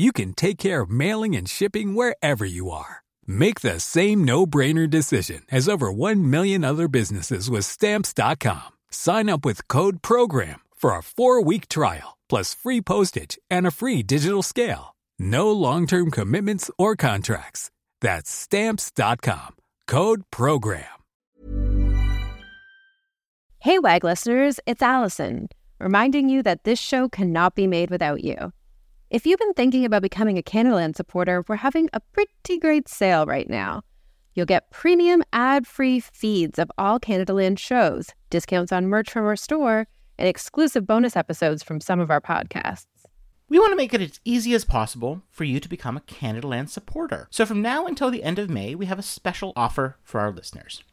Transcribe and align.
you 0.00 0.12
can 0.12 0.32
take 0.32 0.58
care 0.58 0.80
of 0.82 0.90
mailing 0.90 1.36
and 1.36 1.48
shipping 1.48 1.94
wherever 1.94 2.44
you 2.44 2.70
are. 2.70 3.02
Make 3.26 3.60
the 3.60 3.80
same 3.80 4.22
no-brainer 4.24 4.88
decision 4.88 5.42
as 5.50 5.68
over 5.68 5.92
1 5.92 6.30
million 6.30 6.64
other 6.64 6.88
businesses 6.88 7.50
with 7.50 7.64
stamps.com. 7.64 8.78
Sign 8.90 9.28
up 9.28 9.44
with 9.44 9.66
code 9.68 10.00
program 10.02 10.60
for 10.76 10.92
a 10.92 11.00
4-week 11.00 11.68
trial 11.68 12.16
plus 12.28 12.54
free 12.54 12.80
postage 12.80 13.36
and 13.50 13.66
a 13.66 13.72
free 13.72 14.02
digital 14.02 14.42
scale. 14.42 14.96
No 15.18 15.50
long-term 15.50 16.12
commitments 16.12 16.70
or 16.78 16.96
contracts. 16.96 17.70
That's 18.00 18.30
stamps.com. 18.30 19.56
Code 19.86 20.22
program. 20.30 20.84
Hey, 23.58 23.78
WAG 23.78 24.04
listeners, 24.04 24.58
it's 24.66 24.80
Allison, 24.80 25.48
reminding 25.78 26.30
you 26.30 26.42
that 26.44 26.64
this 26.64 26.78
show 26.78 27.10
cannot 27.10 27.54
be 27.54 27.66
made 27.66 27.90
without 27.90 28.24
you. 28.24 28.52
If 29.10 29.26
you've 29.26 29.40
been 29.40 29.54
thinking 29.54 29.84
about 29.84 30.02
becoming 30.02 30.38
a 30.38 30.42
Canadaland 30.42 30.94
supporter, 30.94 31.44
we're 31.48 31.56
having 31.56 31.90
a 31.92 31.98
pretty 31.98 32.60
great 32.60 32.88
sale 32.88 33.26
right 33.26 33.50
now. 33.50 33.82
You'll 34.34 34.46
get 34.46 34.70
premium 34.70 35.24
ad 35.32 35.66
free 35.66 35.98
feeds 35.98 36.60
of 36.60 36.70
all 36.78 37.00
Canadaland 37.00 37.58
shows, 37.58 38.10
discounts 38.30 38.70
on 38.70 38.86
merch 38.86 39.10
from 39.10 39.24
our 39.24 39.34
store, 39.34 39.88
and 40.16 40.28
exclusive 40.28 40.86
bonus 40.86 41.16
episodes 41.16 41.64
from 41.64 41.80
some 41.80 41.98
of 41.98 42.08
our 42.08 42.20
podcasts. 42.20 42.86
We 43.48 43.58
want 43.58 43.72
to 43.72 43.76
make 43.76 43.92
it 43.92 44.00
as 44.00 44.20
easy 44.24 44.54
as 44.54 44.64
possible 44.64 45.22
for 45.28 45.42
you 45.42 45.58
to 45.58 45.68
become 45.68 45.96
a 45.96 46.02
Canadaland 46.02 46.68
supporter. 46.68 47.26
So 47.32 47.44
from 47.44 47.60
now 47.60 47.86
until 47.86 48.12
the 48.12 48.22
end 48.22 48.38
of 48.38 48.48
May, 48.48 48.76
we 48.76 48.86
have 48.86 49.00
a 49.00 49.02
special 49.02 49.52
offer 49.56 49.96
for 50.04 50.20
our 50.20 50.30
listeners. 50.30 50.84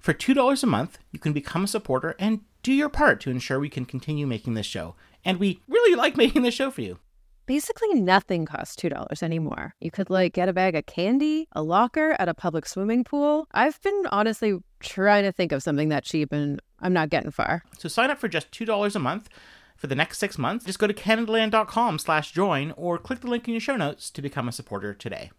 For 0.00 0.14
$2 0.14 0.62
a 0.62 0.66
month, 0.66 0.96
you 1.12 1.18
can 1.18 1.34
become 1.34 1.64
a 1.64 1.68
supporter 1.68 2.16
and 2.18 2.40
do 2.62 2.72
your 2.72 2.88
part 2.88 3.20
to 3.20 3.30
ensure 3.30 3.60
we 3.60 3.68
can 3.68 3.84
continue 3.84 4.26
making 4.26 4.54
this 4.54 4.64
show. 4.64 4.94
And 5.26 5.38
we 5.38 5.60
really 5.68 5.94
like 5.94 6.16
making 6.16 6.40
this 6.40 6.54
show 6.54 6.70
for 6.70 6.80
you. 6.80 7.00
Basically, 7.46 7.94
nothing 7.94 8.44
costs 8.44 8.74
$2 8.76 9.22
anymore. 9.22 9.74
You 9.80 9.92
could 9.92 10.10
like 10.10 10.32
get 10.34 10.48
a 10.48 10.52
bag 10.52 10.74
of 10.74 10.86
candy, 10.86 11.46
a 11.52 11.62
locker 11.62 12.16
at 12.18 12.28
a 12.28 12.34
public 12.34 12.66
swimming 12.66 13.04
pool. 13.04 13.46
I've 13.52 13.80
been 13.82 14.02
honestly 14.10 14.58
trying 14.80 15.22
to 15.22 15.32
think 15.32 15.52
of 15.52 15.62
something 15.62 15.88
that 15.90 16.02
cheap 16.02 16.32
and 16.32 16.60
I'm 16.80 16.92
not 16.92 17.08
getting 17.08 17.30
far. 17.30 17.62
So 17.78 17.88
sign 17.88 18.10
up 18.10 18.18
for 18.18 18.28
just 18.28 18.50
$2 18.50 18.94
a 18.94 18.98
month 18.98 19.28
for 19.76 19.86
the 19.86 19.94
next 19.94 20.18
six 20.18 20.38
months. 20.38 20.64
Just 20.64 20.80
go 20.80 20.88
to 20.88 20.94
canadaland.com 20.94 22.00
slash 22.00 22.32
join 22.32 22.72
or 22.76 22.98
click 22.98 23.20
the 23.20 23.28
link 23.28 23.46
in 23.46 23.54
your 23.54 23.60
show 23.60 23.76
notes 23.76 24.10
to 24.10 24.20
become 24.20 24.48
a 24.48 24.52
supporter 24.52 24.92
today. 24.92 25.30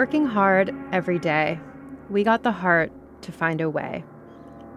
Working 0.00 0.24
hard 0.24 0.74
every 0.92 1.18
day, 1.18 1.60
we 2.08 2.24
got 2.24 2.42
the 2.42 2.52
heart 2.52 2.90
to 3.20 3.32
find 3.32 3.60
a 3.60 3.68
way. 3.68 4.02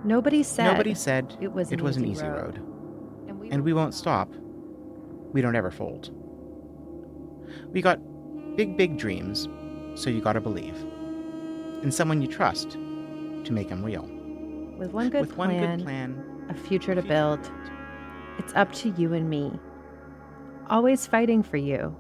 Nobody 0.04 0.44
said 0.44 0.74
Nobody 0.74 0.94
said 0.94 1.38
it 1.40 1.54
was 1.54 1.72
an, 1.72 1.80
it 1.80 1.82
was 1.82 1.96
easy, 1.98 2.04
an 2.04 2.12
easy 2.12 2.26
road. 2.26 2.58
road. 2.58 3.30
And 3.30 3.40
we, 3.40 3.50
And 3.50 3.64
we 3.64 3.72
won't 3.72 3.94
stop. 3.94 4.30
We 5.32 5.40
don't 5.40 5.56
ever 5.56 5.72
fold. 5.72 6.14
We 7.72 7.82
got 7.82 8.00
big, 8.58 8.76
big 8.76 8.98
dreams, 8.98 9.48
so 9.96 10.10
you 10.10 10.20
gotta 10.20 10.42
believe. 10.42 10.76
In 11.84 11.90
someone 11.90 12.22
you 12.22 12.28
trust 12.28 12.72
to 12.72 13.54
make 13.54 13.70
them 13.70 13.82
real. 13.82 14.04
with 14.78 14.92
one 14.92 15.10
good 15.10 15.22
With 15.22 15.38
one 15.38 15.52
plan, 15.52 15.78
good 15.78 15.86
plan, 15.86 16.48
a 16.50 16.54
future 16.54 16.96
to 16.96 17.02
future 17.02 17.08
build. 17.08 17.52
It's 18.40 18.54
up 18.56 18.74
to 18.74 18.90
you 18.98 19.14
and 19.14 19.30
me. 19.30 19.58
Always 20.70 21.08
fighting 21.08 21.44
for 21.44 21.56
you, 21.56 21.96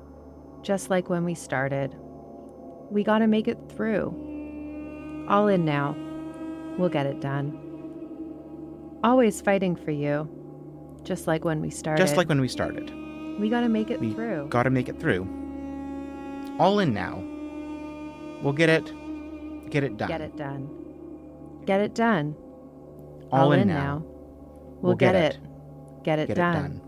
just 0.62 0.90
like 0.90 1.10
when 1.10 1.24
we 1.24 1.36
started. 1.36 1.96
We 2.94 3.04
gotta 3.04 3.26
make 3.26 3.48
it 3.48 3.58
through. 3.76 5.26
All 5.28 5.48
in 5.48 5.66
now. 5.66 5.96
We'll 6.78 6.90
get 6.90 7.08
it 7.08 7.20
done. 7.22 7.58
Always 9.04 9.42
fighting 9.42 9.76
for 9.76 9.90
you, 9.90 10.30
just 11.04 11.26
like 11.26 11.44
when 11.44 11.60
we 11.60 11.72
started. 11.72 12.02
just 12.02 12.18
like 12.18 12.30
when 12.30 12.40
we 12.40 12.48
started. 12.48 12.92
we 13.40 13.50
gotta 13.50 13.68
make 13.68 13.90
it 13.90 14.00
We 14.00 14.14
through. 14.14 14.48
gotta 14.50 14.70
make 14.70 14.90
it 14.90 15.00
through. 15.00 15.24
All 16.60 16.78
in 16.78 16.94
now. 16.94 17.24
We'll 18.44 18.54
get 18.54 18.70
it, 18.70 18.86
get 19.72 19.84
it 19.84 19.98
done. 19.98 20.08
Get 20.10 20.22
it 20.22 20.38
done. 20.38 20.70
Get 21.66 21.82
it 21.82 21.96
done. 21.96 22.36
All, 23.32 23.52
in, 23.54 23.68
now. 23.68 24.04
We'll, 24.82 24.96
get, 24.96 25.16
it. 25.16 25.40
Get 26.04 26.20
it 26.20 26.28
Get 26.28 26.36
done. 26.36 26.56
it 26.56 26.60
done. 26.60 26.82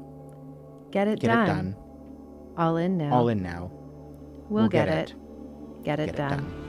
Get 0.91 1.07
it 1.07 1.19
Get 1.19 1.27
done. 1.29 1.43
it 1.43 1.47
done. 1.47 1.75
All 2.57 2.77
in 2.77 2.97
now. 2.97 3.11
All 3.13 3.27
in 3.29 3.41
now. 3.41 3.71
We'll, 4.49 4.67
get, 4.67 4.85
get 4.87 5.09
it. 5.09 5.15
Get 5.85 5.99
it 5.99 6.07
Get 6.07 6.15
it 6.15 6.27
done. 6.27 6.27
done. 6.27 6.64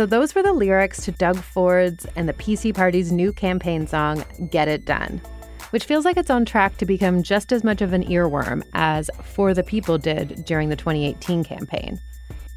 So 0.00 0.06
those 0.06 0.34
were 0.34 0.42
the 0.42 0.54
lyrics 0.54 1.04
to 1.04 1.12
Doug 1.12 1.36
Ford's 1.36 2.06
and 2.16 2.26
the 2.26 2.32
PC 2.32 2.74
Party's 2.74 3.12
new 3.12 3.34
campaign 3.34 3.86
song, 3.86 4.24
Get 4.50 4.66
It 4.66 4.86
Done, 4.86 5.20
which 5.72 5.84
feels 5.84 6.06
like 6.06 6.16
it's 6.16 6.30
on 6.30 6.46
track 6.46 6.78
to 6.78 6.86
become 6.86 7.22
just 7.22 7.52
as 7.52 7.62
much 7.62 7.82
of 7.82 7.92
an 7.92 8.04
earworm 8.04 8.62
as 8.72 9.10
For 9.22 9.52
the 9.52 9.62
People 9.62 9.98
did 9.98 10.46
during 10.46 10.70
the 10.70 10.76
2018 10.76 11.44
campaign. 11.44 12.00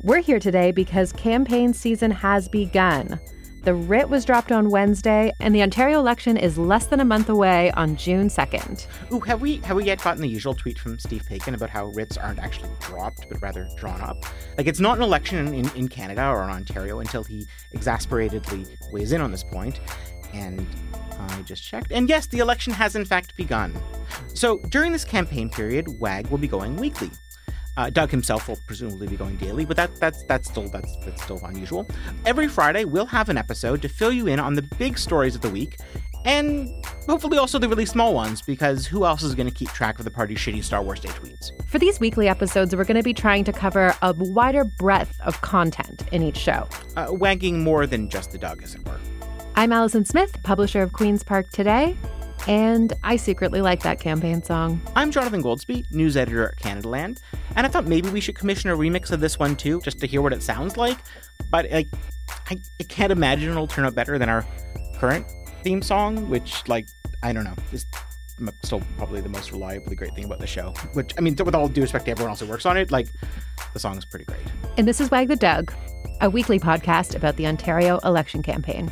We're 0.04 0.22
here 0.22 0.40
today 0.40 0.72
because 0.72 1.12
campaign 1.12 1.74
season 1.74 2.12
has 2.12 2.48
begun. 2.48 3.20
The 3.64 3.74
writ 3.74 4.10
was 4.10 4.26
dropped 4.26 4.52
on 4.52 4.70
Wednesday, 4.70 5.32
and 5.40 5.56
the 5.56 5.62
Ontario 5.62 5.98
election 5.98 6.36
is 6.36 6.58
less 6.58 6.88
than 6.88 7.00
a 7.00 7.06
month 7.06 7.30
away 7.30 7.72
on 7.72 7.96
June 7.96 8.28
2nd. 8.28 8.88
Ooh, 9.14 9.22
have 9.22 9.40
we 9.40 9.58
have 9.58 9.78
we 9.78 9.86
yet 9.86 10.04
gotten 10.04 10.22
the 10.22 10.28
usual 10.28 10.54
tweet 10.54 10.78
from 10.78 11.00
Steve 11.00 11.24
Paikin 11.24 11.54
about 11.54 11.70
how 11.70 11.86
writs 11.88 12.18
aren't 12.18 12.40
actually 12.40 12.70
dropped 12.82 13.26
but 13.30 13.42
rather 13.42 13.70
drawn 13.78 14.02
up? 14.02 14.26
Like 14.58 14.68
it's 14.68 14.82
not 14.82 14.98
an 14.98 15.04
election 15.04 15.54
in, 15.54 15.70
in 15.78 15.88
Canada 15.88 16.28
or 16.28 16.44
in 16.44 16.50
Ontario 16.50 17.00
until 17.00 17.24
he 17.24 17.48
exasperatedly 17.72 18.66
weighs 18.92 19.14
in 19.14 19.22
on 19.22 19.32
this 19.32 19.46
point. 19.46 19.80
And 20.34 20.68
I 21.18 21.42
just 21.44 21.64
checked. 21.64 21.94
And 21.94 22.10
yes, 22.10 22.28
the 22.28 22.40
election 22.40 22.74
has 22.74 22.98
in 22.98 23.06
fact 23.06 23.34
begun. 23.38 23.74
So 24.34 24.58
during 24.70 24.92
this 24.92 25.06
campaign 25.06 25.50
period, 25.50 25.88
WAG 26.00 26.28
will 26.28 26.38
be 26.38 26.50
going 26.50 26.76
weekly. 26.76 27.12
Uh, 27.76 27.90
Doug 27.90 28.12
himself 28.12 28.48
will 28.48 28.60
presumably 28.68 29.08
be 29.08 29.16
going 29.16 29.36
daily, 29.38 29.66
but 29.66 29.76
that 29.78 30.00
that's 30.00 30.24
that's 30.26 30.48
still 30.50 30.68
that's 30.70 30.96
that's 30.98 31.24
still 31.24 31.40
unusual. 31.44 31.88
Every 32.26 32.48
Friday, 32.48 32.86
we'll 32.86 33.08
have 33.08 33.30
an 33.30 33.38
episode 33.38 33.82
to 33.82 33.90
fill 33.90 34.12
you 34.12 34.28
in 34.28 34.40
on 34.40 34.54
the 34.54 34.62
big 34.62 34.98
stories 34.98 35.34
of 35.34 35.42
the 35.42 35.50
week, 35.50 35.78
And 36.26 36.70
hopefully 37.06 37.38
also 37.38 37.60
the 37.60 37.68
really 37.68 37.86
small 37.86 38.14
ones, 38.14 38.42
because 38.42 38.86
who 38.86 39.06
else 39.06 39.24
is 39.24 39.36
going 39.36 39.48
to 39.48 39.54
keep 39.54 39.70
track 39.70 40.00
of 40.00 40.06
the 40.06 40.12
party's 40.12 40.38
shitty 40.38 40.64
Star 40.64 40.82
Wars 40.82 41.00
Day 41.02 41.10
tweets? 41.10 41.52
For 41.68 41.80
these 41.80 42.00
weekly 42.00 42.30
episodes, 42.30 42.76
we're 42.76 42.86
going 42.86 42.98
to 42.98 43.04
be 43.04 43.14
trying 43.14 43.44
to 43.44 43.52
cover 43.52 43.94
a 44.02 44.14
wider 44.18 44.64
breadth 44.64 45.20
of 45.22 45.40
content 45.42 46.04
in 46.12 46.24
each 46.24 46.38
show. 46.38 46.68
Uh, 46.96 47.08
wagging 47.12 47.62
more 47.64 47.86
than 47.86 48.10
just 48.10 48.32
the 48.32 48.38
dog, 48.38 48.64
as 48.64 48.74
it 48.76 48.86
were. 48.86 49.00
I'm 49.56 49.74
Allison 49.74 50.06
Smith, 50.06 50.42
publisher 50.44 50.82
of 50.82 50.94
Queen's 50.94 51.24
Park 51.24 51.50
Today, 51.52 51.98
and 52.48 52.94
I 53.04 53.16
secretly 53.16 53.62
like 53.62 53.84
that 53.84 54.00
campaign 54.00 54.44
song. 54.44 54.82
I'm 54.96 55.12
Jonathan 55.12 55.42
Goldsbie, 55.42 55.90
news 55.92 56.18
editor 56.18 56.50
at 56.50 56.58
Canadaland, 56.58 57.20
and 57.56 57.66
I 57.66 57.70
thought 57.70 57.88
maybe 57.88 58.10
we 58.10 58.20
should 58.20 58.36
commission 58.36 58.70
a 58.70 58.76
remix 58.76 59.12
of 59.12 59.20
this 59.20 59.40
one 59.40 59.56
too, 59.56 59.82
just 59.82 60.00
to 60.00 60.08
hear 60.08 60.22
what 60.22 60.34
it 60.34 60.44
sounds 60.44 60.78
like. 60.78 60.98
But 61.50 61.70
like, 61.72 61.88
I, 62.50 62.58
I 62.80 62.84
can't 62.84 63.12
imagine 63.12 63.50
it'll 63.50 63.68
turn 63.68 63.86
out 63.86 63.96
better 63.96 64.18
than 64.18 64.30
our 64.30 64.46
current 64.98 65.26
theme 65.64 65.82
song, 65.82 66.30
which, 66.30 66.68
like, 66.68 66.88
I 67.22 67.32
don't 67.34 67.44
know, 67.44 67.56
is 67.72 67.86
still 68.64 68.82
probably 68.98 69.22
the 69.22 69.30
most 69.30 69.52
reliably 69.52 69.96
great 69.96 70.14
thing 70.16 70.26
about 70.26 70.40
the 70.40 70.48
show. 70.48 70.74
Which, 70.94 71.14
I 71.18 71.22
mean, 71.22 71.36
with 71.36 71.56
all 71.56 71.68
due 71.68 71.82
respect 71.82 72.06
to 72.06 72.12
everyone 72.12 72.32
else 72.32 72.42
who 72.42 72.48
works 72.48 72.66
on 72.66 72.78
it, 72.78 72.92
like, 72.92 73.08
the 73.74 73.80
song 73.80 73.98
is 73.98 74.06
pretty 74.06 74.26
great. 74.26 74.42
And 74.78 74.88
this 74.88 75.00
is 75.00 75.10
Wag 75.12 75.28
the 75.28 75.36
Dog, 75.36 75.74
a 76.22 76.30
weekly 76.30 76.60
podcast 76.60 77.16
about 77.16 77.38
the 77.38 77.48
Ontario 77.48 78.00
election 78.00 78.44
campaign. 78.44 78.92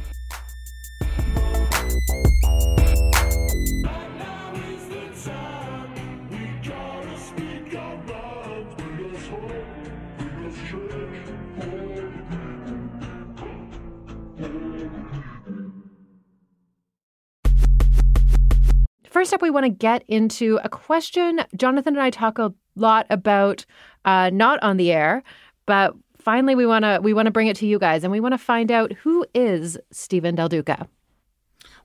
Up, 19.42 19.44
we 19.44 19.50
want 19.50 19.66
to 19.66 19.70
get 19.70 20.04
into 20.08 20.60
a 20.64 20.70
question 20.70 21.42
Jonathan 21.56 21.96
and 21.96 22.04
I 22.04 22.10
talk 22.10 22.38
a 22.38 22.54
lot 22.76 23.06
about, 23.10 23.66
uh, 24.06 24.30
not 24.32 24.62
on 24.62 24.78
the 24.78 24.92
air, 24.92 25.24
but 25.66 25.94
finally 26.18 26.56
we 26.56 26.66
want 26.66 26.86
to 26.86 27.00
we 27.02 27.14
want 27.14 27.26
to 27.26 27.32
bring 27.32 27.48
it 27.48 27.58
to 27.58 27.66
you 27.66 27.80
guys, 27.80 28.04
and 28.04 28.12
we 28.12 28.20
want 28.20 28.34
to 28.34 28.38
find 28.38 28.72
out 28.72 28.94
who 28.94 29.26
is 29.34 29.78
Stephen 29.92 30.36
Del 30.36 30.50
Duca. 30.50 30.88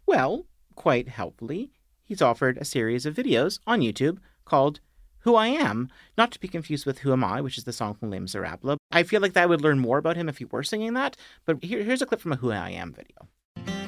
Well, 0.04 0.46
quite 0.74 1.08
helpfully, 1.08 1.72
he's 2.04 2.22
offered 2.22 2.58
a 2.58 2.64
series 2.64 3.06
of 3.06 3.14
videos 3.14 3.58
on 3.66 3.80
YouTube 3.80 4.18
called 4.44 4.80
Who 5.20 5.34
I 5.34 5.48
Am, 5.48 5.88
not 6.16 6.30
to 6.32 6.40
be 6.40 6.48
confused 6.48 6.86
with 6.86 6.98
Who 6.98 7.12
Am 7.12 7.24
I, 7.24 7.40
which 7.40 7.58
is 7.58 7.64
the 7.64 7.72
song 7.72 7.94
from 7.94 8.10
Les 8.10 8.20
Miserables. 8.20 8.78
I 8.92 9.02
feel 9.02 9.20
like 9.20 9.32
that 9.32 9.42
I 9.42 9.46
would 9.46 9.62
learn 9.62 9.78
more 9.78 9.98
about 9.98 10.16
him 10.16 10.28
if 10.28 10.38
he 10.38 10.44
were 10.44 10.62
singing 10.62 10.94
that, 10.94 11.16
but 11.44 11.62
here, 11.64 11.82
here's 11.82 12.02
a 12.02 12.06
clip 12.06 12.20
from 12.20 12.32
a 12.32 12.36
Who 12.36 12.52
I 12.52 12.70
Am 12.70 12.92
video. 12.92 13.28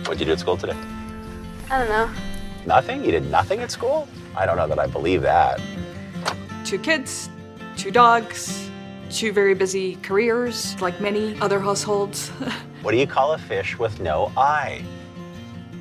What 0.06 0.18
did 0.18 0.20
you 0.20 0.26
do 0.26 0.32
at 0.32 0.40
school 0.40 0.56
today? 0.56 0.76
I 1.70 1.78
don't 1.78 1.88
know. 1.88 2.37
Nothing? 2.68 3.02
You 3.02 3.12
did 3.12 3.30
nothing 3.30 3.60
at 3.60 3.70
school? 3.70 4.06
I 4.36 4.44
don't 4.44 4.58
know 4.58 4.68
that 4.68 4.78
I 4.78 4.86
believe 4.86 5.22
that. 5.22 5.58
Two 6.66 6.78
kids, 6.78 7.30
two 7.78 7.90
dogs, 7.90 8.68
two 9.08 9.32
very 9.32 9.54
busy 9.54 9.96
careers, 10.02 10.78
like 10.78 11.00
many 11.00 11.40
other 11.40 11.58
households. 11.58 12.28
What 12.82 12.92
do 12.92 12.98
you 12.98 13.08
call 13.08 13.32
a 13.32 13.38
fish 13.38 13.76
with 13.76 14.00
no 14.00 14.30
eye? 14.36 14.84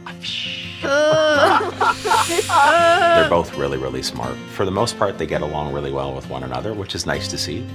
A 0.07 0.13
fish. 0.13 0.77
They're 0.81 3.29
both 3.29 3.55
really, 3.55 3.77
really 3.77 4.01
smart. 4.01 4.35
For 4.55 4.65
the 4.65 4.71
most 4.71 4.97
part, 4.97 5.19
they 5.19 5.27
get 5.27 5.41
along 5.41 5.73
really 5.73 5.91
well 5.91 6.15
with 6.15 6.27
one 6.29 6.43
another, 6.43 6.73
which 6.73 6.95
is 6.95 7.05
nice 7.05 7.27
to 7.27 7.37
see. 7.37 7.67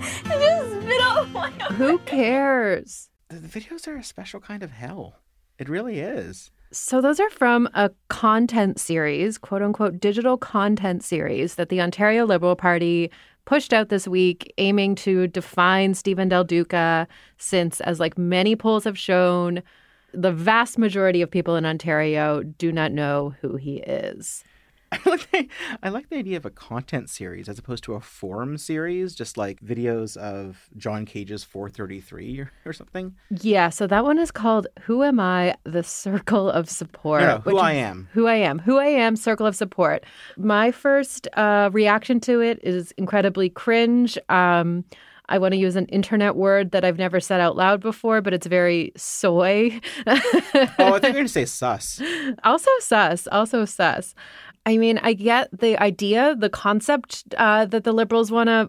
Just 0.00 0.82
spit 0.82 1.00
out 1.00 1.30
my 1.30 1.50
Who 1.76 1.98
cares? 1.98 3.08
The, 3.28 3.36
the 3.36 3.48
videos 3.48 3.86
are 3.86 3.96
a 3.96 4.02
special 4.02 4.40
kind 4.40 4.64
of 4.64 4.72
hell. 4.72 5.20
It 5.58 5.68
really 5.68 6.00
is. 6.00 6.50
So, 6.72 7.00
those 7.00 7.20
are 7.20 7.30
from 7.30 7.68
a 7.74 7.90
content 8.08 8.80
series, 8.80 9.38
quote 9.38 9.62
unquote, 9.62 10.00
digital 10.00 10.36
content 10.36 11.04
series 11.04 11.54
that 11.54 11.68
the 11.68 11.80
Ontario 11.80 12.26
Liberal 12.26 12.56
Party 12.56 13.10
pushed 13.44 13.72
out 13.72 13.88
this 13.88 14.08
week, 14.08 14.52
aiming 14.58 14.96
to 14.96 15.28
define 15.28 15.94
Stephen 15.94 16.28
Del 16.28 16.44
Duca, 16.44 17.06
since, 17.38 17.80
as 17.80 18.00
like 18.00 18.18
many 18.18 18.56
polls 18.56 18.84
have 18.84 18.98
shown, 18.98 19.62
the 20.12 20.32
vast 20.32 20.78
majority 20.78 21.22
of 21.22 21.30
people 21.30 21.54
in 21.56 21.64
Ontario 21.64 22.42
do 22.42 22.72
not 22.72 22.90
know 22.90 23.34
who 23.40 23.56
he 23.56 23.76
is. 23.76 24.42
I 25.04 25.10
like, 25.10 25.30
the, 25.30 25.48
I 25.82 25.88
like 25.88 26.08
the 26.08 26.16
idea 26.16 26.36
of 26.36 26.46
a 26.46 26.50
content 26.50 27.10
series 27.10 27.48
as 27.48 27.58
opposed 27.58 27.84
to 27.84 27.94
a 27.94 28.00
forum 28.00 28.58
series, 28.58 29.14
just 29.14 29.36
like 29.36 29.60
videos 29.60 30.16
of 30.16 30.68
John 30.76 31.04
Cage's 31.04 31.44
433 31.44 32.40
or, 32.40 32.52
or 32.64 32.72
something. 32.72 33.14
Yeah, 33.30 33.68
so 33.70 33.86
that 33.86 34.04
one 34.04 34.18
is 34.18 34.30
called 34.30 34.66
Who 34.82 35.02
Am 35.02 35.20
I? 35.20 35.56
The 35.64 35.82
Circle 35.82 36.50
of 36.50 36.68
Support. 36.68 37.22
No, 37.22 37.36
no, 37.36 37.38
Who 37.38 37.58
I 37.58 37.72
Am. 37.72 38.08
Who 38.12 38.26
I 38.26 38.36
Am. 38.36 38.58
Who 38.60 38.78
I 38.78 38.86
Am, 38.86 39.16
Circle 39.16 39.46
of 39.46 39.56
Support. 39.56 40.04
My 40.36 40.70
first 40.70 41.28
uh, 41.34 41.70
reaction 41.72 42.20
to 42.20 42.40
it 42.40 42.60
is 42.62 42.92
incredibly 42.92 43.48
cringe. 43.48 44.18
Um, 44.28 44.84
I 45.28 45.38
want 45.38 45.52
to 45.54 45.58
use 45.58 45.74
an 45.74 45.86
internet 45.86 46.36
word 46.36 46.70
that 46.70 46.84
I've 46.84 46.98
never 46.98 47.18
said 47.18 47.40
out 47.40 47.56
loud 47.56 47.80
before, 47.80 48.20
but 48.20 48.32
it's 48.32 48.46
very 48.46 48.92
soy. 48.96 49.80
Oh, 50.06 50.12
I 50.14 50.20
think 50.20 50.78
you're 50.78 51.00
going 51.00 51.26
to 51.26 51.28
say 51.28 51.44
sus. 51.44 52.00
also 52.44 52.70
sus. 52.80 53.26
Also 53.32 53.64
sus. 53.64 54.14
I 54.66 54.76
mean, 54.76 54.98
I 54.98 55.12
get 55.12 55.48
the 55.58 55.78
idea, 55.78 56.34
the 56.36 56.50
concept 56.50 57.24
uh, 57.38 57.64
that 57.66 57.84
the 57.84 57.92
liberals 57.92 58.30
want 58.30 58.48
to 58.48 58.68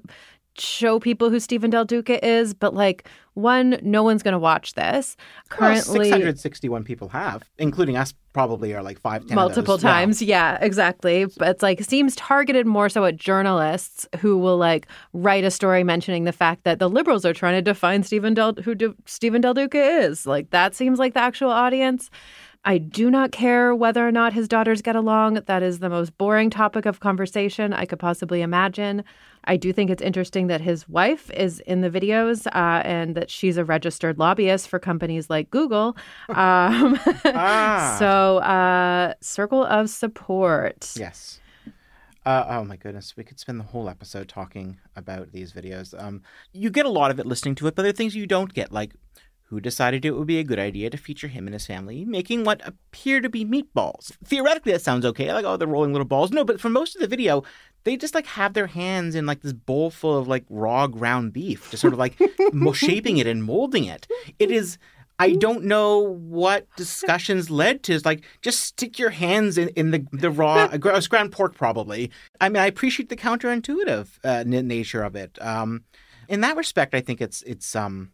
show 0.60 1.00
people 1.00 1.30
who 1.30 1.40
Stephen 1.40 1.70
Del 1.70 1.86
Duca 1.86 2.26
is, 2.26 2.54
but 2.54 2.74
like, 2.74 3.08
one, 3.34 3.80
no 3.84 4.02
one's 4.02 4.24
going 4.24 4.32
to 4.34 4.40
watch 4.40 4.74
this. 4.74 5.16
Well, 5.52 5.70
Currently, 5.74 6.10
661 6.10 6.84
people 6.84 7.08
have, 7.10 7.48
including 7.60 7.96
us, 7.96 8.14
probably 8.34 8.74
are 8.74 8.82
like 8.82 9.00
five, 9.00 9.30
multiple 9.30 9.78
times. 9.78 10.22
Yeah. 10.22 10.58
exactly. 10.62 11.26
But 11.26 11.50
it's 11.50 11.64
like 11.64 11.84
seems 11.84 12.16
targeted 12.16 12.66
more 12.66 12.90
so 12.90 13.06
at 13.06 13.16
journalists 13.16 14.08
who 14.20 14.38
will 14.40 14.58
like 14.58 14.88
write 15.14 15.44
a 15.44 15.52
story 15.52 15.84
mentioning 15.84 16.24
the 16.24 16.32
fact 16.32 16.64
that 16.64 16.80
the 16.80 16.90
liberals 16.90 17.26
are 17.26 17.34
trying 17.34 17.56
to 17.56 17.62
define 17.62 18.02
Stephen 18.02 18.34
Del 18.34 18.54
who 18.54 18.76
Stephen 19.06 19.42
Del 19.42 19.54
Duca 19.54 19.82
is. 19.82 20.26
Like 20.26 20.50
that 20.50 20.74
seems 20.74 20.98
like 20.98 21.14
the 21.14 21.22
actual 21.22 21.52
audience. 21.52 22.10
I 22.66 22.78
do 22.78 23.10
not 23.10 23.32
care 23.32 23.74
whether 23.74 24.06
or 24.06 24.12
not 24.12 24.34
his 24.34 24.48
daughters 24.48 24.82
get 24.82 24.96
along. 24.96 25.36
That 25.46 25.64
is 25.64 25.80
the 25.80 25.90
most 25.90 26.18
boring 26.18 26.50
topic 26.50 26.86
of 26.86 27.00
conversation 27.00 27.72
I 27.74 27.86
could 27.86 28.00
possibly 28.00 28.42
imagine. 28.42 29.04
I 29.46 29.56
do 29.56 29.72
think 29.72 29.90
it's 29.90 30.02
interesting 30.02 30.48
that 30.48 30.60
his 30.60 30.90
wife 30.90 31.32
is 31.32 31.62
in 31.62 31.80
the 31.82 31.90
videos 31.90 32.46
uh, 32.48 32.82
and 32.84 33.16
that 33.16 33.30
she's 33.32 33.56
a 33.56 33.64
registered 33.64 34.20
lobbyist 34.20 34.68
for 34.68 34.80
companies 34.80 35.30
like 35.30 35.50
Google. 35.50 35.96
Um, 36.30 37.00
Ah. 37.26 37.96
so, 38.00 38.38
uh, 38.40 39.14
circle 39.22 39.64
of 39.64 39.90
support. 39.90 40.92
Yes. 40.98 41.40
Uh, 42.26 42.46
oh 42.50 42.64
my 42.66 42.76
goodness, 42.76 43.16
we 43.16 43.24
could 43.24 43.40
spend 43.40 43.58
the 43.58 43.64
whole 43.64 43.88
episode 43.88 44.28
talking 44.28 44.78
about 44.98 45.32
these 45.32 45.54
videos. 45.54 45.98
Um, 45.98 46.22
you 46.52 46.70
get 46.70 46.86
a 46.86 46.90
lot 46.90 47.10
of 47.10 47.20
it 47.22 47.26
listening 47.26 47.56
to 47.56 47.68
it, 47.68 47.76
but 47.76 47.84
there 47.84 47.90
are 47.90 47.94
things 47.96 48.18
you 48.18 48.28
don't 48.28 48.54
get, 48.54 48.70
like 48.70 48.92
who 49.50 49.62
decided 49.62 50.04
it 50.04 50.12
would 50.12 50.28
be 50.28 50.40
a 50.40 50.44
good 50.44 50.60
idea 50.60 50.90
to 50.90 50.98
feature 50.98 51.30
him 51.30 51.48
and 51.48 51.54
his 51.54 51.66
family 51.66 52.04
making 52.04 52.44
what 52.44 52.62
appear 52.68 53.22
to 53.22 53.30
be 53.30 53.46
meatballs. 53.46 54.12
Theoretically, 54.24 54.74
that 54.74 54.82
sounds 54.82 55.06
okay, 55.06 55.34
like 55.34 55.46
oh, 55.46 55.56
they're 55.56 55.68
rolling 55.68 55.94
little 55.94 56.08
balls. 56.08 56.32
No, 56.32 56.44
but 56.44 56.60
for 56.60 56.70
most 56.70 56.96
of 56.96 57.02
the 57.02 57.08
video, 57.08 57.44
they 57.86 57.96
just 57.96 58.14
like 58.14 58.28
have 58.28 58.54
their 58.54 58.68
hands 58.68 59.16
in 59.16 59.26
like 59.26 59.42
this 59.42 59.54
bowl 59.54 59.90
full 59.90 60.18
of 60.18 60.28
like 60.28 60.44
raw 60.50 60.88
ground 60.88 61.32
beef, 61.32 61.72
just 61.72 61.82
sort 61.82 61.94
of 61.94 62.00
like 62.00 62.18
shaping 62.74 63.18
it 63.18 63.28
and 63.28 63.44
molding 63.44 63.86
it. 63.86 64.08
It 64.38 64.52
is. 64.52 64.78
I 65.20 65.32
don't 65.32 65.64
know 65.64 65.98
what 65.98 66.68
discussions 66.76 67.50
led 67.50 67.82
to. 67.84 67.94
It's 67.94 68.06
like 68.06 68.24
just 68.44 68.60
stick 68.60 69.00
your 69.00 69.10
hands 69.10 69.58
in, 69.58 69.70
in 69.70 69.92
the 69.92 70.06
the 70.12 70.30
raw 70.30 70.68
gr- 70.78 71.00
ground 71.10 71.32
pork, 71.32 71.56
probably. 71.56 72.12
I 72.42 72.50
mean, 72.50 72.62
I 72.62 72.68
appreciate 72.68 73.10
the 73.10 73.16
counterintuitive 73.16 74.10
uh, 74.24 74.44
n- 74.46 74.68
nature 74.68 75.02
of 75.02 75.16
it. 75.16 75.42
Um, 75.42 75.86
in 76.28 76.42
that 76.42 76.58
respect, 76.58 76.94
I 76.94 77.02
think 77.02 77.22
it's 77.22 77.42
it's 77.44 77.76
um 77.76 78.12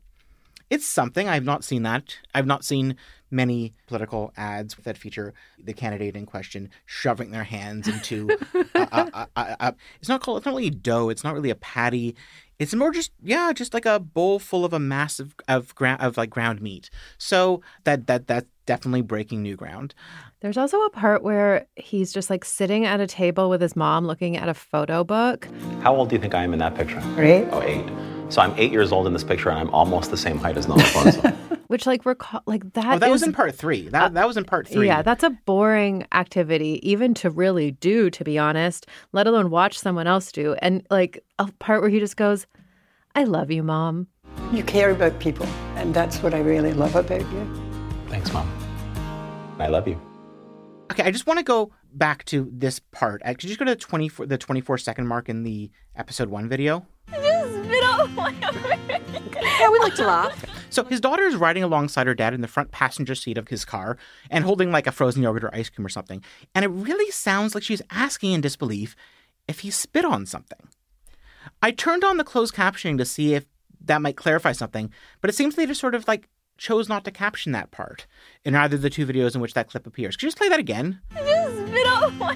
it's 0.74 0.88
something. 0.88 1.30
I've 1.30 1.46
not 1.46 1.64
seen 1.64 1.84
that. 1.84 2.18
I've 2.34 2.48
not 2.48 2.66
seen 2.66 2.96
many 3.30 3.76
political 3.86 4.34
ads 4.36 4.76
that 4.84 4.98
feature 4.98 5.34
the 5.64 5.74
candidate 5.74 6.16
in 6.16 6.26
question 6.26 6.70
shoving 6.88 7.30
their 7.30 7.44
hands 7.44 7.88
into. 7.88 8.28
a, 8.76 8.80
a, 8.82 9.28
a, 9.36 9.56
a, 9.60 9.76
it's 10.00 10.10
not 10.10 10.22
called. 10.22 10.38
It's 10.38 10.48
not 10.48 10.56
really 10.56 10.72
dough. 10.72 11.10
It's 11.10 11.24
not 11.24 11.36
really 11.36 11.52
a 11.52 11.56
patty. 11.56 12.16
It's 12.58 12.74
more 12.74 12.92
just 12.92 13.12
yeah, 13.22 13.54
just 13.54 13.76
like 13.76 13.86
a 13.86 14.00
bowl 14.00 14.40
full 14.40 14.66
of 14.66 14.74
a 14.74 14.80
massive 14.80 15.36
of 15.48 15.76
ground 15.76 16.02
of 16.02 16.18
like 16.18 16.32
ground 16.32 16.60
meat. 16.60 16.90
So 17.20 17.62
that 17.84 18.08
that 18.08 18.26
that's 18.26 18.48
definitely 18.66 19.04
breaking 19.04 19.44
new 19.44 19.56
ground. 19.56 19.94
There's 20.40 20.58
also 20.58 20.82
a 20.82 20.90
part 20.90 21.22
where 21.22 21.68
he's 21.76 22.12
just 22.12 22.32
like 22.32 22.44
sitting 22.44 22.84
at 22.84 23.00
a 23.00 23.06
table 23.06 23.48
with 23.48 23.62
his 23.62 23.76
mom 23.76 24.08
looking 24.08 24.38
at 24.38 24.50
a 24.50 24.56
photo 24.56 25.04
book. 25.04 25.48
How 25.82 25.96
old 25.96 26.10
do 26.10 26.16
you 26.16 26.22
think 26.22 26.34
I 26.34 26.44
am 26.44 26.52
in 26.52 26.60
that 26.60 26.74
picture? 26.74 27.00
Eight. 27.22 27.48
Oh, 27.52 27.62
eight. 27.62 28.13
So 28.30 28.42
I'm 28.42 28.54
eight 28.58 28.72
years 28.72 28.92
old 28.92 29.06
in 29.08 29.14
this 29.14 29.24
picture, 29.24 29.50
and 29.50 29.60
I'm 29.60 29.70
almost 29.70 30.10
the 30.12 30.18
same 30.18 30.38
height 30.38 30.58
as 30.58 30.68
Noah 30.68 30.80
Alfonso. 30.80 31.22
Which 31.68 31.86
like 31.88 32.06
recall 32.06 32.42
like 32.46 32.74
that 32.74 32.96
Oh, 32.96 33.00
that 33.00 33.10
was 33.10 33.24
in 33.24 33.34
part 33.34 33.56
three. 33.56 33.88
That 33.90 34.14
that 34.14 34.28
was 34.28 34.38
in 34.38 34.44
part 34.46 34.68
three. 34.68 34.86
Yeah, 34.88 35.02
that's 35.02 35.24
a 35.24 35.32
boring 35.32 36.06
activity, 36.12 36.80
even 36.88 37.14
to 37.16 37.30
really 37.30 37.72
do, 37.72 38.10
to 38.12 38.24
be 38.24 38.38
honest, 38.38 38.86
let 39.12 39.26
alone 39.28 39.50
watch 39.50 39.80
someone 39.80 40.06
else 40.06 40.32
do. 40.32 40.54
And 40.62 40.86
like 40.92 41.24
a 41.40 41.52
part 41.60 41.82
where 41.82 41.90
he 41.90 42.00
just 42.00 42.18
goes, 42.18 42.46
I 43.16 43.24
love 43.24 43.50
you, 43.50 43.64
mom. 43.64 44.08
You 44.52 44.64
care 44.64 44.92
about 44.92 45.20
people, 45.20 45.48
and 45.76 45.94
that's 45.94 46.22
what 46.22 46.34
I 46.34 46.40
really 46.40 46.74
love 46.74 46.96
about 46.96 47.22
you. 47.22 47.64
Thanks, 48.08 48.32
Mom. 48.34 48.52
I 49.60 49.68
love 49.68 49.88
you. 49.88 50.00
Okay, 50.92 51.04
I 51.04 51.12
just 51.12 51.26
want 51.26 51.40
to 51.40 51.44
go 51.44 51.72
back 51.94 52.24
to 52.26 52.50
this 52.52 52.80
part. 52.80 53.22
Uh, 53.26 53.30
Could 53.30 53.44
you 53.46 53.50
just 53.50 53.60
go 53.60 53.66
to 53.66 53.72
the 53.72 53.80
24, 53.82 54.26
the 54.28 54.38
24 54.38 54.78
second 54.80 55.08
mark 55.08 55.30
in 55.30 55.42
the 55.44 55.72
episode 55.96 56.30
one 56.30 56.48
video? 56.50 56.86
I 57.82 58.06
just 58.06 58.12
spit 58.12 58.20
out 58.20 59.40
my 59.40 59.60
Yeah, 59.60 59.70
we 59.70 59.80
like 59.80 59.96
to 59.96 60.06
laugh. 60.06 60.46
So 60.70 60.84
his 60.86 61.00
daughter 61.00 61.24
is 61.24 61.36
riding 61.36 61.64
alongside 61.64 62.08
her 62.08 62.16
dad 62.16 62.34
in 62.34 62.42
the 62.42 62.48
front 62.48 62.72
passenger 62.72 63.14
seat 63.16 63.38
of 63.38 63.50
his 63.50 63.64
car 63.64 63.98
and 64.32 64.44
holding 64.44 64.72
like 64.72 64.88
a 64.88 64.92
frozen 64.92 65.22
yogurt 65.22 65.44
or 65.44 65.54
ice 65.54 65.70
cream 65.70 65.86
or 65.86 65.90
something. 65.90 66.24
And 66.56 66.66
it 66.66 66.70
really 66.70 67.12
sounds 67.12 67.54
like 67.54 67.64
she's 67.64 67.82
asking 67.92 68.32
in 68.32 68.42
disbelief 68.42 68.96
if 69.48 69.60
he 69.60 69.70
spit 69.70 70.06
on 70.06 70.26
something. 70.26 70.68
I 71.62 71.72
turned 71.72 72.04
on 72.04 72.18
the 72.18 72.24
closed 72.24 72.56
captioning 72.56 72.98
to 72.98 73.06
see 73.06 73.36
if 73.36 73.46
that 73.86 74.02
might 74.02 74.18
clarify 74.18 74.54
something, 74.54 74.92
but 75.22 75.30
it 75.30 75.34
seems 75.34 75.56
they 75.56 75.66
just 75.66 75.82
sort 75.82 75.96
of 75.96 76.08
like 76.08 76.30
chose 76.58 76.88
not 76.88 77.04
to 77.06 77.12
caption 77.12 77.52
that 77.54 77.72
part 77.72 78.06
in 78.46 78.56
either 78.56 78.76
of 78.76 78.82
the 78.82 78.90
two 78.90 79.06
videos 79.06 79.36
in 79.36 79.42
which 79.42 79.54
that 79.54 79.70
clip 79.70 79.86
appears. 79.88 80.16
Could 80.16 80.24
you 80.24 80.28
just 80.28 80.38
play 80.38 80.50
that 80.50 80.60
again? 80.60 81.02
I 81.16 81.20
just 81.24 81.68
spit 81.68 81.88
out 81.88 82.14
my 82.16 82.34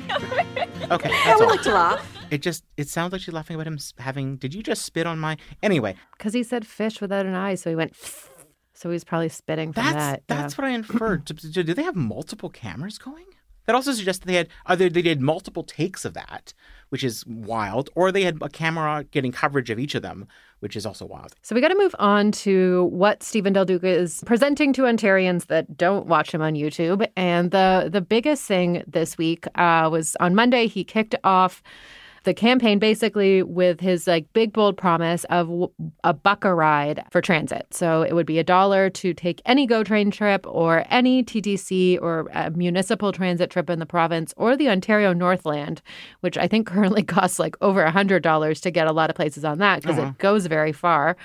Okay, 0.92 1.10
I 1.12 1.24
that's 1.26 1.40
we 1.40 1.46
all. 1.46 1.48
like 1.52 1.62
to 1.64 1.74
laugh. 1.74 2.18
It 2.32 2.42
just 2.42 2.64
it 2.78 2.90
sounds 2.90 3.12
like 3.12 3.22
she's 3.22 3.34
laughing 3.34 3.56
about 3.56 3.68
him 3.68 3.78
having. 4.00 4.38
Did 4.38 4.54
you 4.54 4.64
just 4.64 4.84
spit 4.84 5.06
on 5.08 5.20
my? 5.20 5.38
Anyway, 5.64 5.96
Because 6.18 6.34
he 6.34 6.44
said 6.44 6.66
fish 6.68 7.00
without 7.02 7.26
an 7.26 7.36
eye, 7.36 7.56
so 7.56 7.70
he 7.70 7.76
went. 7.76 7.94
So 8.74 8.92
he's 8.92 9.04
probably 9.04 9.30
spitting 9.30 9.74
from 9.74 9.86
that's 9.86 9.96
that. 9.96 10.24
yeah. 10.30 10.36
that's 10.42 10.56
what 10.56 10.66
I 10.66 10.70
inferred. 10.70 11.26
do, 11.26 11.34
do- 11.34 11.64
do 11.64 11.74
they 11.74 11.82
have 11.82 11.96
multiple 11.96 12.52
cameras 12.52 13.00
going? 13.00 13.26
That 13.66 13.74
also 13.76 13.92
suggests 13.92 14.20
that 14.20 14.28
they 14.28 14.36
had 14.38 14.50
either 14.68 14.88
they 14.88 15.02
did 15.02 15.20
multiple 15.20 15.64
takes 15.64 16.06
of 16.06 16.14
that, 16.14 16.54
which 16.90 17.04
is 17.04 17.26
wild, 17.26 17.90
or 17.96 18.12
they 18.12 18.22
had 18.22 18.38
a 18.40 18.50
camera 18.50 19.04
getting 19.10 19.32
coverage 19.32 19.72
of 19.72 19.80
each 19.80 19.96
of 19.96 20.04
them, 20.04 20.28
which 20.60 20.76
is 20.76 20.86
also 20.86 21.06
wild. 21.06 21.34
So 21.42 21.56
we 21.56 21.62
got 21.62 21.70
to 21.70 21.78
move 21.78 21.96
on 22.00 22.32
to 22.34 22.86
what 22.86 23.24
Stephen 23.24 23.54
Del 23.54 23.66
Duca 23.66 23.88
is 23.88 24.24
presenting 24.26 24.74
to 24.74 24.84
Ontarians 24.84 25.48
that 25.48 25.78
don't 25.78 26.08
watch 26.08 26.34
him 26.34 26.42
on 26.42 26.54
YouTube. 26.54 27.08
And 27.16 27.52
the 27.52 27.90
the 27.92 28.02
biggest 28.02 28.44
thing 28.44 28.84
this 28.88 29.18
week 29.18 29.46
uh, 29.56 29.90
was 29.92 30.16
on 30.20 30.36
Monday. 30.36 30.68
He 30.68 30.84
kicked 30.84 31.16
off 31.24 31.62
the 32.28 32.34
campaign 32.34 32.78
basically 32.78 33.42
with 33.42 33.80
his 33.80 34.06
like 34.06 34.32
big 34.34 34.52
bold 34.52 34.76
promise 34.76 35.24
of 35.30 35.48
w- 35.48 35.72
a 36.04 36.14
buck 36.14 36.44
a 36.44 36.54
ride 36.54 37.06
for 37.10 37.22
transit. 37.22 37.66
So 37.72 38.02
it 38.02 38.14
would 38.14 38.26
be 38.26 38.38
a 38.38 38.44
dollar 38.44 38.90
to 38.90 39.14
take 39.14 39.42
any 39.46 39.66
GO 39.66 39.82
train 39.82 40.12
trip 40.12 40.46
or 40.46 40.84
any 40.90 41.24
TTC 41.24 41.98
or 42.02 42.28
a 42.34 42.52
municipal 42.52 43.14
transit 43.14 43.50
trip 43.50 43.70
in 43.70 43.80
the 43.80 43.86
province 43.86 44.34
or 44.36 44.58
the 44.58 44.68
Ontario 44.68 45.14
Northland, 45.14 45.82
which 46.20 46.38
I 46.38 46.50
think 46.50 46.68
currently 46.74 47.02
costs 47.02 47.40
like 47.40 47.56
over 47.62 47.82
a 47.82 47.92
hundred 47.92 48.24
dollars 48.24 48.60
to 48.62 48.72
get 48.72 48.88
a 48.88 48.92
lot 48.92 49.10
of 49.10 49.16
places 49.16 49.46
on 49.46 49.60
that 49.60 49.78
oh, 49.78 49.82
because 49.82 49.98
it 49.98 50.18
goes 50.18 50.48
very 50.48 50.74
far. 50.74 51.16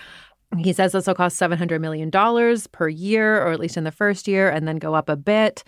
He 0.56 0.72
says 0.72 0.92
this 0.92 1.08
will 1.08 1.14
cost 1.14 1.40
$700 1.40 1.80
million 1.80 2.12
per 2.70 2.88
year, 2.88 3.42
or 3.42 3.50
at 3.50 3.58
least 3.58 3.76
in 3.76 3.82
the 3.82 3.90
first 3.90 4.28
year, 4.28 4.50
and 4.50 4.68
then 4.68 4.76
go 4.76 4.94
up 4.94 5.08
a 5.08 5.16
bit. 5.16 5.64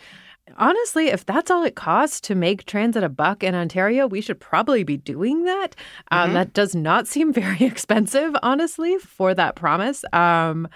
Honestly, 0.56 1.08
if 1.08 1.24
that's 1.24 1.50
all 1.50 1.64
it 1.64 1.74
costs 1.74 2.20
to 2.22 2.34
make 2.34 2.64
transit 2.66 3.02
a 3.02 3.08
buck 3.08 3.42
in 3.42 3.54
Ontario, 3.54 4.06
we 4.06 4.20
should 4.20 4.38
probably 4.38 4.84
be 4.84 4.96
doing 4.96 5.44
that. 5.44 5.74
Um, 6.10 6.34
that 6.34 6.52
does 6.52 6.74
not 6.74 7.06
seem 7.08 7.32
very 7.32 7.62
expensive, 7.62 8.34
honestly, 8.42 8.98
for 8.98 9.34
that 9.34 9.56
promise. 9.56 10.04
Um, 10.12 10.68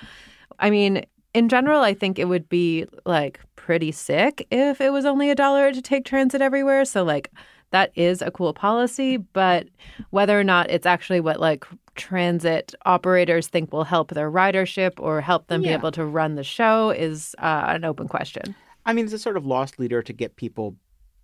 I 0.58 0.70
mean, 0.70 1.04
in 1.34 1.48
general, 1.48 1.82
I 1.82 1.94
think 1.94 2.18
it 2.18 2.24
would 2.24 2.48
be 2.48 2.86
like 3.04 3.40
pretty 3.56 3.92
sick 3.92 4.46
if 4.50 4.80
it 4.80 4.90
was 4.90 5.04
only 5.04 5.30
a 5.30 5.34
dollar 5.34 5.72
to 5.72 5.82
take 5.82 6.04
transit 6.04 6.40
everywhere. 6.40 6.84
So, 6.84 7.04
like, 7.04 7.30
that 7.70 7.92
is 7.94 8.22
a 8.22 8.30
cool 8.30 8.54
policy, 8.54 9.18
but 9.18 9.68
whether 10.10 10.38
or 10.38 10.44
not 10.44 10.70
it's 10.70 10.86
actually 10.86 11.20
what 11.20 11.38
like 11.38 11.66
transit 11.94 12.74
operators 12.86 13.48
think 13.48 13.72
will 13.72 13.84
help 13.84 14.10
their 14.14 14.30
ridership 14.30 14.92
or 14.98 15.20
help 15.20 15.48
them 15.48 15.60
be 15.60 15.68
able 15.68 15.92
to 15.92 16.04
run 16.04 16.36
the 16.36 16.44
show 16.44 16.90
is 16.90 17.34
uh, 17.38 17.64
an 17.68 17.84
open 17.84 18.08
question. 18.08 18.54
I 18.88 18.94
mean, 18.94 19.04
it's 19.04 19.12
a 19.12 19.18
sort 19.18 19.36
of 19.36 19.44
lost 19.44 19.78
leader 19.78 20.02
to 20.02 20.12
get 20.14 20.36
people 20.36 20.74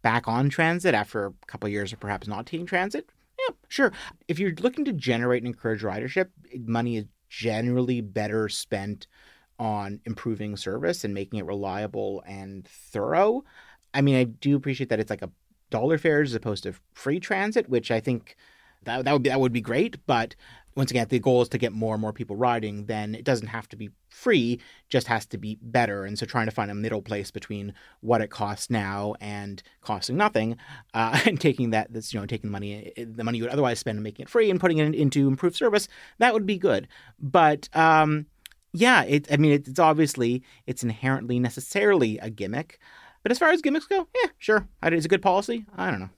back 0.02 0.28
on 0.28 0.50
transit 0.50 0.94
after 0.94 1.24
a 1.24 1.32
couple 1.46 1.66
of 1.66 1.72
years 1.72 1.94
of 1.94 1.98
perhaps 1.98 2.28
not 2.28 2.44
taking 2.44 2.66
transit. 2.66 3.08
Yeah, 3.38 3.54
sure. 3.68 3.92
If 4.28 4.38
you're 4.38 4.52
looking 4.60 4.84
to 4.84 4.92
generate 4.92 5.42
and 5.42 5.46
encourage 5.46 5.80
ridership, 5.80 6.28
money 6.66 6.98
is 6.98 7.06
generally 7.30 8.02
better 8.02 8.50
spent 8.50 9.06
on 9.58 10.00
improving 10.04 10.58
service 10.58 11.04
and 11.04 11.14
making 11.14 11.38
it 11.38 11.46
reliable 11.46 12.22
and 12.26 12.68
thorough. 12.68 13.44
I 13.94 14.02
mean, 14.02 14.16
I 14.16 14.24
do 14.24 14.56
appreciate 14.56 14.90
that 14.90 15.00
it's 15.00 15.08
like 15.10 15.22
a 15.22 15.30
dollar 15.70 15.96
fares 15.96 16.32
as 16.32 16.34
opposed 16.34 16.64
to 16.64 16.74
free 16.92 17.18
transit, 17.18 17.70
which 17.70 17.90
I 17.90 17.98
think 17.98 18.36
that 18.82 19.06
that 19.06 19.12
would 19.12 19.22
be 19.22 19.30
that 19.30 19.40
would 19.40 19.54
be 19.54 19.62
great. 19.62 20.04
But 20.06 20.36
once 20.76 20.90
again, 20.90 21.04
if 21.04 21.08
the 21.08 21.18
goal 21.18 21.42
is 21.42 21.48
to 21.50 21.58
get 21.58 21.72
more 21.72 21.94
and 21.94 22.00
more 22.00 22.12
people 22.12 22.36
riding, 22.36 22.86
then 22.86 23.14
it 23.14 23.24
doesn't 23.24 23.48
have 23.48 23.68
to 23.68 23.76
be 23.76 23.90
free, 24.08 24.60
just 24.88 25.06
has 25.06 25.24
to 25.26 25.38
be 25.38 25.58
better. 25.62 26.04
And 26.04 26.18
so 26.18 26.26
trying 26.26 26.46
to 26.46 26.52
find 26.52 26.70
a 26.70 26.74
middle 26.74 27.02
place 27.02 27.30
between 27.30 27.74
what 28.00 28.20
it 28.20 28.30
costs 28.30 28.70
now 28.70 29.14
and 29.20 29.62
costing 29.82 30.16
nothing, 30.16 30.56
uh, 30.92 31.20
and 31.26 31.40
taking 31.40 31.70
that 31.70 31.92
that's 31.92 32.12
you 32.12 32.20
know 32.20 32.26
taking 32.26 32.50
the 32.50 32.52
money 32.52 32.92
the 32.96 33.24
money 33.24 33.38
you 33.38 33.44
would 33.44 33.52
otherwise 33.52 33.78
spend 33.78 33.96
and 33.96 34.04
making 34.04 34.24
it 34.24 34.28
free 34.28 34.50
and 34.50 34.60
putting 34.60 34.78
it 34.78 34.94
into 34.94 35.28
improved 35.28 35.56
service, 35.56 35.88
that 36.18 36.34
would 36.34 36.46
be 36.46 36.58
good. 36.58 36.88
But 37.20 37.68
um, 37.74 38.26
yeah, 38.72 39.04
it 39.04 39.30
I 39.32 39.36
mean 39.36 39.52
it, 39.52 39.68
it's 39.68 39.78
obviously 39.78 40.42
it's 40.66 40.82
inherently 40.82 41.38
necessarily 41.38 42.18
a 42.18 42.30
gimmick. 42.30 42.78
But 43.22 43.32
as 43.32 43.38
far 43.38 43.50
as 43.50 43.62
gimmicks 43.62 43.86
go, 43.86 44.06
yeah, 44.22 44.30
sure. 44.38 44.68
It's 44.82 45.06
a 45.06 45.08
good 45.08 45.22
policy. 45.22 45.64
I 45.76 45.90
don't 45.90 46.00
know. 46.00 46.10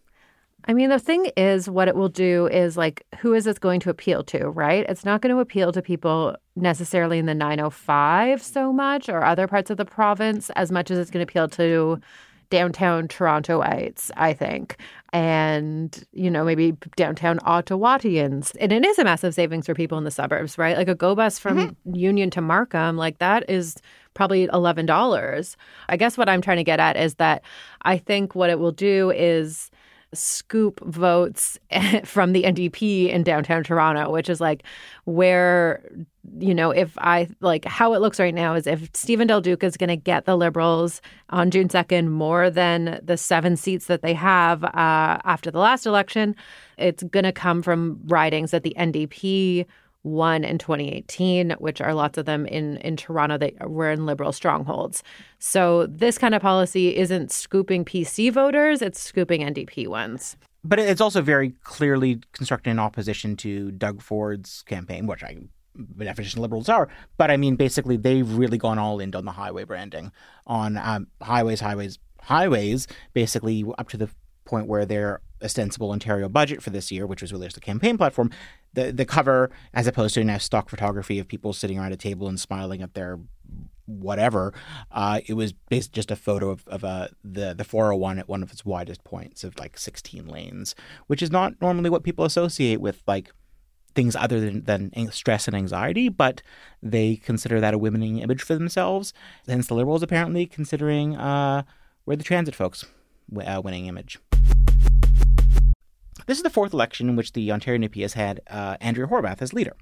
I 0.69 0.75
mean, 0.75 0.91
the 0.91 0.99
thing 0.99 1.31
is, 1.37 1.71
what 1.71 1.87
it 1.87 1.95
will 1.95 2.09
do 2.09 2.49
is 2.49 2.77
like, 2.77 3.05
who 3.21 3.35
is 3.35 3.45
this 3.45 3.59
going 3.59 3.79
to 3.81 3.91
appeal 3.91 4.25
to, 4.25 4.49
right? 4.49 4.85
It's 4.89 5.05
not 5.05 5.21
going 5.21 5.35
to 5.35 5.41
appeal 5.41 5.71
to 5.73 5.81
people 5.81 6.37
necessarily 6.57 7.19
in 7.19 7.27
the 7.27 7.35
905 7.35 8.43
so 8.43 8.73
much 8.73 9.09
or 9.09 9.25
other 9.25 9.47
parts 9.47 9.71
of 9.71 9.77
the 9.77 9.85
province 9.85 10.51
as 10.51 10.73
much 10.73 10.91
as 10.91 10.99
it's 10.99 11.11
going 11.11 11.25
to 11.25 11.31
appeal 11.31 11.49
to 11.51 12.01
downtown 12.51 13.09
Torontoites, 13.09 14.11
I 14.17 14.33
think. 14.33 14.77
And, 15.13 16.05
you 16.13 16.31
know, 16.31 16.45
maybe 16.45 16.77
downtown 16.97 17.39
Ottawatians. 17.41 18.53
And 18.61 18.73
it 18.73 18.85
is 18.85 18.99
a 18.99 19.05
massive 19.05 19.35
savings 19.35 19.67
for 19.67 19.75
people 19.75 19.99
in 19.99 20.05
the 20.05 20.11
suburbs, 20.11 20.59
right? 20.59 20.77
Like 20.77 20.89
a 20.89 20.95
go 20.95 21.15
bus 21.15 21.39
from 21.39 21.59
mm-hmm. 21.59 21.95
Union 21.95 22.31
to 22.31 22.41
Markham, 22.41 22.97
like 22.97 23.19
that 23.19 23.49
is 23.49 23.77
probably 24.15 24.49
$11. 24.49 25.57
I 25.89 25.97
guess 25.97 26.17
what 26.17 26.29
I'm 26.29 26.41
trying 26.41 26.57
to 26.57 26.65
get 26.65 26.81
at 26.81 26.97
is 26.97 27.17
that 27.17 27.43
I 27.83 27.99
think 27.99 28.35
what 28.35 28.51
it 28.51 28.59
will 28.59 28.73
do 28.73 29.11
is 29.11 29.71
scoop 30.15 30.81
votes 30.85 31.59
from 32.05 32.33
the 32.33 32.45
NDP 32.45 33.11
in 33.11 33.23
downtown 33.23 33.65
Toronto, 33.65 34.11
which 34.11 34.29
is 34.29 34.41
like 34.41 34.63
where, 35.05 35.83
you 36.39 36.55
know, 36.55 36.71
if 36.71 36.97
I 36.99 37.29
like 37.41 37.65
how 37.65 37.95
it 37.95 38.01
looks 38.01 38.19
right 38.19 38.35
now 38.35 38.55
is 38.55 38.67
if 38.67 38.89
Stephen 38.95 39.27
Del 39.27 39.41
Duca 39.41 39.67
is 39.67 39.77
going 39.77 39.89
to 39.89 39.97
get 39.97 40.25
the 40.25 40.37
Liberals 40.37 41.01
on 41.31 41.51
June 41.51 41.69
2nd 41.69 42.09
more 42.09 42.51
than 42.51 43.01
the 43.03 43.17
seven 43.17 43.57
seats 43.57 43.87
that 43.87 44.03
they 44.03 44.15
have 44.15 44.65
uh, 44.65 45.19
after 45.25 45.51
the 45.51 45.59
last 45.59 45.87
election, 45.87 46.35
it's 46.79 47.03
going 47.05 47.25
to 47.25 47.33
come 47.33 47.63
from 47.63 48.01
ridings 48.07 48.51
that 48.51 48.63
the 48.63 48.75
NDP 48.79 49.67
won 50.07 50.45
in 50.45 50.57
2018, 50.57 51.51
which 51.59 51.81
are 51.81 51.93
lots 51.93 52.17
of 52.17 52.25
them 52.25 52.47
in, 52.47 52.77
in 52.79 52.97
Toronto 52.97 53.37
that 53.39 53.69
were 53.69 53.91
in 53.91 54.07
liberal 54.07 54.33
strongholds. 54.33 55.03
So 55.39 55.87
this 55.87 56.17
kind 56.17 56.35
of 56.35 56.41
policy 56.41 56.97
isn't 56.97 57.33
scooping 57.33 57.85
PC 57.85 58.33
voters, 58.33 58.81
it's 58.81 59.01
scooping 59.01 59.43
NDP 59.43 59.89
ones. 59.89 60.37
But 60.65 60.79
it's 60.79 61.01
also 61.01 61.21
very 61.21 61.51
clearly 61.63 62.21
constructed 62.33 62.71
in 62.71 62.79
opposition 62.79 63.37
to 63.39 63.71
Doug 63.73 64.01
Ford's 64.01 64.63
campaign, 64.63 65.07
which 65.07 65.23
I 65.23 65.37
definition 65.99 66.41
liberals 66.41 66.69
are. 66.69 66.89
But 67.19 67.31
I 67.31 67.37
mean, 67.37 67.57
basically, 67.57 67.97
they've 67.97 68.31
really 68.31 68.59
gone 68.59 68.79
all 68.79 68.99
in 68.99 69.15
on 69.15 69.25
the 69.25 69.33
highway 69.33 69.65
branding 69.65 70.13
on 70.47 70.79
um, 70.79 71.09
highways, 71.21 71.61
highways, 71.61 71.99
highways, 72.23 72.87
basically 73.13 73.65
up 73.79 73.89
to 73.91 73.97
the 73.97 74.09
point 74.47 74.67
where 74.67 74.87
their 74.87 75.21
ostensible 75.43 75.91
Ontario 75.91 76.29
budget 76.29 76.63
for 76.63 76.71
this 76.71 76.91
year, 76.91 77.07
which 77.07 77.21
was 77.21 77.33
released 77.33 77.55
the 77.55 77.61
campaign 77.61 77.99
platform, 77.99 78.31
the 78.75 78.93
the 78.93 79.05
cover, 79.05 79.51
as 79.75 79.87
opposed 79.87 80.15
to 80.15 80.25
now 80.25 80.39
stock 80.39 80.69
photography 80.69 81.19
of 81.19 81.29
people 81.29 81.53
sitting 81.53 81.79
around 81.79 81.93
a 81.93 81.97
table 81.97 82.29
and 82.29 82.41
smiling 82.41 82.83
at 82.83 82.95
their 82.95 83.19
whatever, 83.87 84.53
uh, 84.91 85.21
it 85.27 85.35
was 85.35 85.53
based 85.53 85.93
just 85.93 86.11
a 86.11 86.17
photo 86.17 86.51
of, 86.51 86.67
of 86.69 86.85
uh, 86.85 87.09
the 87.23 87.55
the 87.55 87.65
401 87.65 88.19
at 88.19 88.29
one 88.29 88.43
of 88.43 88.51
its 88.53 88.65
widest 88.65 89.05
points 89.05 89.45
of 89.45 89.59
like 89.59 89.79
16 89.79 90.27
lanes, 90.27 90.75
which 91.07 91.23
is 91.23 91.31
not 91.31 91.55
normally 91.61 91.91
what 91.91 92.03
people 92.03 92.25
associate 92.25 92.81
with 92.81 93.03
like 93.07 93.33
things 93.95 94.15
other 94.15 94.39
than, 94.39 94.65
than 94.65 95.11
stress 95.11 95.49
and 95.49 95.57
anxiety, 95.57 96.11
but 96.11 96.43
they 96.83 97.17
consider 97.17 97.61
that 97.61 97.73
a 97.73 97.79
winning 97.79 98.19
image 98.19 98.43
for 98.43 98.55
themselves. 98.55 99.15
Hence, 99.49 99.69
the 99.69 99.75
Liberals 99.75 100.03
apparently 100.03 100.45
considering 100.45 101.17
uh, 101.17 101.63
we're 102.05 102.17
the 102.17 102.23
transit 102.23 102.55
folks 102.55 102.85
uh, 103.45 103.61
winning 103.65 103.87
image. 103.87 104.19
This 106.27 106.39
is 106.39 106.43
the 106.43 106.51
fourth 106.51 106.73
election 106.73 107.09
in 107.09 107.17
which 107.17 107.33
the 107.33 107.53
Ontario 107.53 107.81
NDP 107.81 108.03
has 108.03 108.15
had 108.15 108.41
uh, 108.51 108.77
Andrea 108.81 109.07
Horwath 109.07 109.41
as 109.43 109.53
leader. 109.53 109.77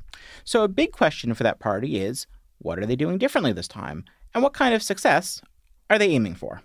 So 0.44 0.62
a 0.62 0.68
big 0.68 0.92
question 0.92 1.32
for 1.32 1.42
that 1.42 1.58
party 1.58 1.96
is 1.96 2.26
what 2.58 2.78
are 2.78 2.86
they 2.86 2.96
doing 2.96 3.18
differently 3.18 3.52
this 3.52 3.68
time? 3.68 4.04
And 4.34 4.42
what 4.42 4.52
kind 4.52 4.74
of 4.74 4.82
success 4.82 5.40
are 5.88 5.98
they 5.98 6.10
aiming 6.10 6.34
for? 6.34 6.60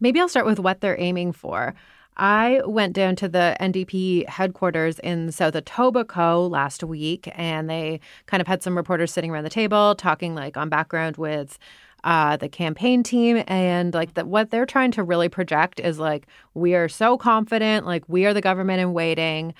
Maybe 0.00 0.20
I'll 0.20 0.28
start 0.28 0.46
with 0.46 0.58
what 0.58 0.80
they're 0.80 1.00
aiming 1.00 1.32
for. 1.32 1.74
I 2.16 2.60
went 2.64 2.92
down 2.92 3.16
to 3.16 3.28
the 3.28 3.56
NDP 3.60 4.28
headquarters 4.28 4.98
in 5.00 5.32
South 5.32 5.54
Etobicoke 5.54 6.50
last 6.50 6.84
week, 6.84 7.28
and 7.34 7.68
they 7.68 8.00
kind 8.26 8.40
of 8.40 8.46
had 8.46 8.62
some 8.62 8.76
reporters 8.76 9.12
sitting 9.12 9.30
around 9.30 9.44
the 9.44 9.50
table 9.50 9.94
talking 9.96 10.34
like 10.34 10.56
on 10.56 10.68
background 10.68 11.16
with 11.16 11.58
uh, 12.04 12.36
the 12.36 12.48
campaign 12.48 13.02
team, 13.02 13.42
and 13.48 13.92
like 13.94 14.14
the, 14.14 14.24
what 14.24 14.50
they're 14.50 14.66
trying 14.66 14.92
to 14.92 15.02
really 15.02 15.28
project 15.28 15.80
is 15.80 15.98
like 15.98 16.26
we 16.52 16.74
are 16.74 16.88
so 16.88 17.18
confident, 17.18 17.86
like 17.86 18.04
we 18.08 18.26
are 18.26 18.34
the 18.34 18.40
government 18.40 18.80
in 18.80 18.92
waiting, 18.92 19.54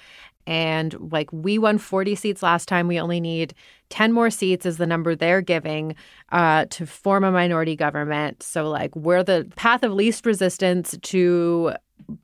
and 0.46 0.94
like 1.10 1.32
we 1.32 1.58
won 1.58 1.78
40 1.78 2.14
seats 2.14 2.42
last 2.42 2.68
time. 2.68 2.86
We 2.86 3.00
only 3.00 3.18
need 3.18 3.54
10 3.88 4.12
more 4.12 4.30
seats, 4.30 4.66
is 4.66 4.76
the 4.76 4.86
number 4.86 5.16
they're 5.16 5.40
giving 5.40 5.96
uh, 6.32 6.66
to 6.70 6.86
form 6.86 7.24
a 7.24 7.32
minority 7.32 7.76
government. 7.76 8.42
So, 8.42 8.68
like, 8.68 8.94
we're 8.94 9.22
the 9.22 9.50
path 9.56 9.82
of 9.82 9.92
least 9.92 10.26
resistance 10.26 10.96
to 11.00 11.72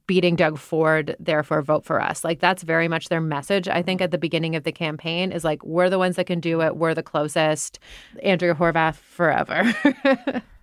beating 0.07 0.37
Doug 0.37 0.59
Ford, 0.59 1.17
therefore 1.19 1.63
vote 1.63 1.85
for 1.85 2.01
us. 2.01 2.25
Like, 2.25 2.41
that's 2.41 2.63
very 2.63 2.89
much 2.89 3.09
their 3.09 3.21
message. 3.21 3.69
I 3.69 3.83
think 3.83 4.01
at 4.01 4.11
the 4.11 4.19
beginning 4.19 4.57
of 4.57 4.65
the 4.65 4.73
campaign 4.73 5.33
is 5.33 5.45
like, 5.45 5.65
we're 5.65 5.91
the 5.91 5.99
ones 5.99 6.17
that 6.17 6.27
can 6.27 6.41
do 6.41 6.61
it. 6.63 6.77
We're 6.77 6.95
the 6.95 7.03
closest. 7.03 7.79
Andrea 8.23 8.55
Horwath 8.55 8.97
forever. 8.97 9.73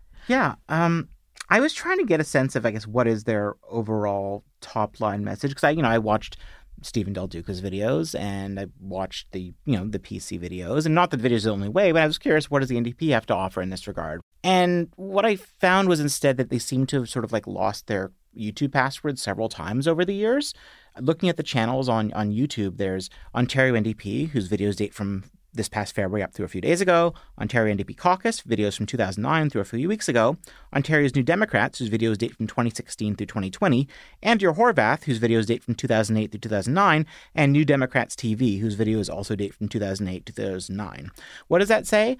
yeah. 0.27 0.55
Um, 0.69 1.09
I 1.49 1.59
was 1.59 1.73
trying 1.73 1.97
to 1.99 2.05
get 2.05 2.19
a 2.19 2.25
sense 2.25 2.55
of, 2.55 2.65
I 2.65 2.71
guess, 2.71 2.85
what 2.85 3.07
is 3.07 3.23
their 3.23 3.55
overall 3.69 4.43
top 4.59 4.99
line 4.99 5.23
message 5.23 5.51
because 5.51 5.63
I, 5.63 5.69
you 5.71 5.81
know, 5.81 5.89
I 5.89 5.97
watched 5.97 6.37
Stephen 6.81 7.13
Del 7.13 7.27
Duca's 7.27 7.61
videos 7.61 8.19
and 8.19 8.59
I 8.59 8.67
watched 8.79 9.31
the, 9.31 9.53
you 9.65 9.77
know, 9.77 9.87
the 9.87 9.99
PC 9.99 10.39
videos. 10.39 10.85
And 10.85 10.93
not 10.93 11.11
that 11.11 11.21
videos 11.21 11.43
the 11.43 11.51
only 11.51 11.69
way, 11.69 11.91
but 11.91 12.01
I 12.01 12.07
was 12.07 12.17
curious, 12.17 12.51
what 12.51 12.59
does 12.59 12.69
the 12.69 12.75
NDP 12.75 13.11
have 13.11 13.25
to 13.27 13.33
offer 13.33 13.61
in 13.61 13.69
this 13.69 13.87
regard? 13.87 14.21
And 14.43 14.89
what 14.95 15.25
I 15.25 15.35
found 15.35 15.89
was 15.89 15.99
instead 15.99 16.37
that 16.37 16.49
they 16.49 16.59
seem 16.59 16.85
to 16.87 16.99
have 16.99 17.09
sort 17.09 17.25
of 17.25 17.31
like 17.31 17.47
lost 17.47 17.87
their 17.87 18.11
YouTube 18.37 18.71
passwords 18.71 19.21
several 19.21 19.49
times 19.49 19.87
over 19.87 20.05
the 20.05 20.13
years. 20.13 20.53
Looking 20.99 21.29
at 21.29 21.37
the 21.37 21.43
channels 21.43 21.89
on, 21.89 22.11
on 22.13 22.31
YouTube, 22.31 22.77
there's 22.77 23.09
Ontario 23.35 23.73
NDP, 23.73 24.29
whose 24.29 24.49
videos 24.49 24.75
date 24.75 24.93
from 24.93 25.23
this 25.57 25.67
past 25.67 25.93
February 25.93 26.23
up 26.23 26.33
through 26.33 26.45
a 26.45 26.49
few 26.49 26.61
days 26.61 26.79
ago, 26.79 27.13
Ontario 27.39 27.75
NDP 27.75 27.97
Caucus, 27.97 28.41
videos 28.41 28.77
from 28.77 28.85
2009 28.85 29.49
through 29.49 29.61
a 29.61 29.65
few 29.65 29.89
weeks 29.89 30.07
ago, 30.07 30.37
Ontario's 30.73 31.15
New 31.15 31.23
Democrats, 31.23 31.79
whose 31.79 31.89
videos 31.89 32.17
date 32.17 32.35
from 32.35 32.47
2016 32.47 33.15
through 33.15 33.25
2020, 33.25 33.87
Andrea 34.23 34.53
Horwath, 34.53 35.03
whose 35.03 35.19
videos 35.19 35.45
date 35.47 35.63
from 35.63 35.75
2008 35.75 36.31
through 36.31 36.39
2009, 36.39 37.05
and 37.35 37.51
New 37.51 37.65
Democrats 37.65 38.15
TV, 38.15 38.59
whose 38.59 38.77
videos 38.77 39.13
also 39.13 39.35
date 39.35 39.53
from 39.53 39.67
2008 39.67 40.25
to 40.25 40.33
2009. 40.33 41.11
What 41.47 41.59
does 41.59 41.69
that 41.69 41.85
say? 41.85 42.17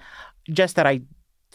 Just 0.50 0.76
that 0.76 0.86
I 0.86 1.02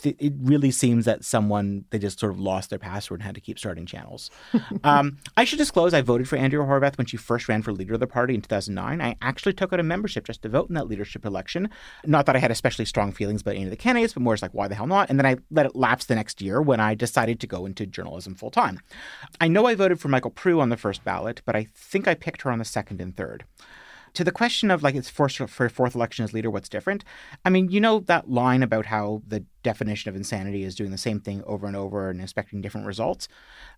it 0.05 0.33
really 0.41 0.71
seems 0.71 1.05
that 1.05 1.23
someone 1.23 1.85
they 1.89 1.99
just 1.99 2.19
sort 2.19 2.31
of 2.31 2.39
lost 2.39 2.69
their 2.69 2.79
password 2.79 3.19
and 3.19 3.25
had 3.25 3.35
to 3.35 3.41
keep 3.41 3.59
starting 3.59 3.85
channels. 3.85 4.29
um, 4.83 5.17
I 5.37 5.43
should 5.43 5.59
disclose 5.59 5.93
I 5.93 6.01
voted 6.01 6.27
for 6.27 6.37
Andrea 6.37 6.63
Horwath 6.63 6.97
when 6.97 7.07
she 7.07 7.17
first 7.17 7.47
ran 7.47 7.61
for 7.61 7.71
leader 7.71 7.93
of 7.93 7.99
the 7.99 8.07
party 8.07 8.35
in 8.35 8.41
2009. 8.41 9.01
I 9.01 9.15
actually 9.21 9.53
took 9.53 9.73
out 9.73 9.79
a 9.79 9.83
membership 9.83 10.25
just 10.25 10.41
to 10.43 10.49
vote 10.49 10.69
in 10.69 10.75
that 10.75 10.87
leadership 10.87 11.25
election. 11.25 11.69
Not 12.05 12.25
that 12.25 12.35
I 12.35 12.39
had 12.39 12.51
especially 12.51 12.85
strong 12.85 13.11
feelings 13.11 13.41
about 13.41 13.55
any 13.55 13.65
of 13.65 13.69
the 13.69 13.77
candidates, 13.77 14.13
but 14.13 14.23
more 14.23 14.33
as 14.33 14.41
like 14.41 14.53
why 14.53 14.67
the 14.67 14.75
hell 14.75 14.87
not? 14.87 15.09
And 15.09 15.19
then 15.19 15.25
I 15.25 15.37
let 15.51 15.65
it 15.65 15.75
lapse 15.75 16.05
the 16.05 16.15
next 16.15 16.41
year 16.41 16.61
when 16.61 16.79
I 16.79 16.95
decided 16.95 17.39
to 17.39 17.47
go 17.47 17.65
into 17.65 17.85
journalism 17.85 18.35
full 18.35 18.51
time. 18.51 18.79
I 19.39 19.47
know 19.47 19.65
I 19.65 19.75
voted 19.75 19.99
for 19.99 20.07
Michael 20.07 20.31
Prue 20.31 20.61
on 20.61 20.69
the 20.69 20.77
first 20.77 21.03
ballot, 21.03 21.41
but 21.45 21.55
I 21.55 21.67
think 21.73 22.07
I 22.07 22.13
picked 22.13 22.43
her 22.43 22.51
on 22.51 22.59
the 22.59 22.65
second 22.65 23.01
and 23.01 23.15
third 23.15 23.45
to 24.13 24.23
the 24.23 24.31
question 24.31 24.69
of 24.69 24.83
like 24.83 24.95
it's 24.95 25.09
first 25.09 25.37
for 25.37 25.69
fourth 25.69 25.95
election 25.95 26.23
as 26.23 26.33
leader, 26.33 26.51
what's 26.51 26.69
different? 26.69 27.03
I 27.45 27.49
mean, 27.49 27.69
you 27.69 27.81
know 27.81 27.99
that 28.01 28.29
line 28.29 28.63
about 28.63 28.85
how 28.85 29.21
the 29.27 29.43
definition 29.63 30.09
of 30.09 30.15
insanity 30.15 30.63
is 30.63 30.75
doing 30.75 30.91
the 30.91 30.97
same 30.97 31.19
thing 31.19 31.41
over 31.45 31.65
and 31.65 31.75
over 31.75 32.09
and 32.09 32.21
expecting 32.21 32.61
different 32.61 32.85
results. 32.85 33.27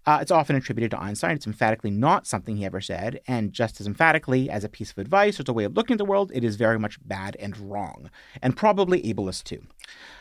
Uh, 0.06 0.20
it's 0.22 0.32
often 0.32 0.56
attributed 0.56 0.92
to 0.92 1.00
Einstein. 1.00 1.36
It's 1.36 1.48
emphatically 1.48 1.92
not 1.92 2.27
something 2.27 2.58
he 2.58 2.65
ever 2.65 2.82
said, 2.82 3.22
and 3.27 3.54
just 3.54 3.80
as 3.80 3.88
emphatically 3.88 4.50
as 4.50 4.63
a 4.63 4.70
piece 4.70 4.92
of 4.92 4.98
advice 4.98 5.39
or 5.39 5.44
as 5.44 5.50
a 5.50 5.54
way 5.54 5.63
of 5.63 5.75
looking 5.75 5.94
at 5.94 5.98
the 6.00 6.06
world, 6.06 6.32
it 6.34 6.44
is 6.44 6.56
very 6.58 6.80
much 6.80 6.98
bad 7.08 7.38
and 7.39 7.58
wrong, 7.58 8.10
and 8.42 8.58
probably 8.58 9.01
ableist 9.04 9.44
too. 9.44 9.62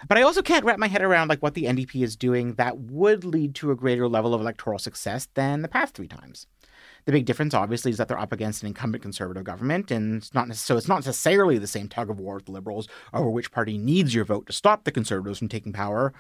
But 0.09 0.19
I 0.19 0.23
also 0.23 0.43
can't 0.43 0.65
wrap 0.65 0.79
my 0.79 0.89
head 0.89 1.03
around 1.03 1.29
like 1.29 1.43
what 1.43 1.55
the 1.55 1.65
NDP 1.65 2.03
is 2.03 2.17
doing 2.17 2.55
that 2.55 2.79
would 2.79 3.25
lead 3.25 3.55
to 3.57 3.71
a 3.71 3.77
greater 3.77 4.09
level 4.09 4.35
of 4.35 4.41
electoral 4.41 4.79
success 4.79 5.29
than 5.35 5.63
the 5.63 5.69
past 5.69 5.95
three 5.95 6.09
times. 6.09 6.47
The 7.07 7.13
big 7.13 7.27
difference, 7.27 7.53
obviously, 7.53 7.91
is 7.91 7.99
that 7.99 8.09
they're 8.09 8.19
up 8.19 8.33
against 8.33 8.63
an 8.63 8.69
incumbent 8.69 9.03
conservative 9.03 9.45
government, 9.45 9.91
and 9.91 10.17
it's 10.17 10.33
not 10.33 10.55
so 10.57 10.77
it's 10.77 10.89
not 10.89 11.05
necessarily 11.05 11.59
the 11.59 11.67
same 11.67 11.89
tug 11.89 12.09
of 12.09 12.19
war 12.19 12.37
with 12.37 12.47
the 12.47 12.53
Liberals 12.53 12.89
over 13.13 13.29
which 13.29 13.53
party 13.53 13.77
needs 13.77 14.15
your 14.15 14.25
vote 14.25 14.47
to 14.47 14.53
stop 14.53 14.85
the 14.85 14.93
Conservatives 14.93 15.39
from 15.39 15.49
taking 15.49 15.73
power, 15.73 16.15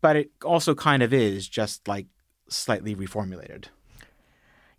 but 0.00 0.14
it 0.16 0.30
also 0.44 0.74
kind 0.74 1.02
of 1.02 1.12
is 1.12 1.48
just 1.48 1.88
like 1.88 2.06
slightly 2.48 2.94
reformulated. 2.94 3.66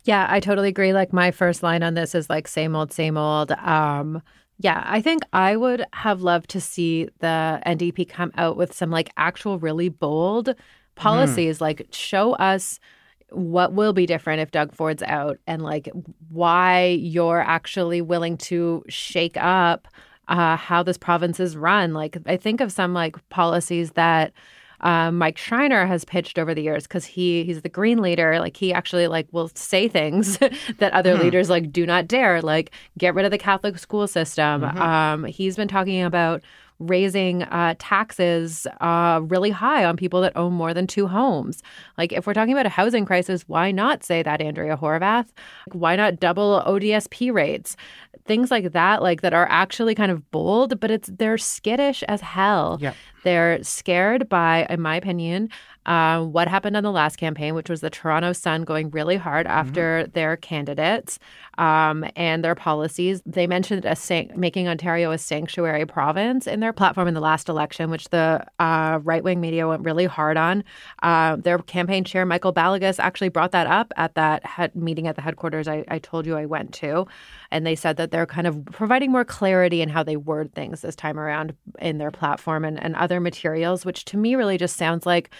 Yeah, 0.04 0.26
I 0.28 0.40
totally 0.40 0.68
agree. 0.68 0.92
Like 0.92 1.12
my 1.12 1.30
first 1.30 1.62
line 1.62 1.82
on 1.82 1.94
this 1.94 2.14
is 2.14 2.28
like 2.28 2.46
same 2.46 2.76
old, 2.76 2.92
same 2.92 3.16
old. 3.16 3.52
Um, 3.52 4.22
yeah, 4.58 4.84
I 4.86 5.00
think 5.00 5.22
I 5.32 5.56
would 5.56 5.84
have 5.92 6.22
loved 6.22 6.50
to 6.50 6.60
see 6.60 7.08
the 7.18 7.60
NDP 7.66 8.08
come 8.08 8.30
out 8.36 8.56
with 8.56 8.72
some 8.72 8.90
like 8.90 9.10
actual 9.16 9.58
really 9.58 9.88
bold 9.88 10.48
hmm. 10.48 10.54
policies, 10.94 11.58
mm. 11.58 11.62
like 11.62 11.88
show 11.90 12.34
us 12.34 12.78
what 13.30 13.72
will 13.72 13.92
be 13.92 14.06
different 14.06 14.40
if 14.40 14.50
Doug 14.50 14.72
Ford's 14.72 15.02
out 15.02 15.38
and 15.46 15.62
like 15.62 15.88
why 16.28 16.86
you're 17.00 17.40
actually 17.40 18.00
willing 18.00 18.36
to 18.38 18.84
shake 18.88 19.36
up 19.36 19.88
uh, 20.28 20.56
how 20.56 20.82
this 20.82 20.98
province 20.98 21.40
is 21.40 21.56
run. 21.56 21.92
Like, 21.92 22.16
I 22.26 22.36
think 22.36 22.60
of 22.60 22.72
some 22.72 22.94
like 22.94 23.16
policies 23.28 23.92
that 23.92 24.32
uh, 24.80 25.10
Mike 25.10 25.38
Schreiner 25.38 25.86
has 25.86 26.04
pitched 26.04 26.38
over 26.38 26.54
the 26.54 26.62
years 26.62 26.84
because 26.84 27.06
he 27.06 27.44
he's 27.44 27.62
the 27.62 27.68
green 27.68 28.02
leader. 28.02 28.38
Like 28.38 28.56
he 28.56 28.72
actually 28.72 29.08
like 29.08 29.26
will 29.32 29.50
say 29.54 29.88
things 29.88 30.38
that 30.78 30.92
other 30.92 31.14
mm-hmm. 31.14 31.22
leaders 31.22 31.48
like 31.48 31.72
do 31.72 31.86
not 31.86 32.06
dare. 32.06 32.42
Like 32.42 32.70
get 32.98 33.14
rid 33.14 33.24
of 33.24 33.30
the 33.30 33.38
Catholic 33.38 33.78
school 33.78 34.06
system. 34.06 34.62
Mm-hmm. 34.62 34.78
Um, 34.82 35.24
he's 35.24 35.56
been 35.56 35.68
talking 35.68 36.02
about 36.02 36.42
raising 36.78 37.42
uh, 37.44 37.74
taxes 37.78 38.66
uh, 38.80 39.20
really 39.24 39.50
high 39.50 39.84
on 39.84 39.96
people 39.96 40.20
that 40.20 40.36
own 40.36 40.52
more 40.52 40.74
than 40.74 40.86
two 40.86 41.06
homes. 41.06 41.62
Like, 41.96 42.12
if 42.12 42.26
we're 42.26 42.34
talking 42.34 42.52
about 42.52 42.66
a 42.66 42.70
housing 42.70 43.04
crisis, 43.04 43.44
why 43.46 43.70
not 43.70 44.02
say 44.04 44.22
that, 44.22 44.40
Andrea 44.40 44.76
Horwath? 44.76 45.28
Why 45.72 45.96
not 45.96 46.20
double 46.20 46.62
ODSP 46.66 47.32
rates? 47.32 47.76
Things 48.26 48.50
like 48.50 48.72
that, 48.72 49.02
like 49.02 49.20
that 49.20 49.34
are 49.34 49.46
actually 49.50 49.94
kind 49.94 50.10
of 50.10 50.30
bold, 50.30 50.80
but 50.80 50.90
it's 50.90 51.10
they're 51.12 51.38
skittish 51.38 52.02
as 52.04 52.20
hell. 52.20 52.78
Yeah. 52.80 52.94
They're 53.24 53.62
scared 53.62 54.28
by, 54.28 54.66
in 54.70 54.80
my 54.80 54.96
opinion, 54.96 55.50
uh, 55.86 56.24
what 56.24 56.48
happened 56.48 56.76
on 56.76 56.82
the 56.82 56.90
last 56.90 57.16
campaign, 57.16 57.54
which 57.54 57.68
was 57.68 57.80
the 57.80 57.90
Toronto 57.90 58.32
Sun 58.32 58.64
going 58.64 58.90
really 58.90 59.16
hard 59.16 59.46
mm-hmm. 59.46 59.58
after 59.58 60.02
mm-hmm. 60.02 60.12
their 60.12 60.36
candidates 60.36 61.18
um, 61.58 62.04
and 62.16 62.42
their 62.42 62.54
policies. 62.54 63.22
They 63.26 63.46
mentioned 63.46 63.84
a 63.84 63.94
san- 63.94 64.30
making 64.34 64.66
Ontario 64.66 65.10
a 65.10 65.18
sanctuary 65.18 65.84
province 65.84 66.46
in 66.46 66.60
their 66.60 66.72
platform 66.72 67.08
in 67.08 67.14
the 67.14 67.20
last 67.20 67.48
election, 67.48 67.90
which 67.90 68.08
the 68.08 68.44
uh, 68.58 69.00
right 69.02 69.22
wing 69.22 69.40
media 69.40 69.68
went 69.68 69.84
really 69.84 70.06
hard 70.06 70.36
on. 70.36 70.64
Uh, 71.02 71.36
their 71.36 71.58
campaign 71.58 72.04
chair, 72.04 72.24
Michael 72.24 72.52
Balagus, 72.52 72.98
actually 72.98 73.28
brought 73.28 73.52
that 73.52 73.66
up 73.66 73.92
at 73.96 74.14
that 74.14 74.74
meeting 74.74 75.06
at 75.06 75.16
the 75.16 75.22
headquarters 75.22 75.68
I-, 75.68 75.84
I 75.88 75.98
told 75.98 76.26
you 76.26 76.36
I 76.36 76.46
went 76.46 76.72
to. 76.74 77.06
And 77.54 77.64
they 77.64 77.76
said 77.76 77.96
that 77.98 78.10
they're 78.10 78.26
kind 78.26 78.46
of 78.46 78.64
providing 78.66 79.12
more 79.12 79.24
clarity 79.24 79.80
in 79.80 79.88
how 79.88 80.02
they 80.02 80.16
word 80.16 80.52
things 80.54 80.80
this 80.80 80.96
time 80.96 81.18
around 81.18 81.54
in 81.78 81.98
their 81.98 82.10
platform 82.10 82.64
and, 82.64 82.82
and 82.82 82.96
other 82.96 83.20
materials, 83.20 83.86
which 83.86 84.04
to 84.06 84.16
me 84.16 84.34
really 84.34 84.58
just 84.58 84.76
sounds 84.76 85.06
like 85.06 85.30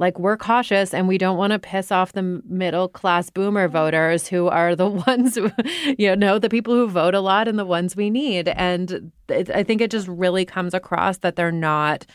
like 0.00 0.16
we're 0.16 0.36
cautious 0.36 0.94
and 0.94 1.08
we 1.08 1.18
don't 1.18 1.36
want 1.36 1.52
to 1.52 1.58
piss 1.58 1.90
off 1.90 2.12
the 2.12 2.22
middle 2.22 2.88
class 2.88 3.30
boomer 3.30 3.66
mm-hmm. 3.66 3.76
voters 3.76 4.28
who 4.28 4.46
are 4.46 4.74
the 4.74 4.88
ones 5.06 5.34
who, 5.34 5.50
you 5.98 6.14
know 6.16 6.38
the 6.38 6.48
people 6.48 6.72
who 6.72 6.88
vote 6.88 7.14
a 7.14 7.20
lot 7.20 7.48
and 7.48 7.58
the 7.58 7.64
ones 7.64 7.96
we 7.96 8.08
need 8.08 8.46
and 8.48 9.10
it, 9.28 9.50
i 9.50 9.64
think 9.64 9.80
it 9.80 9.90
just 9.90 10.06
really 10.06 10.44
comes 10.44 10.72
across 10.72 11.18
that 11.18 11.34
they're 11.34 11.50
not 11.50 12.06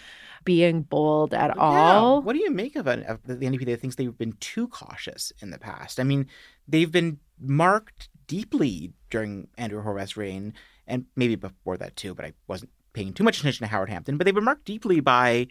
being 0.45 0.81
bold 0.81 1.33
at 1.33 1.53
yeah. 1.55 1.61
all. 1.61 2.21
What 2.21 2.33
do 2.33 2.39
you 2.39 2.51
make 2.51 2.75
of, 2.75 2.87
it, 2.87 3.05
of 3.05 3.19
the 3.23 3.35
NDP 3.35 3.65
that 3.65 3.79
thinks 3.79 3.95
they've 3.95 4.17
been 4.17 4.33
too 4.39 4.67
cautious 4.67 5.31
in 5.41 5.51
the 5.51 5.59
past? 5.59 5.99
I 5.99 6.03
mean, 6.03 6.27
they've 6.67 6.91
been 6.91 7.19
marked 7.39 8.09
deeply 8.27 8.93
during 9.09 9.47
Andrea 9.57 9.81
Horwath's 9.81 10.17
reign, 10.17 10.53
and 10.87 11.05
maybe 11.15 11.35
before 11.35 11.77
that 11.77 11.95
too, 11.95 12.13
but 12.13 12.25
I 12.25 12.33
wasn't 12.47 12.71
paying 12.93 13.13
too 13.13 13.23
much 13.23 13.39
attention 13.39 13.65
to 13.65 13.71
Howard 13.71 13.89
Hampton. 13.89 14.17
But 14.17 14.25
they've 14.25 14.35
been 14.35 14.43
marked 14.43 14.65
deeply 14.65 14.99
by 14.99 15.47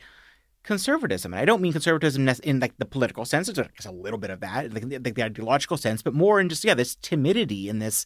conservatism. 0.62 1.32
And 1.32 1.40
I 1.40 1.44
don't 1.44 1.60
mean 1.60 1.72
conservatism 1.72 2.28
in 2.44 2.60
like 2.60 2.76
the 2.78 2.84
political 2.84 3.24
sense. 3.24 3.48
It's 3.48 3.86
a 3.86 3.90
little 3.90 4.18
bit 4.18 4.30
of 4.30 4.40
that, 4.40 4.72
like 4.72 4.88
the 4.88 5.24
ideological 5.24 5.76
sense, 5.76 6.02
but 6.02 6.14
more 6.14 6.40
in 6.40 6.48
just 6.48 6.64
yeah, 6.64 6.74
this 6.74 6.96
timidity 6.96 7.68
and 7.68 7.82
this 7.82 8.04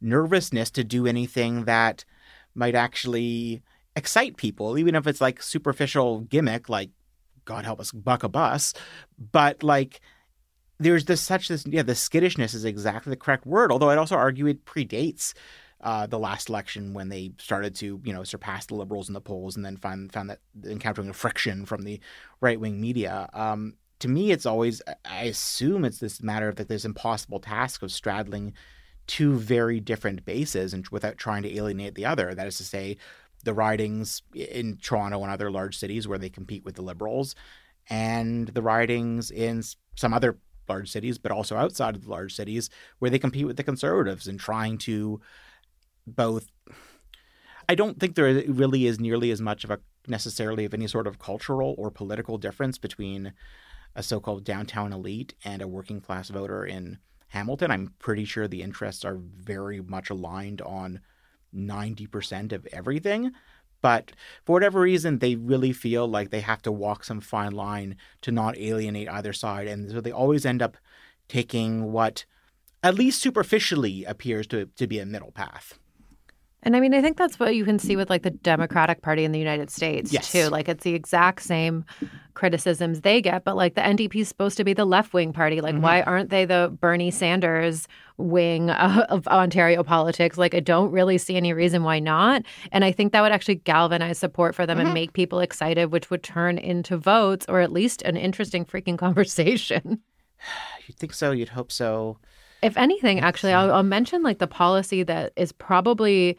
nervousness 0.00 0.70
to 0.72 0.84
do 0.84 1.06
anything 1.06 1.64
that 1.64 2.04
might 2.54 2.74
actually 2.74 3.62
excite 3.96 4.36
people, 4.36 4.78
even 4.78 4.94
if 4.94 5.06
it's 5.06 5.20
like 5.20 5.42
superficial 5.42 6.20
gimmick, 6.20 6.68
like 6.68 6.90
God 7.44 7.64
help 7.64 7.80
us, 7.80 7.90
buck 7.90 8.22
a 8.22 8.28
bus. 8.28 8.74
But 9.32 9.62
like 9.62 10.00
there's 10.78 11.04
this 11.04 11.20
such 11.20 11.48
this 11.48 11.66
yeah, 11.66 11.82
the 11.82 11.94
skittishness 11.94 12.54
is 12.54 12.64
exactly 12.64 13.10
the 13.10 13.16
correct 13.16 13.46
word. 13.46 13.72
Although 13.72 13.90
I'd 13.90 13.98
also 13.98 14.16
argue 14.16 14.46
it 14.46 14.64
predates 14.64 15.34
uh, 15.80 16.06
the 16.06 16.18
last 16.18 16.48
election 16.48 16.94
when 16.94 17.08
they 17.08 17.32
started 17.38 17.74
to 17.76 18.00
you 18.04 18.12
know 18.12 18.24
surpass 18.24 18.66
the 18.66 18.74
liberals 18.74 19.08
in 19.08 19.14
the 19.14 19.20
polls 19.20 19.56
and 19.56 19.64
then 19.64 19.76
find 19.76 20.12
found 20.12 20.30
that 20.30 20.40
encountering 20.64 21.08
a 21.08 21.14
friction 21.14 21.66
from 21.66 21.82
the 21.82 22.00
right 22.40 22.60
wing 22.60 22.80
media. 22.80 23.28
Um, 23.32 23.74
to 24.00 24.08
me, 24.08 24.30
it's 24.30 24.46
always 24.46 24.80
I 25.04 25.24
assume 25.24 25.84
it's 25.84 25.98
this 25.98 26.22
matter 26.22 26.48
of 26.48 26.56
that 26.56 26.68
this 26.68 26.84
impossible 26.84 27.40
task 27.40 27.82
of 27.82 27.92
straddling 27.92 28.54
two 29.06 29.36
very 29.38 29.80
different 29.80 30.24
bases 30.24 30.74
and 30.74 30.86
without 30.88 31.16
trying 31.16 31.42
to 31.42 31.56
alienate 31.56 31.94
the 31.94 32.04
other. 32.04 32.34
That 32.34 32.46
is 32.46 32.58
to 32.58 32.64
say, 32.64 32.98
the 33.44 33.54
ridings 33.54 34.22
in 34.34 34.76
Toronto 34.76 35.22
and 35.22 35.32
other 35.32 35.50
large 35.50 35.78
cities 35.78 36.06
where 36.06 36.18
they 36.18 36.28
compete 36.28 36.64
with 36.64 36.74
the 36.74 36.82
liberals 36.82 37.34
and 37.88 38.48
the 38.48 38.62
ridings 38.62 39.30
in 39.30 39.62
some 39.94 40.12
other 40.12 40.38
large 40.68 40.90
cities, 40.90 41.18
but 41.18 41.32
also 41.32 41.56
outside 41.56 41.96
of 41.96 42.04
the 42.04 42.10
large 42.10 42.34
cities, 42.34 42.70
where 42.98 43.10
they 43.10 43.18
compete 43.18 43.46
with 43.46 43.56
the 43.56 43.64
conservatives 43.64 44.26
and 44.26 44.38
trying 44.38 44.78
to 44.78 45.20
both. 46.06 46.50
I 47.68 47.74
don't 47.74 48.00
think 48.00 48.14
there 48.14 48.42
really 48.48 48.86
is 48.86 48.98
nearly 48.98 49.30
as 49.30 49.40
much 49.40 49.64
of 49.64 49.70
a 49.70 49.80
necessarily 50.06 50.64
of 50.64 50.72
any 50.72 50.86
sort 50.86 51.06
of 51.06 51.18
cultural 51.18 51.74
or 51.76 51.90
political 51.90 52.38
difference 52.38 52.78
between 52.78 53.34
a 53.94 54.02
so-called 54.02 54.44
downtown 54.44 54.92
elite 54.92 55.34
and 55.44 55.60
a 55.60 55.68
working 55.68 56.00
class 56.00 56.28
voter 56.30 56.64
in 56.64 56.98
Hamilton. 57.28 57.70
I'm 57.70 57.94
pretty 57.98 58.24
sure 58.24 58.48
the 58.48 58.62
interests 58.62 59.04
are 59.04 59.16
very 59.16 59.80
much 59.80 60.08
aligned 60.08 60.62
on 60.62 61.00
90% 61.54 62.52
of 62.52 62.66
everything. 62.72 63.32
But 63.80 64.12
for 64.44 64.52
whatever 64.52 64.80
reason, 64.80 65.18
they 65.18 65.34
really 65.36 65.72
feel 65.72 66.06
like 66.08 66.30
they 66.30 66.40
have 66.40 66.62
to 66.62 66.72
walk 66.72 67.04
some 67.04 67.20
fine 67.20 67.52
line 67.52 67.96
to 68.22 68.32
not 68.32 68.58
alienate 68.58 69.08
either 69.08 69.32
side. 69.32 69.68
And 69.68 69.90
so 69.90 70.00
they 70.00 70.10
always 70.10 70.44
end 70.44 70.62
up 70.62 70.76
taking 71.28 71.92
what, 71.92 72.24
at 72.82 72.94
least 72.94 73.22
superficially, 73.22 74.04
appears 74.04 74.46
to, 74.48 74.66
to 74.76 74.86
be 74.86 74.98
a 74.98 75.06
middle 75.06 75.30
path. 75.30 75.78
And 76.64 76.74
I 76.74 76.80
mean, 76.80 76.92
I 76.92 77.00
think 77.00 77.16
that's 77.16 77.38
what 77.38 77.54
you 77.54 77.64
can 77.64 77.78
see 77.78 77.94
with 77.94 78.10
like 78.10 78.22
the 78.22 78.30
Democratic 78.30 79.00
Party 79.00 79.24
in 79.24 79.30
the 79.30 79.38
United 79.38 79.70
States 79.70 80.12
yes. 80.12 80.32
too. 80.32 80.48
Like 80.48 80.68
it's 80.68 80.82
the 80.82 80.94
exact 80.94 81.42
same 81.42 81.84
criticisms 82.34 83.02
they 83.02 83.22
get, 83.22 83.44
but 83.44 83.56
like 83.56 83.74
the 83.74 83.80
NDP 83.80 84.16
is 84.16 84.28
supposed 84.28 84.56
to 84.56 84.64
be 84.64 84.72
the 84.72 84.84
left 84.84 85.12
wing 85.12 85.32
party. 85.32 85.60
Like, 85.60 85.74
mm-hmm. 85.74 85.84
why 85.84 86.02
aren't 86.02 86.30
they 86.30 86.44
the 86.44 86.76
Bernie 86.80 87.12
Sanders 87.12 87.86
wing 88.16 88.70
of 88.70 89.28
Ontario 89.28 89.84
politics? 89.84 90.36
Like, 90.36 90.54
I 90.54 90.60
don't 90.60 90.90
really 90.90 91.16
see 91.16 91.36
any 91.36 91.52
reason 91.52 91.84
why 91.84 92.00
not. 92.00 92.42
And 92.72 92.84
I 92.84 92.90
think 92.90 93.12
that 93.12 93.20
would 93.20 93.32
actually 93.32 93.56
galvanize 93.56 94.18
support 94.18 94.56
for 94.56 94.66
them 94.66 94.78
mm-hmm. 94.78 94.86
and 94.88 94.94
make 94.94 95.12
people 95.12 95.38
excited, 95.38 95.92
which 95.92 96.10
would 96.10 96.24
turn 96.24 96.58
into 96.58 96.96
votes 96.96 97.46
or 97.48 97.60
at 97.60 97.70
least 97.70 98.02
an 98.02 98.16
interesting 98.16 98.64
freaking 98.64 98.98
conversation. 98.98 100.00
You'd 100.86 100.96
think 100.96 101.12
so. 101.12 101.30
You'd 101.30 101.50
hope 101.50 101.70
so. 101.70 102.18
If 102.62 102.76
anything, 102.76 103.20
actually, 103.20 103.52
I'll, 103.52 103.72
I'll 103.72 103.82
mention 103.82 104.22
like 104.22 104.38
the 104.38 104.46
policy 104.46 105.02
that 105.04 105.32
is 105.36 105.52
probably, 105.52 106.36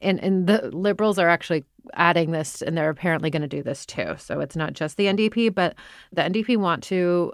and, 0.00 0.20
and 0.20 0.46
the 0.46 0.70
liberals 0.70 1.18
are 1.18 1.28
actually 1.28 1.64
adding 1.94 2.30
this, 2.32 2.62
and 2.62 2.76
they're 2.76 2.90
apparently 2.90 3.30
going 3.30 3.42
to 3.42 3.48
do 3.48 3.62
this 3.62 3.86
too. 3.86 4.14
So 4.18 4.40
it's 4.40 4.56
not 4.56 4.74
just 4.74 4.96
the 4.96 5.06
NDP, 5.06 5.54
but 5.54 5.74
the 6.12 6.22
NDP 6.22 6.56
want 6.58 6.82
to 6.84 7.32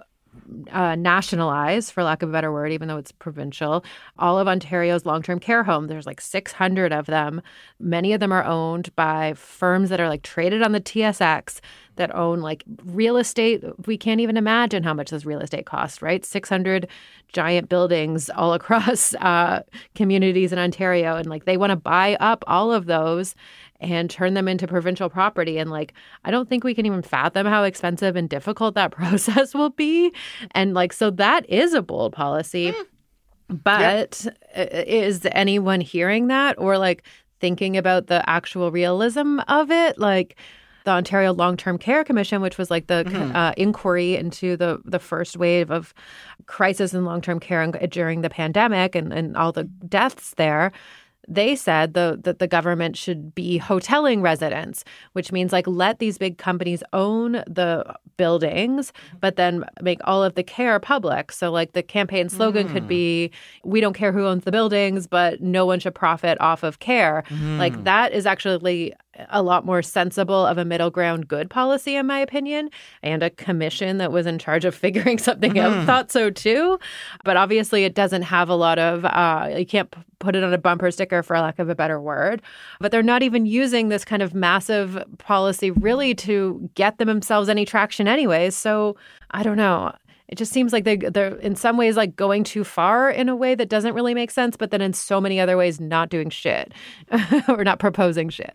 uh, 0.71 0.95
nationalize, 0.95 1.91
for 1.91 2.03
lack 2.03 2.23
of 2.23 2.29
a 2.29 2.33
better 2.33 2.53
word, 2.53 2.73
even 2.73 2.89
though 2.89 2.97
it's 2.97 3.13
provincial, 3.13 3.85
all 4.19 4.39
of 4.39 4.49
Ontario's 4.49 5.07
long 5.07 5.23
term 5.23 5.39
care 5.39 5.65
homes. 5.65 5.89
There's 5.89 6.07
like 6.07 6.21
600 6.21 6.93
of 6.93 7.07
them. 7.07 7.43
Many 7.79 8.13
of 8.13 8.21
them 8.21 8.33
are 8.33 8.45
owned 8.45 8.95
by 8.97 9.35
firms 9.35 9.91
that 9.91 10.01
are 10.01 10.09
like 10.09 10.23
traded 10.23 10.63
on 10.63 10.73
the 10.73 10.81
TSX 10.81 11.61
that 11.99 12.15
own 12.15 12.41
like 12.41 12.65
real 12.85 13.17
estate. 13.17 13.63
We 13.87 13.97
can't 13.97 14.21
even 14.21 14.37
imagine 14.37 14.83
how 14.83 14.95
much 14.95 15.11
this 15.11 15.25
real 15.25 15.41
estate 15.41 15.67
costs, 15.67 16.03
right? 16.03 16.25
600 16.25 16.89
giant 17.29 17.69
buildings 17.69 18.31
all 18.31 18.53
across 18.55 19.15
uh, 19.17 19.63
communities 19.95 20.53
in 20.53 20.59
Ontario. 20.59 21.17
And 21.17 21.29
like 21.29 21.45
they 21.45 21.57
want 21.57 21.71
to 21.71 21.77
buy 21.77 22.17
up 22.21 22.43
all 22.47 22.73
of 22.73 22.87
those 22.87 23.35
and 23.81 24.11
turn 24.11 24.35
them 24.35 24.49
into 24.49 24.67
provincial 24.67 25.09
property. 25.09 25.59
And 25.59 25.71
like, 25.71 25.93
I 26.25 26.31
don't 26.31 26.49
think 26.49 26.65
we 26.65 26.75
can 26.75 26.87
even 26.87 27.03
fathom 27.03 27.47
how 27.47 27.63
expensive 27.63 28.17
and 28.17 28.29
difficult 28.29 28.75
that 28.75 28.91
process 28.93 29.55
will 29.55 29.71
be. 29.71 30.13
And 30.53 30.75
like, 30.75 30.93
so 30.93 31.11
that 31.11 31.49
is 31.49 31.75
a 31.75 31.83
bold 31.83 32.13
policy. 32.13 32.73
Mm. 32.73 32.87
But 33.63 34.27
yeah. 34.55 34.63
is 34.65 35.27
anyone 35.33 35.81
hearing 35.81 36.27
that 36.27 36.59
or 36.59 36.77
like 36.77 37.05
thinking 37.41 37.77
about 37.77 38.09
the 38.09 38.29
actual 38.29 38.71
realism 38.71 39.41
of 39.49 39.71
it? 39.71 39.99
Like, 39.99 40.37
the 40.85 40.91
Ontario 40.91 41.33
Long 41.33 41.57
Term 41.57 41.79
Care 41.79 42.05
Commission, 42.05 42.41
which 42.41 42.59
was 42.59 42.71
like 42.71 42.87
the 42.87 43.05
mm-hmm. 43.05 43.37
uh, 43.37 43.53
inquiry 43.57 44.17
into 44.17 44.57
the 44.57 44.81
the 44.85 44.99
first 44.99 45.37
wave 45.37 45.71
of 45.71 45.95
crisis 46.47 46.95
in 46.95 47.05
long 47.05 47.21
term 47.21 47.41
care 47.41 47.67
during 47.67 48.23
the 48.23 48.31
pandemic 48.31 48.95
and, 48.95 49.13
and 49.13 49.37
all 49.37 49.53
the 49.53 49.65
deaths 49.65 50.35
there 50.37 50.73
they 51.29 51.55
said 51.55 51.93
the, 51.93 52.19
that 52.25 52.39
the 52.39 52.49
government 52.49 52.97
should 52.97 53.35
be 53.35 53.61
hoteling 53.61 54.23
residents, 54.23 54.83
which 55.13 55.31
means 55.31 55.53
like 55.53 55.67
let 55.67 55.99
these 55.99 56.17
big 56.17 56.39
companies 56.39 56.83
own 56.93 57.33
the 57.47 57.85
buildings, 58.17 58.93
but 59.21 59.37
then 59.37 59.65
make 59.83 60.01
all 60.05 60.25
of 60.25 60.35
the 60.35 60.43
care 60.43 60.81
public. 60.81 61.31
So 61.31 61.53
like 61.53 61.73
the 61.73 61.83
campaign 61.83 62.31
slogan 62.31 62.69
mm. 62.69 62.73
could 62.73 62.89
be, 62.89 63.31
"We 63.63 63.81
don't 63.81 63.93
care 63.93 64.11
who 64.11 64.27
owns 64.27 64.45
the 64.45 64.53
buildings, 64.53 65.07
but 65.07 65.41
no 65.43 65.67
one 65.67 65.81
should 65.81 65.95
profit 65.95 66.41
off 66.41 66.63
of 66.63 66.79
care." 66.79 67.25
Mm. 67.29 67.59
Like 67.59 67.85
that 67.85 68.13
is 68.13 68.25
actually 68.25 68.95
a 69.31 69.43
lot 69.43 69.65
more 69.65 69.83
sensible 69.83 70.47
of 70.47 70.59
a 70.59 70.65
middle 70.65 70.91
ground 70.91 71.29
good 71.29 71.51
policy 71.51 71.97
in 71.97 72.07
my 72.07 72.19
opinion 72.19 72.71
and 73.03 73.23
a 73.23 73.31
commission 73.31 73.99
that 73.99 74.13
was 74.13 74.27
in 74.27 74.39
charge 74.39 74.65
of 74.65 74.75
figuring 74.89 75.19
something 75.19 75.55
mm. 75.55 75.61
out 75.61 75.87
thought 75.87 76.11
so 76.11 76.31
too. 76.31 76.79
But 77.25 77.37
obviously 77.37 77.85
it 77.85 77.95
doesn't 77.95 78.23
have 78.23 78.49
a 78.49 78.55
lot 78.55 78.79
of 78.79 79.05
uh, 79.05 79.51
you 79.57 79.67
can't 79.67 79.95
put 80.19 80.35
it 80.35 80.43
on 80.43 80.53
a 80.53 80.59
bumper 80.59 80.91
sticker 80.91 81.23
for 81.23 81.39
lack 81.39 81.59
of 81.59 81.69
a 81.69 81.75
better 81.75 82.01
word. 82.01 82.43
But 82.81 82.93
they're 82.93 83.03
not 83.03 83.23
even 83.23 83.47
using 83.47 83.89
this 83.89 84.05
kind 84.05 84.23
of 84.23 84.35
massive 84.35 85.03
policy 85.19 85.71
really 85.71 86.15
to 86.17 86.69
get 86.75 86.99
themselves 86.99 87.49
any 87.49 87.65
traction 87.65 88.09
anyways 88.09 88.55
so 88.57 88.97
i 89.31 89.43
don't 89.43 89.57
know. 89.57 89.93
It 90.29 90.37
just 90.37 90.53
seems 90.53 90.75
like 90.75 90.85
they, 90.85 90.97
they're 90.97 91.37
in 91.37 91.57
some 91.57 91.79
ways 91.79 91.97
like 91.97 92.15
going 92.15 92.45
too 92.45 92.63
far 92.63 93.11
in 93.11 93.31
a 93.31 93.37
way 93.37 93.55
that 93.55 93.71
doesn't 93.71 93.95
really 93.95 94.13
make 94.13 94.31
sense 94.31 94.57
but 94.57 94.71
then 94.71 94.83
in 94.83 94.93
so 94.93 95.21
many 95.21 95.41
other 95.41 95.57
ways 95.57 95.81
not 95.81 96.11
doing 96.11 96.29
shit 96.29 96.73
or 97.49 97.65
not 97.65 97.79
proposing 97.79 98.29
shit 98.29 98.55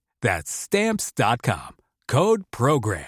That's 0.21 0.51
stamps.com. 0.51 1.77
Code 2.07 2.43
program. 2.51 3.05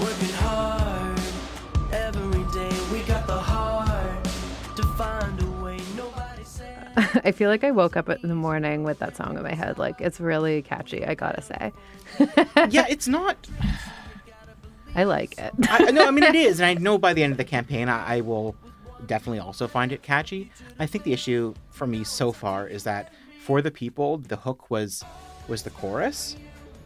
Working 0.00 0.34
hard 0.34 1.20
every 1.92 2.44
day. 2.52 2.70
We 2.92 3.00
got 3.06 3.26
the 3.26 3.38
heart 3.38 4.24
to 4.76 4.82
find 4.96 5.42
a 5.42 5.46
way. 5.64 5.78
Nobody 5.96 6.44
said. 6.44 6.92
I 7.24 7.32
feel 7.32 7.48
like 7.48 7.64
I 7.64 7.70
woke 7.70 7.96
up 7.96 8.08
in 8.08 8.28
the 8.28 8.34
morning 8.34 8.84
with 8.84 8.98
that 9.00 9.16
song 9.16 9.36
in 9.36 9.42
my 9.42 9.54
head. 9.54 9.78
Like 9.78 10.00
it's 10.00 10.20
really 10.20 10.62
catchy, 10.62 11.04
I 11.04 11.14
gotta 11.14 11.42
say. 11.42 11.72
yeah, 12.70 12.86
it's 12.88 13.08
not. 13.08 13.48
I 14.94 15.04
like 15.04 15.38
it. 15.38 15.52
I, 15.68 15.90
no, 15.90 16.06
I 16.06 16.10
mean 16.10 16.24
it 16.24 16.34
is, 16.48 16.60
and 16.60 16.66
I 16.66 16.74
know 16.74 16.98
by 16.98 17.12
the 17.12 17.22
end 17.22 17.32
of 17.32 17.38
the 17.38 17.44
campaign, 17.44 17.88
I, 17.88 18.16
I 18.16 18.20
will 18.20 18.54
definitely 19.06 19.40
also 19.40 19.66
find 19.66 19.92
it 19.92 20.02
catchy. 20.02 20.50
I 20.78 20.86
think 20.86 21.04
the 21.04 21.12
issue 21.12 21.54
for 21.70 21.86
me 21.86 22.04
so 22.04 22.32
far 22.32 22.66
is 22.66 22.84
that 22.84 23.12
for 23.44 23.62
the 23.62 23.70
people, 23.70 24.18
the 24.18 24.36
hook 24.36 24.70
was 24.70 25.04
was 25.48 25.62
the 25.62 25.70
chorus, 25.70 26.36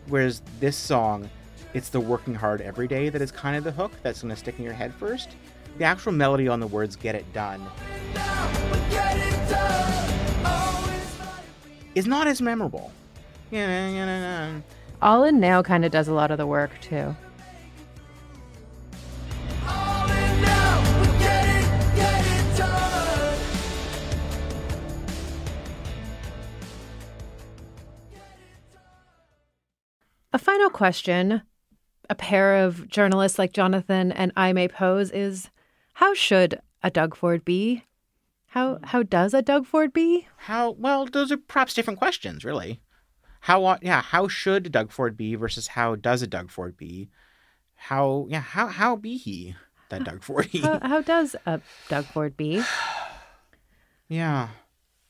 whereas 0.09 0.41
this 0.61 0.77
song, 0.77 1.29
it's 1.75 1.91
the 1.91 2.01
working 2.01 2.35
hard 2.35 2.61
every 2.61 2.89
day 2.89 3.09
that 3.09 3.21
is 3.21 3.31
kind 3.31 3.57
of 3.57 3.65
the 3.65 3.73
hook 3.73 3.93
that's 4.03 4.23
going 4.23 4.33
to 4.33 4.37
stick 4.39 4.59
in 4.59 4.65
your 4.65 4.73
head 4.73 4.95
first. 4.95 5.31
The 5.79 5.85
actual 5.85 6.13
melody 6.13 6.49
on 6.49 6.61
the 6.61 6.67
words 6.67 6.97
"Get 6.97 7.15
It 7.15 7.31
Done" 7.33 7.61
is 11.95 12.07
not 12.07 12.27
as 12.27 12.41
memorable. 12.41 12.93
All 15.03 15.25
in 15.25 15.39
Now 15.39 15.63
kind 15.63 15.85
of 15.85 15.91
does 15.93 16.09
a 16.09 16.15
lot 16.15 16.31
of 16.31 16.39
the 16.39 16.47
work 16.47 16.71
too. 16.81 17.15
Question 30.77 31.43
a 32.09 32.15
pair 32.15 32.65
of 32.65 32.89
journalists 32.89 33.39
like 33.39 33.53
Jonathan 33.53 34.13
and 34.13 34.31
I 34.37 34.53
may 34.53 34.69
pose 34.69 35.11
is 35.11 35.51
how 35.95 36.15
should 36.15 36.61
a 36.83 36.91
Doug 36.91 37.17
Ford 37.17 37.45
be? 37.45 37.85
How 38.49 38.79
how 38.85 39.03
does 39.03 39.35
a 39.35 39.43
Doug 39.43 39.67
Ford 39.67 39.93
be? 39.93 40.29
How 40.37 40.73
well? 40.73 41.07
Those 41.07 41.33
are 41.33 41.37
perhaps 41.37 41.75
different 41.75 41.99
questions, 41.99 42.45
really. 42.45 42.81
How 43.41 43.65
uh, 43.65 43.79
yeah? 43.83 44.03
How 44.03 44.29
should 44.29 44.71
Doug 44.71 44.93
Ford 44.93 45.17
be 45.17 45.35
versus 45.35 45.69
how 45.69 45.97
does 45.97 46.23
a 46.23 46.27
Doug 46.27 46.51
Ford 46.51 46.77
be? 46.77 47.09
How 47.75 48.27
yeah? 48.29 48.41
How 48.41 48.67
how 48.67 48.97
be 48.97 49.17
he 49.17 49.57
that 49.89 50.05
Doug 50.05 50.23
Ford? 50.23 50.47
He? 50.47 50.61
How, 50.61 50.79
how 50.81 51.01
does 51.01 51.35
a 51.47 51.61
Doug 51.89 52.05
Ford 52.05 52.37
be? 52.37 52.63
yeah. 54.09 54.49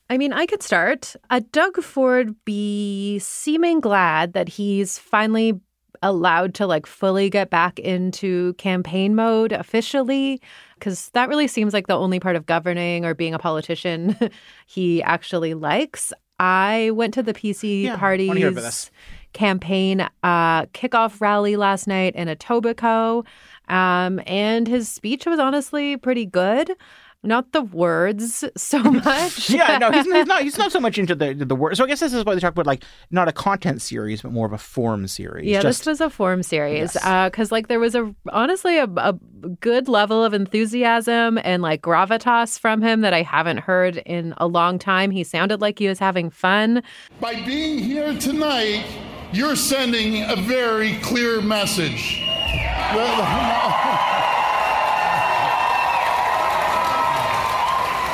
I 0.08 0.18
mean, 0.18 0.32
I 0.32 0.46
could 0.46 0.62
start. 0.62 1.16
A 1.30 1.40
Doug 1.40 1.82
Ford 1.82 2.34
be 2.44 3.18
seeming 3.18 3.80
glad 3.80 4.34
that 4.34 4.48
he's 4.48 4.98
finally 4.98 5.60
allowed 6.02 6.54
to 6.54 6.66
like 6.66 6.86
fully 6.86 7.30
get 7.30 7.50
back 7.50 7.78
into 7.78 8.52
campaign 8.54 9.14
mode 9.14 9.52
officially 9.52 10.40
because 10.78 11.10
that 11.14 11.28
really 11.28 11.48
seems 11.48 11.72
like 11.72 11.86
the 11.86 11.96
only 11.96 12.20
part 12.20 12.36
of 12.36 12.46
governing 12.46 13.04
or 13.04 13.14
being 13.14 13.34
a 13.34 13.38
politician 13.38 14.16
he 14.66 15.02
actually 15.02 15.54
likes. 15.54 16.12
I 16.38 16.90
went 16.92 17.14
to 17.14 17.22
the 17.22 17.32
PC 17.32 17.84
Yeah, 17.84 17.96
wanna 18.28 18.40
hear 18.40 18.48
about 18.50 18.62
party's 18.62 18.90
campaign 19.32 20.00
uh, 20.22 20.66
kickoff 20.66 21.20
rally 21.20 21.56
last 21.56 21.86
night 21.86 22.14
in 22.14 22.28
Etobicoke, 22.28 23.26
um, 23.68 24.20
and 24.26 24.66
his 24.66 24.88
speech 24.88 25.26
was 25.26 25.38
honestly 25.38 25.96
pretty 25.96 26.24
good. 26.26 26.72
Not 27.22 27.52
the 27.52 27.62
words 27.62 28.44
so 28.56 28.78
much. 28.82 29.50
Yeah, 29.50 29.78
no, 29.78 29.90
he's, 29.90 30.04
he's 30.04 30.26
not. 30.26 30.42
He's 30.42 30.58
not 30.58 30.70
so 30.70 30.80
much 30.80 30.98
into 30.98 31.14
the 31.14 31.34
the 31.34 31.56
word. 31.56 31.76
So 31.76 31.84
I 31.84 31.86
guess 31.88 32.00
this 32.00 32.12
is 32.12 32.24
why 32.24 32.34
they 32.34 32.40
talk 32.40 32.52
about 32.52 32.66
like 32.66 32.84
not 33.10 33.26
a 33.26 33.32
content 33.32 33.82
series, 33.82 34.22
but 34.22 34.32
more 34.32 34.46
of 34.46 34.52
a 34.52 34.58
form 34.58 35.08
series. 35.08 35.46
Yeah, 35.46 35.60
Just, 35.60 35.80
this 35.80 35.86
was 35.86 36.00
a 36.00 36.10
form 36.10 36.42
series 36.42 36.94
Yes. 36.94 37.04
Uh, 37.04 37.28
because 37.28 37.50
like 37.50 37.68
there 37.68 37.80
was 37.80 37.94
a 37.94 38.14
honestly 38.30 38.78
a, 38.78 38.84
a 38.96 39.14
good 39.60 39.88
level 39.88 40.22
of 40.22 40.34
enthusiasm 40.34 41.38
and 41.42 41.62
like 41.62 41.82
gravitas 41.82 42.58
from 42.58 42.82
him 42.82 43.00
that 43.00 43.12
I 43.12 43.22
haven't 43.22 43.58
heard 43.58 43.96
in 43.98 44.34
a 44.36 44.46
long 44.46 44.78
time. 44.78 45.10
He 45.10 45.24
sounded 45.24 45.60
like 45.60 45.78
he 45.78 45.88
was 45.88 45.98
having 45.98 46.30
fun. 46.30 46.82
By 47.20 47.34
being 47.44 47.78
here 47.78 48.16
tonight, 48.18 48.84
you're 49.32 49.56
sending 49.56 50.22
a 50.22 50.36
very 50.36 50.98
clear 51.00 51.40
message. 51.40 52.22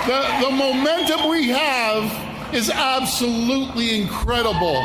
The, 0.06 0.20
the 0.46 0.50
momentum 0.50 1.30
we 1.30 1.48
have 1.50 2.52
is 2.54 2.68
absolutely 2.70 4.00
incredible, 4.00 4.76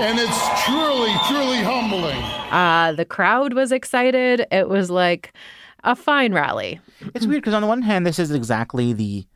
and 0.00 0.18
it's 0.18 0.64
truly, 0.64 1.12
truly 1.28 1.58
humbling. 1.62 2.16
Uh, 2.50 2.92
the 2.96 3.04
crowd 3.04 3.52
was 3.52 3.72
excited. 3.72 4.46
It 4.50 4.70
was 4.70 4.90
like 4.90 5.34
a 5.84 5.94
fine 5.94 6.32
rally. 6.32 6.80
it's 7.14 7.26
weird 7.26 7.42
because 7.42 7.52
on 7.52 7.60
the 7.60 7.68
one 7.68 7.82
hand, 7.82 8.06
this 8.06 8.18
is 8.18 8.30
exactly 8.30 8.94
the, 8.94 9.26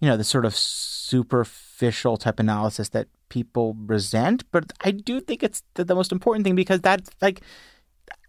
you 0.00 0.08
know, 0.08 0.16
the 0.16 0.22
sort 0.22 0.44
of 0.44 0.54
superficial 0.54 2.16
type 2.16 2.38
analysis 2.38 2.90
that 2.90 3.08
people 3.30 3.74
resent, 3.86 4.44
but 4.52 4.72
I 4.84 4.92
do 4.92 5.20
think 5.20 5.42
it's 5.42 5.64
the, 5.74 5.84
the 5.84 5.96
most 5.96 6.12
important 6.12 6.44
thing 6.44 6.54
because 6.54 6.80
that's 6.80 7.10
like, 7.20 7.40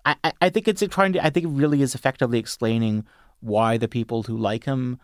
I, 0.05 0.15
I- 0.23 0.33
I 0.41 0.49
think 0.49 0.67
it's 0.67 0.83
trying 0.89 1.13
to, 1.13 1.23
I 1.23 1.29
think 1.29 1.45
it 1.45 1.49
really 1.49 1.83
is 1.83 1.93
effectively 1.93 2.39
explaining 2.39 3.05
why 3.41 3.77
the 3.77 3.87
people 3.87 4.23
who 4.23 4.35
like 4.35 4.63
him 4.63 4.99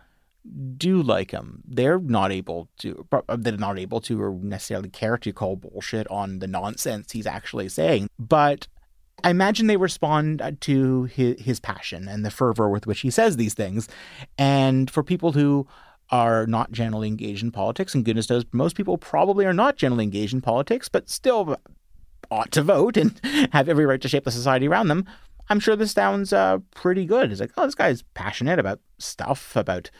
do 0.76 1.02
like 1.02 1.30
him. 1.30 1.62
They're 1.66 1.98
not 1.98 2.32
able 2.32 2.68
to, 2.78 3.06
they're 3.36 3.56
not 3.56 3.78
able 3.78 4.00
to 4.02 4.20
or 4.20 4.38
necessarily 4.42 4.88
care 4.88 5.16
to 5.18 5.32
call 5.32 5.56
bullshit 5.56 6.08
on 6.08 6.40
the 6.40 6.46
nonsense 6.46 7.12
he's 7.12 7.26
actually 7.26 7.68
saying. 7.68 8.08
But 8.18 8.66
I 9.24 9.30
imagine 9.30 9.66
they 9.66 9.76
respond 9.76 10.58
to 10.62 11.04
his, 11.04 11.40
his 11.40 11.60
passion 11.60 12.08
and 12.08 12.24
the 12.24 12.30
fervor 12.30 12.68
with 12.68 12.86
which 12.86 13.00
he 13.00 13.10
says 13.10 13.36
these 13.36 13.54
things. 13.54 13.88
And 14.36 14.90
for 14.90 15.02
people 15.02 15.32
who 15.32 15.66
are 16.10 16.46
not 16.46 16.72
generally 16.72 17.08
engaged 17.08 17.42
in 17.42 17.52
politics, 17.52 17.94
and 17.94 18.04
goodness 18.04 18.28
knows 18.28 18.44
most 18.52 18.76
people 18.76 18.98
probably 18.98 19.46
are 19.46 19.54
not 19.54 19.76
generally 19.76 20.04
engaged 20.04 20.34
in 20.34 20.40
politics, 20.40 20.88
but 20.88 21.08
still 21.08 21.56
ought 22.30 22.50
to 22.52 22.62
vote 22.62 22.96
and 22.96 23.20
have 23.52 23.68
every 23.68 23.86
right 23.86 24.00
to 24.00 24.08
shape 24.08 24.24
the 24.24 24.30
society 24.30 24.66
around 24.66 24.88
them. 24.88 25.06
I'm 25.48 25.60
sure 25.60 25.76
this 25.76 25.92
sounds 25.92 26.32
uh, 26.32 26.58
pretty 26.74 27.04
good. 27.04 27.30
It's 27.30 27.40
like, 27.40 27.52
oh, 27.56 27.66
this 27.66 27.74
guy's 27.74 28.02
passionate 28.14 28.58
about 28.58 28.80
stuff, 28.98 29.54
about 29.56 29.90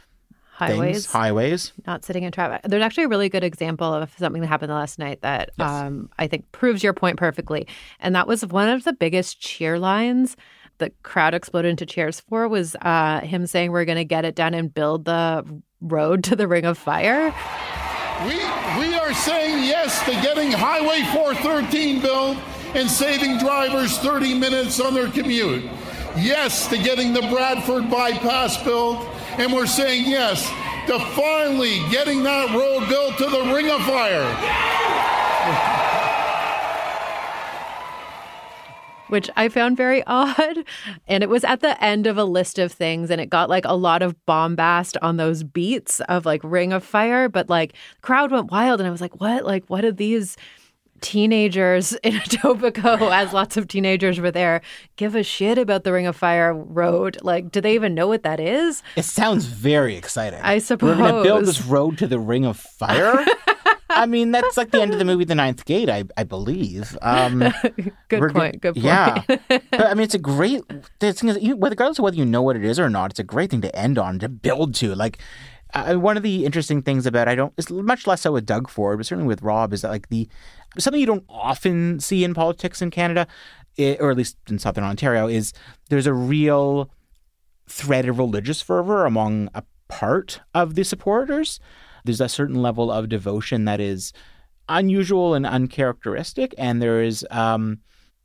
Highways. 0.55 0.79
things, 0.79 1.07
highways. 1.07 1.73
not 1.87 2.05
sitting 2.05 2.25
in 2.25 2.31
traffic. 2.31 2.61
There's 2.65 2.83
actually 2.83 3.05
a 3.05 3.09
really 3.09 3.29
good 3.29 3.43
example 3.43 3.93
of 3.93 4.13
something 4.19 4.43
that 4.43 4.49
happened 4.49 4.71
last 4.71 4.99
night 4.99 5.23
that 5.23 5.51
um, 5.59 6.11
I 6.19 6.27
think 6.27 6.53
proves 6.53 6.83
your 6.83 6.93
point 6.93 7.17
perfectly. 7.17 7.67
And 8.01 8.15
that 8.15 8.29
was 8.29 8.45
one 8.45 8.69
of 8.69 8.85
the 8.85 8.93
biggest 8.93 9.41
cheer 9.41 9.79
lines 9.79 10.37
the 10.83 10.91
crowd 11.03 11.33
exploded 11.33 11.71
into 11.71 11.87
cheers 11.87 12.21
for 12.21 12.49
was 12.49 12.75
uh, 12.83 13.21
him 13.21 13.47
saying, 13.47 13.71
We're 13.71 13.85
going 13.85 13.97
to 13.97 14.05
get 14.05 14.25
it 14.25 14.35
done 14.35 14.53
and 14.53 14.73
build 14.73 15.05
the 15.05 15.45
road 15.81 16.25
to 16.25 16.37
the 16.37 16.49
Ring 16.49 16.65
of 16.65 16.77
Fire. 16.77 17.35
We, 18.27 18.35
we 18.79 18.95
are 18.95 19.15
saying 19.15 19.65
yes 19.65 20.05
to 20.05 20.11
getting 20.23 20.51
Highway 20.51 21.03
413 21.13 22.01
built 22.01 22.37
and 22.75 22.91
saving 22.91 23.39
drivers 23.39 23.99
30 23.99 24.39
minutes 24.39 24.81
on 24.81 24.95
their 24.95 25.09
commute. 25.09 25.65
Yes 26.17 26.69
to 26.69 26.79
getting 26.79 27.13
the 27.13 27.23
Bradford 27.23 27.91
bypass 27.91 28.63
built. 28.63 29.07
And 29.39 29.53
we're 29.53 29.67
saying 29.67 30.05
yes 30.07 30.47
to 30.87 30.99
finally 31.15 31.81
getting 31.91 32.23
that 32.23 32.55
road 32.55 32.89
built 32.89 33.17
to 33.19 33.25
the 33.25 33.53
Ring 33.55 33.71
of 33.71 33.81
Fire. 33.83 34.29
which 39.13 39.29
I 39.37 39.51
found 39.51 39.77
very 39.77 40.03
odd. 40.07 40.65
And 41.07 41.23
it 41.23 41.29
was 41.29 41.45
at 41.45 41.61
the 41.61 41.83
end 41.85 42.07
of 42.07 42.17
a 42.17 42.25
list 42.25 42.59
of 42.59 42.73
things, 42.73 43.11
and 43.11 43.21
it 43.21 43.29
got 43.29 43.51
like 43.51 43.67
a 43.67 43.75
lot 43.75 44.01
of 44.01 44.17
bombast 44.25 44.97
on 45.03 45.19
those 45.19 45.43
beats 45.43 46.01
of 46.09 46.25
like 46.25 46.41
Ring 46.43 46.73
of 46.73 46.83
Fire. 46.83 47.29
But 47.29 47.51
like, 47.51 47.75
crowd 48.01 48.31
went 48.31 48.51
wild, 48.51 48.81
and 48.81 48.87
I 48.87 48.91
was 48.91 49.03
like, 49.03 49.21
what? 49.21 49.45
Like, 49.45 49.65
what 49.67 49.83
did 49.83 49.99
these 49.99 50.39
teenagers 51.03 51.93
in 52.03 52.15
Etobicoke, 52.15 53.13
as 53.13 53.33
lots 53.33 53.57
of 53.59 53.69
teenagers 53.69 54.19
were 54.19 54.31
there, 54.31 54.63
give 54.97 55.15
a 55.15 55.23
shit 55.23 55.59
about 55.59 55.85
the 55.85 55.93
Ring 55.93 56.07
of 56.07 56.17
Fire 56.17 56.55
road? 56.55 57.19
Like, 57.23 57.51
do 57.53 57.61
they 57.61 57.75
even 57.75 57.95
know 57.95 58.09
what 58.09 58.23
that 58.23 58.41
is? 58.41 58.83
It 58.97 59.05
sounds 59.05 59.45
very 59.45 59.97
exciting. 59.97 60.41
I 60.43 60.59
suppose. 60.59 60.97
We're 60.97 61.09
going 61.11 61.17
to 61.17 61.23
build 61.23 61.45
this 61.45 61.65
road 61.67 61.99
to 61.99 62.07
the 62.07 62.19
Ring 62.19 62.47
of 62.47 62.57
Fire. 62.59 63.25
I 63.95 64.07
mean, 64.07 64.31
that's 64.31 64.57
like 64.57 64.71
the 64.71 64.81
end 64.81 64.95
of 64.95 64.99
the 64.99 65.05
movie, 65.05 65.25
The 65.25 65.35
Ninth 65.35 65.67
Gate, 65.67 65.91
I, 65.91 66.05
I 66.17 66.25
believe. 66.25 66.97
Um, 67.03 67.41
Good 68.09 68.33
point. 68.33 68.61
Good 68.63 68.75
point. 68.75 68.77
Yeah, 68.77 69.23
but 69.27 69.87
I 69.87 69.93
mean, 69.93 70.05
it's 70.05 70.15
a 70.15 70.19
great. 70.19 70.63
The 71.01 71.13
thing 71.13 71.29
is, 71.29 71.39
you- 71.43 71.59
regardless 71.61 71.99
of 71.99 72.05
whether 72.05 72.17
you 72.17 72.25
know 72.25 72.41
what 72.41 72.57
it 72.57 72.65
is 72.65 72.81
or 72.81 72.89
not, 72.89 73.11
it's 73.11 73.21
a 73.21 73.25
great 73.25 73.51
thing 73.51 73.61
to 73.61 73.77
end 73.77 73.99
on, 73.99 74.19
to 74.21 74.31
build 74.31 74.75
to. 74.77 74.95
Like 74.95 75.19
uh, 75.75 75.95
one 75.97 76.17
of 76.17 76.23
the 76.23 76.45
interesting 76.47 76.81
things 76.81 77.05
about 77.07 77.29
I 77.29 77.35
don't. 77.35 77.53
It's 77.59 77.71
much 77.71 78.07
less 78.07 78.23
so 78.23 78.33
with 78.33 78.47
Doug 78.47 78.71
Ford, 78.71 78.99
but 78.99 79.07
certainly 79.07 79.29
with 79.29 79.43
Rob, 79.43 79.73
is 79.75 79.83
that 79.83 79.91
like 79.91 80.09
the 80.09 80.27
something 80.79 81.01
you 81.01 81.07
don't 81.07 81.25
often 81.29 82.01
see 82.01 82.25
in 82.25 82.35
politics 82.35 82.81
in 82.83 82.91
Canada, 82.91 83.27
eh, 83.79 83.97
or 84.01 84.11
at 84.11 84.17
least 84.17 84.37
in 84.49 84.59
Southern 84.59 84.85
Ontario, 84.85 85.27
is 85.27 85.53
there's 85.89 86.07
a 86.07 86.15
real 86.15 86.91
thread 87.69 88.09
of 88.09 88.19
religious 88.19 88.61
fervor 88.61 89.05
among 89.07 89.49
a 89.55 89.63
part 89.89 90.41
of 90.55 90.75
the 90.75 90.85
supporters. 90.85 91.61
There's 92.05 92.21
a 92.21 92.29
certain 92.29 92.63
level 92.63 92.91
of 92.91 93.09
devotion 93.09 93.65
that 93.67 93.81
is 93.81 94.13
unusual 94.69 95.35
and 95.35 95.47
uncharacteristic, 95.47 96.55
and 96.59 96.81
there 96.81 97.03
is 97.03 97.27
um, 97.31 97.81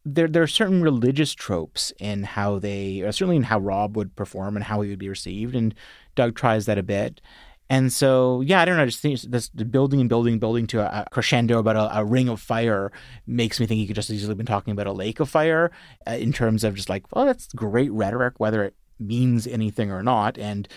there 0.06 0.28
there 0.28 0.44
are 0.44 0.48
certain 0.48 0.82
religious 0.82 1.34
tropes 1.34 1.92
in 2.00 2.24
how 2.24 2.60
they, 2.60 3.02
certainly 3.06 3.36
in 3.36 3.44
how 3.44 3.60
Rob 3.60 3.98
would 3.98 4.16
perform 4.16 4.56
and 4.56 4.66
how 4.66 4.82
he 4.82 4.90
would 4.90 5.00
be 5.00 5.10
received, 5.10 5.56
and 5.56 5.76
Doug 6.16 6.36
tries 6.36 6.66
that 6.66 6.78
a 6.78 6.84
bit. 6.84 7.22
And 7.70 7.92
so, 7.92 8.42
yeah, 8.42 8.62
I 8.62 8.66
don't 8.66 8.78
know. 8.78 8.84
I 8.84 8.86
just 8.86 9.02
think 9.02 9.20
this 9.22 9.50
building 9.50 10.00
and 10.00 10.08
building, 10.08 10.40
building 10.40 10.68
to 10.68 10.80
a, 10.80 11.02
a 11.02 11.10
crescendo 11.10 11.60
about 11.60 11.76
a, 11.76 12.00
a 12.00 12.06
ring 12.06 12.30
of 12.30 12.40
fire 12.40 12.92
makes 13.26 13.60
me 13.60 13.66
think 13.66 13.80
he 13.80 13.88
could 13.88 13.96
just 13.96 14.10
easily 14.10 14.36
been 14.36 14.46
talking 14.46 14.72
about 14.72 14.88
a 14.88 14.94
lake 14.94 15.20
of 15.20 15.30
fire 15.30 15.72
uh, 16.08 16.12
in 16.12 16.32
terms 16.32 16.64
of 16.64 16.76
just 16.76 16.90
like, 16.90 17.14
well, 17.14 17.26
that's 17.26 17.48
great 17.54 17.92
rhetoric, 17.92 18.36
whether 18.38 18.64
it 18.64 18.76
means 19.00 19.48
anything 19.48 19.92
or 19.92 20.02
not. 20.02 20.38
And 20.38 20.68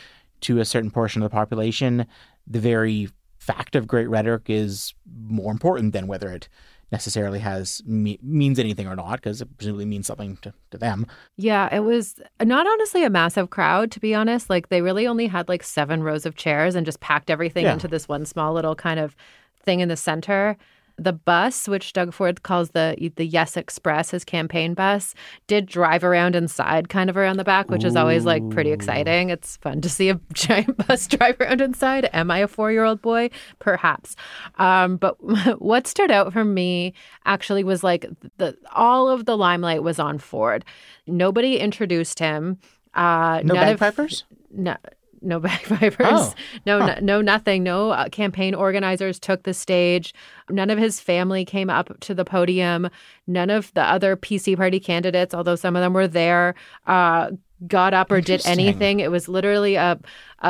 to 0.42 0.58
a 0.58 0.64
certain 0.64 0.90
portion 0.90 1.22
of 1.22 1.30
the 1.30 1.34
population, 1.34 2.06
the 2.46 2.60
very 2.60 3.08
fact 3.38 3.76
of 3.76 3.86
great 3.86 4.08
rhetoric 4.08 4.44
is 4.48 4.94
more 5.28 5.52
important 5.52 5.92
than 5.92 6.06
whether 6.06 6.30
it 6.30 6.48
necessarily 6.92 7.38
has 7.38 7.82
me- 7.86 8.18
means 8.22 8.58
anything 8.58 8.86
or 8.86 8.96
not, 8.96 9.16
because 9.16 9.40
it 9.40 9.56
presumably 9.56 9.84
means 9.84 10.06
something 10.06 10.36
to, 10.38 10.52
to 10.70 10.78
them. 10.78 11.06
Yeah, 11.36 11.72
it 11.74 11.80
was 11.80 12.16
not 12.42 12.66
honestly 12.66 13.04
a 13.04 13.10
massive 13.10 13.50
crowd, 13.50 13.90
to 13.92 14.00
be 14.00 14.14
honest. 14.14 14.50
Like, 14.50 14.68
they 14.68 14.82
really 14.82 15.06
only 15.06 15.26
had 15.28 15.48
like 15.48 15.62
seven 15.62 16.02
rows 16.02 16.26
of 16.26 16.34
chairs 16.34 16.74
and 16.74 16.84
just 16.84 17.00
packed 17.00 17.30
everything 17.30 17.64
Yeah. 17.64 17.74
into 17.74 17.88
this 17.88 18.08
one 18.08 18.24
small 18.26 18.52
little 18.52 18.74
kind 18.74 18.98
of 18.98 19.14
thing 19.62 19.80
in 19.80 19.88
the 19.88 19.96
center. 19.96 20.56
The 21.02 21.12
bus, 21.12 21.66
which 21.66 21.92
Doug 21.92 22.12
Ford 22.12 22.42
calls 22.42 22.70
the 22.70 22.94
the 23.16 23.24
Yes 23.24 23.56
Express, 23.56 24.10
his 24.10 24.24
campaign 24.24 24.74
bus, 24.74 25.14
did 25.46 25.66
drive 25.66 26.04
around 26.04 26.36
inside, 26.36 26.88
kind 26.88 27.08
of 27.08 27.16
around 27.16 27.38
the 27.38 27.44
back, 27.44 27.70
which 27.70 27.84
is 27.84 27.96
always 27.96 28.24
like 28.24 28.48
pretty 28.50 28.70
exciting. 28.70 29.30
It's 29.30 29.56
fun 29.56 29.80
to 29.80 29.88
see 29.88 30.10
a 30.10 30.20
giant 30.32 30.86
bus 30.86 31.06
drive 31.06 31.40
around 31.40 31.60
inside. 31.60 32.08
Am 32.12 32.30
I 32.30 32.38
a 32.38 32.48
four 32.48 32.70
year 32.70 32.84
old 32.84 33.00
boy? 33.00 33.30
Perhaps. 33.58 34.14
Um, 34.58 34.96
but 34.96 35.16
what 35.60 35.86
stood 35.86 36.10
out 36.10 36.32
for 36.32 36.44
me 36.44 36.92
actually 37.24 37.64
was 37.64 37.82
like 37.82 38.06
the 38.36 38.56
all 38.72 39.08
of 39.08 39.24
the 39.24 39.36
limelight 39.36 39.82
was 39.82 39.98
on 39.98 40.18
Ford. 40.18 40.64
Nobody 41.06 41.58
introduced 41.58 42.18
him. 42.18 42.58
Uh, 42.94 43.40
No 43.44 43.54
bagpipers? 43.54 44.24
no, 44.50 44.76
no 45.22 45.40
bagpipers. 45.40 46.06
Oh. 46.08 46.34
No, 46.66 46.78
no, 46.78 46.98
no, 47.00 47.20
nothing. 47.20 47.62
No 47.62 47.90
uh, 47.90 48.08
campaign 48.08 48.54
organizers 48.54 49.18
took 49.18 49.42
the 49.42 49.54
stage. 49.54 50.14
None 50.48 50.70
of 50.70 50.78
his 50.78 51.00
family 51.00 51.44
came 51.44 51.70
up 51.70 51.98
to 52.00 52.14
the 52.14 52.24
podium. 52.24 52.88
None 53.26 53.50
of 53.50 53.72
the 53.74 53.82
other 53.82 54.16
PC 54.16 54.56
party 54.56 54.80
candidates, 54.80 55.34
although 55.34 55.56
some 55.56 55.76
of 55.76 55.82
them 55.82 55.92
were 55.92 56.08
there, 56.08 56.54
uh, 56.86 57.30
got 57.66 57.94
up 57.94 58.10
or 58.10 58.20
did 58.20 58.42
anything. 58.46 59.00
It 59.00 59.10
was 59.10 59.28
literally 59.28 59.74
a 59.74 59.98
a, 60.42 60.48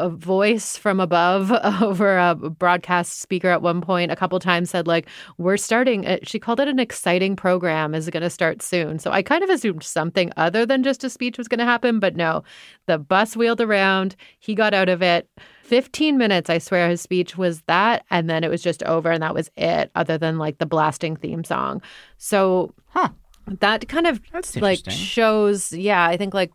a, 0.00 0.10
voice 0.10 0.76
from 0.76 0.98
above 0.98 1.52
over 1.82 2.18
a 2.18 2.34
broadcast 2.34 3.20
speaker 3.20 3.48
at 3.48 3.62
one 3.62 3.80
point. 3.80 4.10
A 4.10 4.16
couple 4.16 4.38
times 4.40 4.70
said 4.70 4.86
like, 4.86 5.08
"We're 5.38 5.56
starting." 5.56 6.18
She 6.24 6.38
called 6.38 6.60
it 6.60 6.68
an 6.68 6.78
exciting 6.78 7.36
program. 7.36 7.94
Is 7.94 8.10
going 8.10 8.22
to 8.22 8.30
start 8.30 8.62
soon. 8.62 8.98
So 8.98 9.12
I 9.12 9.22
kind 9.22 9.44
of 9.44 9.50
assumed 9.50 9.84
something 9.84 10.32
other 10.36 10.66
than 10.66 10.82
just 10.82 11.04
a 11.04 11.10
speech 11.10 11.38
was 11.38 11.48
going 11.48 11.60
to 11.60 11.64
happen, 11.64 12.00
but 12.00 12.16
no. 12.16 12.42
The 12.86 12.98
bus 12.98 13.36
wheeled 13.36 13.60
around. 13.60 14.16
He 14.38 14.54
got 14.54 14.74
out 14.74 14.88
of 14.88 15.02
it. 15.02 15.28
15 15.62 16.18
minutes, 16.18 16.50
I 16.50 16.58
swear, 16.58 16.90
his 16.90 17.00
speech 17.00 17.38
was 17.38 17.62
that. 17.62 18.04
And 18.10 18.28
then 18.28 18.44
it 18.44 18.50
was 18.50 18.62
just 18.62 18.82
over, 18.82 19.10
and 19.10 19.22
that 19.22 19.32
was 19.34 19.50
it, 19.56 19.90
other 19.94 20.18
than 20.18 20.36
like 20.36 20.58
the 20.58 20.66
blasting 20.66 21.16
theme 21.16 21.44
song. 21.44 21.80
So 22.18 22.74
Huh. 22.92 23.08
That 23.46 23.88
kind 23.88 24.06
of 24.06 24.20
That's 24.32 24.56
like 24.56 24.80
shows, 24.90 25.72
yeah, 25.72 26.06
I 26.06 26.16
think 26.16 26.34
like 26.34 26.52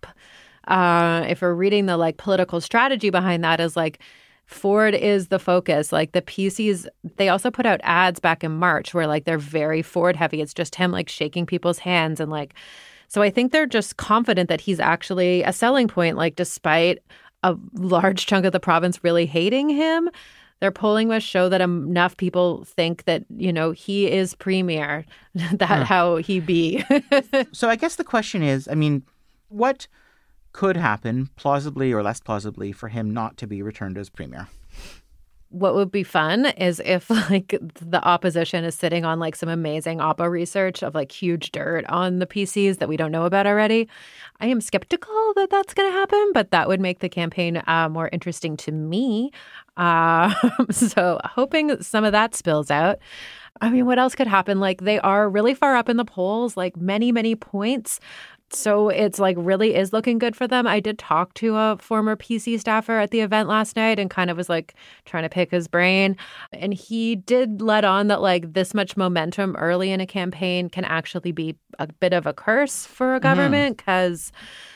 uh, 0.67 1.25
if 1.27 1.41
we're 1.41 1.53
reading 1.53 1.85
the 1.85 1.97
like 1.97 2.17
political 2.17 2.61
strategy 2.61 3.09
behind 3.09 3.43
that 3.43 3.59
is 3.59 3.75
like, 3.75 3.99
Ford 4.45 4.95
is 4.95 5.27
the 5.27 5.39
focus. 5.39 5.91
Like 5.91 6.13
the 6.13 6.21
PCs, 6.21 6.87
they 7.17 7.27
also 7.27 7.51
put 7.51 7.65
out 7.65 7.81
ads 7.83 8.19
back 8.19 8.43
in 8.43 8.53
March 8.53 8.93
where 8.93 9.05
like 9.05 9.25
they're 9.25 9.37
very 9.37 9.81
Ford 9.81 10.15
heavy. 10.15 10.41
It's 10.41 10.53
just 10.53 10.75
him 10.75 10.91
like 10.91 11.09
shaking 11.09 11.45
people's 11.45 11.79
hands 11.79 12.19
and 12.19 12.31
like 12.31 12.53
so 13.07 13.21
I 13.21 13.29
think 13.29 13.51
they're 13.51 13.65
just 13.65 13.97
confident 13.97 14.49
that 14.49 14.61
he's 14.61 14.79
actually 14.79 15.43
a 15.43 15.53
selling 15.53 15.87
point, 15.87 16.17
like 16.17 16.35
despite 16.35 16.99
a 17.43 17.55
large 17.73 18.25
chunk 18.25 18.45
of 18.45 18.51
the 18.51 18.59
province 18.59 19.03
really 19.03 19.25
hating 19.25 19.69
him. 19.69 20.09
Their 20.59 20.71
polling 20.71 21.07
was 21.07 21.23
show 21.23 21.49
that 21.49 21.61
enough 21.61 22.17
people 22.17 22.63
think 22.65 23.03
that, 23.05 23.25
you 23.35 23.53
know, 23.53 23.71
he 23.71 24.11
is 24.11 24.33
premier, 24.35 25.05
that 25.35 25.85
how 25.85 26.17
he 26.17 26.39
be. 26.39 26.83
So 27.51 27.69
I 27.69 27.75
guess 27.75 27.95
the 27.95 28.03
question 28.03 28.41
is, 28.41 28.67
I 28.67 28.75
mean, 28.75 29.03
what 29.49 29.87
could 30.51 30.77
happen, 30.77 31.29
plausibly 31.35 31.93
or 31.93 32.01
less 32.01 32.19
plausibly, 32.19 32.71
for 32.71 32.89
him 32.89 33.13
not 33.13 33.37
to 33.37 33.47
be 33.47 33.61
returned 33.61 33.97
as 33.97 34.09
premier? 34.09 34.47
What 35.49 35.75
would 35.75 35.91
be 35.91 36.03
fun 36.03 36.45
is 36.45 36.81
if 36.85 37.09
like 37.29 37.57
the 37.81 38.03
opposition 38.03 38.63
is 38.63 38.75
sitting 38.75 39.05
on 39.05 39.19
like 39.19 39.35
some 39.35 39.49
amazing 39.49 39.99
oppo 39.99 40.29
research 40.29 40.83
of 40.83 40.93
like 40.93 41.11
huge 41.11 41.51
dirt 41.51 41.85
on 41.85 42.19
the 42.19 42.27
PCs 42.27 42.79
that 42.79 42.89
we 42.89 42.97
don't 42.97 43.11
know 43.11 43.25
about 43.25 43.47
already. 43.47 43.87
I 44.39 44.47
am 44.47 44.61
skeptical 44.61 45.33
that 45.35 45.49
that's 45.49 45.73
going 45.73 45.89
to 45.89 45.97
happen, 45.97 46.31
but 46.33 46.51
that 46.51 46.67
would 46.67 46.81
make 46.81 46.99
the 46.99 47.09
campaign 47.09 47.61
uh, 47.65 47.89
more 47.89 48.09
interesting 48.11 48.57
to 48.57 48.71
me. 48.71 49.31
Uh, 49.77 50.33
so 50.71 51.19
hoping 51.23 51.81
some 51.81 52.03
of 52.03 52.11
that 52.11 52.35
spills 52.35 52.69
out. 52.69 52.99
I 53.61 53.69
mean, 53.69 53.85
what 53.85 53.99
else 53.99 54.15
could 54.15 54.27
happen? 54.27 54.59
Like 54.59 54.81
they 54.81 54.99
are 54.99 55.29
really 55.29 55.53
far 55.53 55.75
up 55.75 55.89
in 55.89 55.97
the 55.97 56.05
polls, 56.05 56.57
like 56.57 56.77
many, 56.77 57.11
many 57.11 57.35
points. 57.35 57.99
So 58.49 58.87
it's 58.87 59.19
like 59.19 59.35
really 59.37 59.75
is 59.75 59.91
looking 59.91 60.19
good 60.19 60.35
for 60.35 60.47
them. 60.47 60.65
I 60.65 60.79
did 60.79 60.97
talk 60.97 61.33
to 61.35 61.55
a 61.55 61.77
former 61.79 62.15
PC 62.15 62.59
staffer 62.59 62.97
at 62.99 63.11
the 63.11 63.19
event 63.19 63.49
last 63.49 63.75
night 63.75 63.99
and 63.99 64.09
kind 64.09 64.29
of 64.29 64.37
was 64.37 64.47
like 64.47 64.73
trying 65.05 65.23
to 65.23 65.29
pick 65.29 65.51
his 65.51 65.67
brain. 65.67 66.15
And 66.53 66.73
he 66.73 67.15
did 67.15 67.61
let 67.61 67.83
on 67.83 68.07
that 68.07 68.21
like 68.21 68.53
this 68.53 68.73
much 68.73 68.95
momentum 68.95 69.55
early 69.57 69.91
in 69.91 69.99
a 69.99 70.07
campaign 70.07 70.69
can 70.69 70.85
actually 70.85 71.33
be 71.33 71.57
a 71.77 71.87
bit 71.87 72.13
of 72.13 72.25
a 72.25 72.33
curse 72.33 72.85
for 72.85 73.15
a 73.15 73.17
mm-hmm. 73.17 73.23
government 73.23 73.77
because 73.77 74.31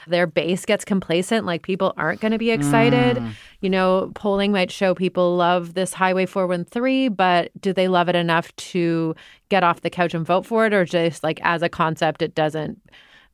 their 0.05 0.27
base 0.27 0.65
gets 0.65 0.84
complacent. 0.84 1.45
Like 1.45 1.62
people 1.62 1.93
aren't 1.95 2.19
going 2.19 2.34
to 2.34 2.38
be 2.38 2.51
excited. 2.51 3.17
Mm. 3.17 3.31
You 3.62 3.69
know, 3.69 4.12
polling 4.15 4.51
might 4.51 4.71
show 4.71 4.93
people 4.93 5.38
love 5.38 5.75
this 5.75 5.93
Highway 5.93 6.25
413, 6.25 7.13
but 7.13 7.51
do 7.62 7.71
they 7.71 7.88
love 7.88 8.10
it 8.10 8.15
enough 8.15 8.53
to 8.57 9.15
get 9.49 9.63
off 9.63 9.81
the 9.81 9.89
couch 9.89 10.13
and 10.13 10.25
vote 10.25 10.45
for 10.45 10.65
it? 10.65 10.73
Or 10.73 10.84
just 10.84 11.23
like 11.23 11.39
as 11.43 11.62
a 11.62 11.69
concept, 11.69 12.21
it 12.21 12.36
doesn't 12.36 12.81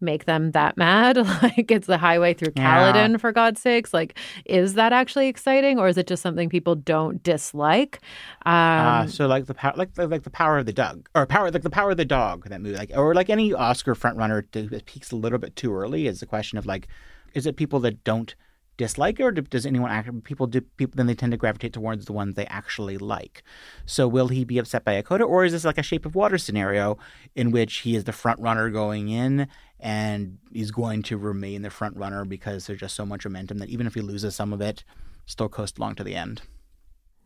make 0.01 0.25
them 0.25 0.51
that 0.51 0.77
mad. 0.77 1.17
like 1.43 1.71
it's 1.71 1.87
the 1.87 1.97
highway 1.97 2.33
through 2.33 2.53
Yeah. 2.55 3.17
For 3.17 3.31
God's 3.31 3.61
sakes. 3.61 3.93
Like, 3.93 4.17
is 4.45 4.73
that 4.75 4.93
actually 4.93 5.27
exciting, 5.27 5.79
or 5.79 5.87
is 5.87 5.97
it 5.97 6.07
just 6.07 6.21
something 6.21 6.49
people 6.49 6.75
don't 6.75 7.21
dislike? 7.23 7.99
Um, 8.45 8.53
Uh, 8.53 9.07
so 9.07 9.27
like 9.27 9.45
the 9.45 9.53
power, 9.53 9.73
like 9.75 9.89
like 9.97 10.23
the 10.23 10.29
power 10.29 10.57
of 10.57 10.65
the 10.65 10.73
dog, 10.73 11.09
or 11.15 11.25
power 11.25 11.51
like 11.51 11.63
the 11.63 11.69
power 11.69 11.91
of 11.91 11.97
the 11.97 12.05
dog 12.05 12.47
that 12.49 12.61
movie, 12.61 12.77
like 12.77 12.91
or 12.95 13.13
like 13.13 13.29
any 13.29 13.53
Oscar 13.53 13.95
frontrunner 13.95 14.43
that 14.51 14.85
peaks 14.85 15.11
a 15.11 15.15
little 15.15 15.39
bit 15.39 15.55
too 15.55 15.73
early 15.73 16.07
is 16.07 16.19
the 16.19 16.25
question 16.25 16.57
of 16.57 16.65
like, 16.65 16.87
is 17.33 17.45
it 17.45 17.55
people 17.55 17.79
that 17.81 18.03
don't 18.03 18.35
dislike 18.77 19.19
it, 19.19 19.23
or 19.23 19.31
does 19.31 19.65
anyone 19.65 19.91
act? 19.91 20.23
People 20.23 20.47
do 20.47 20.61
people 20.61 20.95
then 20.95 21.07
they 21.07 21.15
tend 21.15 21.31
to 21.31 21.37
gravitate 21.37 21.73
towards 21.73 22.05
the 22.05 22.13
ones 22.13 22.35
they 22.35 22.45
actually 22.45 22.97
like. 22.97 23.43
So 23.85 24.07
will 24.07 24.29
he 24.29 24.45
be 24.45 24.59
upset 24.59 24.85
by 24.85 24.93
a 24.93 25.03
coda, 25.03 25.23
or 25.23 25.43
is 25.43 25.51
this 25.51 25.65
like 25.65 25.77
a 25.77 25.83
Shape 25.83 26.05
of 26.05 26.15
Water 26.15 26.37
scenario 26.37 26.97
in 27.35 27.51
which 27.51 27.77
he 27.77 27.95
is 27.95 28.05
the 28.05 28.13
front 28.13 28.39
runner 28.39 28.69
going 28.69 29.09
in? 29.09 29.47
And 29.79 30.39
he's 30.51 30.71
going 30.71 31.03
to 31.03 31.17
remain 31.17 31.61
the 31.61 31.69
front 31.69 31.97
runner 31.97 32.25
because 32.25 32.65
there's 32.65 32.79
just 32.79 32.95
so 32.95 33.05
much 33.05 33.25
momentum 33.25 33.59
that 33.59 33.69
even 33.69 33.85
if 33.85 33.93
he 33.93 34.01
loses 34.01 34.35
some 34.35 34.51
of 34.51 34.61
it, 34.61 34.83
still 35.25 35.49
coast 35.49 35.77
along 35.77 35.95
to 35.95 36.03
the 36.03 36.15
end. 36.15 36.41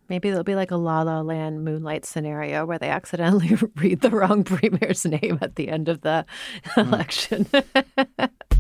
maybe 0.10 0.30
there'll 0.30 0.44
be 0.44 0.56
like 0.56 0.72
a 0.72 0.76
La 0.76 1.02
La 1.04 1.22
Land 1.22 1.64
Moonlight 1.64 2.04
scenario 2.04 2.66
where 2.66 2.78
they 2.78 2.90
accidentally 2.90 3.56
read 3.76 4.02
the 4.02 4.10
wrong 4.10 4.44
premier's 4.44 5.06
name 5.06 5.40
at 5.42 5.56
the 5.56 5.70
end 5.70 5.88
of 5.88 6.02
the 6.02 6.26
hmm. 6.66 6.80
election. 6.82 7.48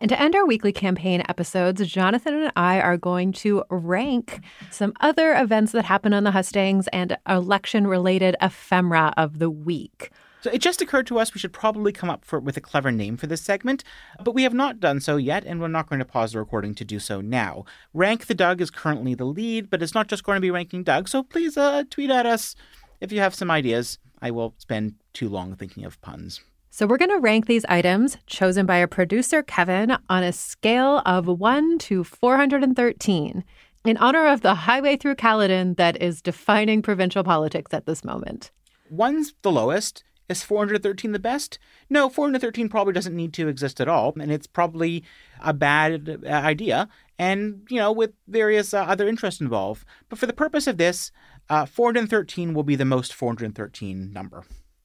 And 0.00 0.08
to 0.08 0.20
end 0.20 0.36
our 0.36 0.46
weekly 0.46 0.72
campaign 0.72 1.24
episodes, 1.28 1.84
Jonathan 1.86 2.34
and 2.34 2.52
I 2.54 2.80
are 2.80 2.96
going 2.96 3.32
to 3.32 3.64
rank 3.68 4.40
some 4.70 4.92
other 5.00 5.34
events 5.34 5.72
that 5.72 5.86
happen 5.86 6.14
on 6.14 6.22
the 6.22 6.30
hustings 6.30 6.86
and 6.88 7.16
election 7.28 7.86
related 7.86 8.36
ephemera 8.40 9.12
of 9.16 9.40
the 9.40 9.50
week. 9.50 10.10
So 10.40 10.50
it 10.52 10.60
just 10.60 10.80
occurred 10.80 11.08
to 11.08 11.18
us 11.18 11.34
we 11.34 11.40
should 11.40 11.52
probably 11.52 11.90
come 11.90 12.10
up 12.10 12.24
for, 12.24 12.38
with 12.38 12.56
a 12.56 12.60
clever 12.60 12.92
name 12.92 13.16
for 13.16 13.26
this 13.26 13.42
segment, 13.42 13.82
but 14.22 14.36
we 14.36 14.44
have 14.44 14.54
not 14.54 14.78
done 14.78 15.00
so 15.00 15.16
yet, 15.16 15.44
and 15.44 15.60
we're 15.60 15.66
not 15.66 15.88
going 15.88 15.98
to 15.98 16.04
pause 16.04 16.32
the 16.32 16.38
recording 16.38 16.76
to 16.76 16.84
do 16.84 17.00
so 17.00 17.20
now. 17.20 17.64
Rank 17.92 18.26
the 18.26 18.34
Doug 18.36 18.60
is 18.60 18.70
currently 18.70 19.16
the 19.16 19.24
lead, 19.24 19.68
but 19.68 19.82
it's 19.82 19.94
not 19.94 20.06
just 20.06 20.22
going 20.22 20.36
to 20.36 20.40
be 20.40 20.52
ranking 20.52 20.84
Doug, 20.84 21.08
so 21.08 21.24
please 21.24 21.56
uh, 21.56 21.82
tweet 21.90 22.10
at 22.10 22.24
us 22.24 22.54
if 23.00 23.10
you 23.10 23.18
have 23.18 23.34
some 23.34 23.50
ideas. 23.50 23.98
I 24.22 24.30
will 24.30 24.54
spend 24.58 24.94
too 25.12 25.28
long 25.28 25.56
thinking 25.56 25.84
of 25.84 26.00
puns. 26.02 26.40
So 26.78 26.86
we're 26.86 26.96
going 26.96 27.10
to 27.10 27.18
rank 27.18 27.46
these 27.46 27.64
items 27.64 28.18
chosen 28.28 28.64
by 28.64 28.78
our 28.78 28.86
producer, 28.86 29.42
Kevin, 29.42 29.96
on 30.08 30.22
a 30.22 30.32
scale 30.32 31.02
of 31.04 31.26
1 31.26 31.78
to 31.78 32.04
413 32.04 33.44
in 33.84 33.96
honor 33.96 34.28
of 34.28 34.42
the 34.42 34.54
highway 34.54 34.96
through 34.96 35.16
Caledon 35.16 35.74
that 35.74 36.00
is 36.00 36.22
defining 36.22 36.80
provincial 36.80 37.24
politics 37.24 37.74
at 37.74 37.86
this 37.86 38.04
moment. 38.04 38.52
One's 38.88 39.34
the 39.42 39.50
lowest. 39.50 40.04
Is 40.28 40.44
413 40.44 41.10
the 41.10 41.18
best? 41.18 41.58
No, 41.90 42.08
413 42.08 42.68
probably 42.68 42.92
doesn't 42.92 43.16
need 43.16 43.32
to 43.32 43.48
exist 43.48 43.80
at 43.80 43.88
all, 43.88 44.14
and 44.20 44.30
it's 44.30 44.46
probably 44.46 45.02
a 45.40 45.52
bad 45.52 46.20
uh, 46.24 46.28
idea, 46.28 46.88
and, 47.18 47.66
you 47.68 47.78
know, 47.78 47.90
with 47.90 48.12
various 48.28 48.72
uh, 48.72 48.82
other 48.82 49.08
interests 49.08 49.40
involved. 49.40 49.84
But 50.08 50.20
for 50.20 50.26
the 50.26 50.32
purpose 50.32 50.68
of 50.68 50.76
this, 50.76 51.10
uh, 51.50 51.66
413 51.66 52.54
will 52.54 52.62
be 52.62 52.76
the 52.76 52.84
most 52.84 53.12
413 53.14 54.12
number. 54.12 54.44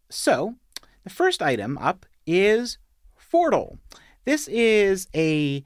So, 0.10 0.56
the 1.04 1.10
first 1.10 1.42
item 1.42 1.78
up 1.78 2.06
is 2.26 2.78
Fordle. 3.18 3.78
This 4.26 4.48
is 4.48 5.08
a, 5.16 5.63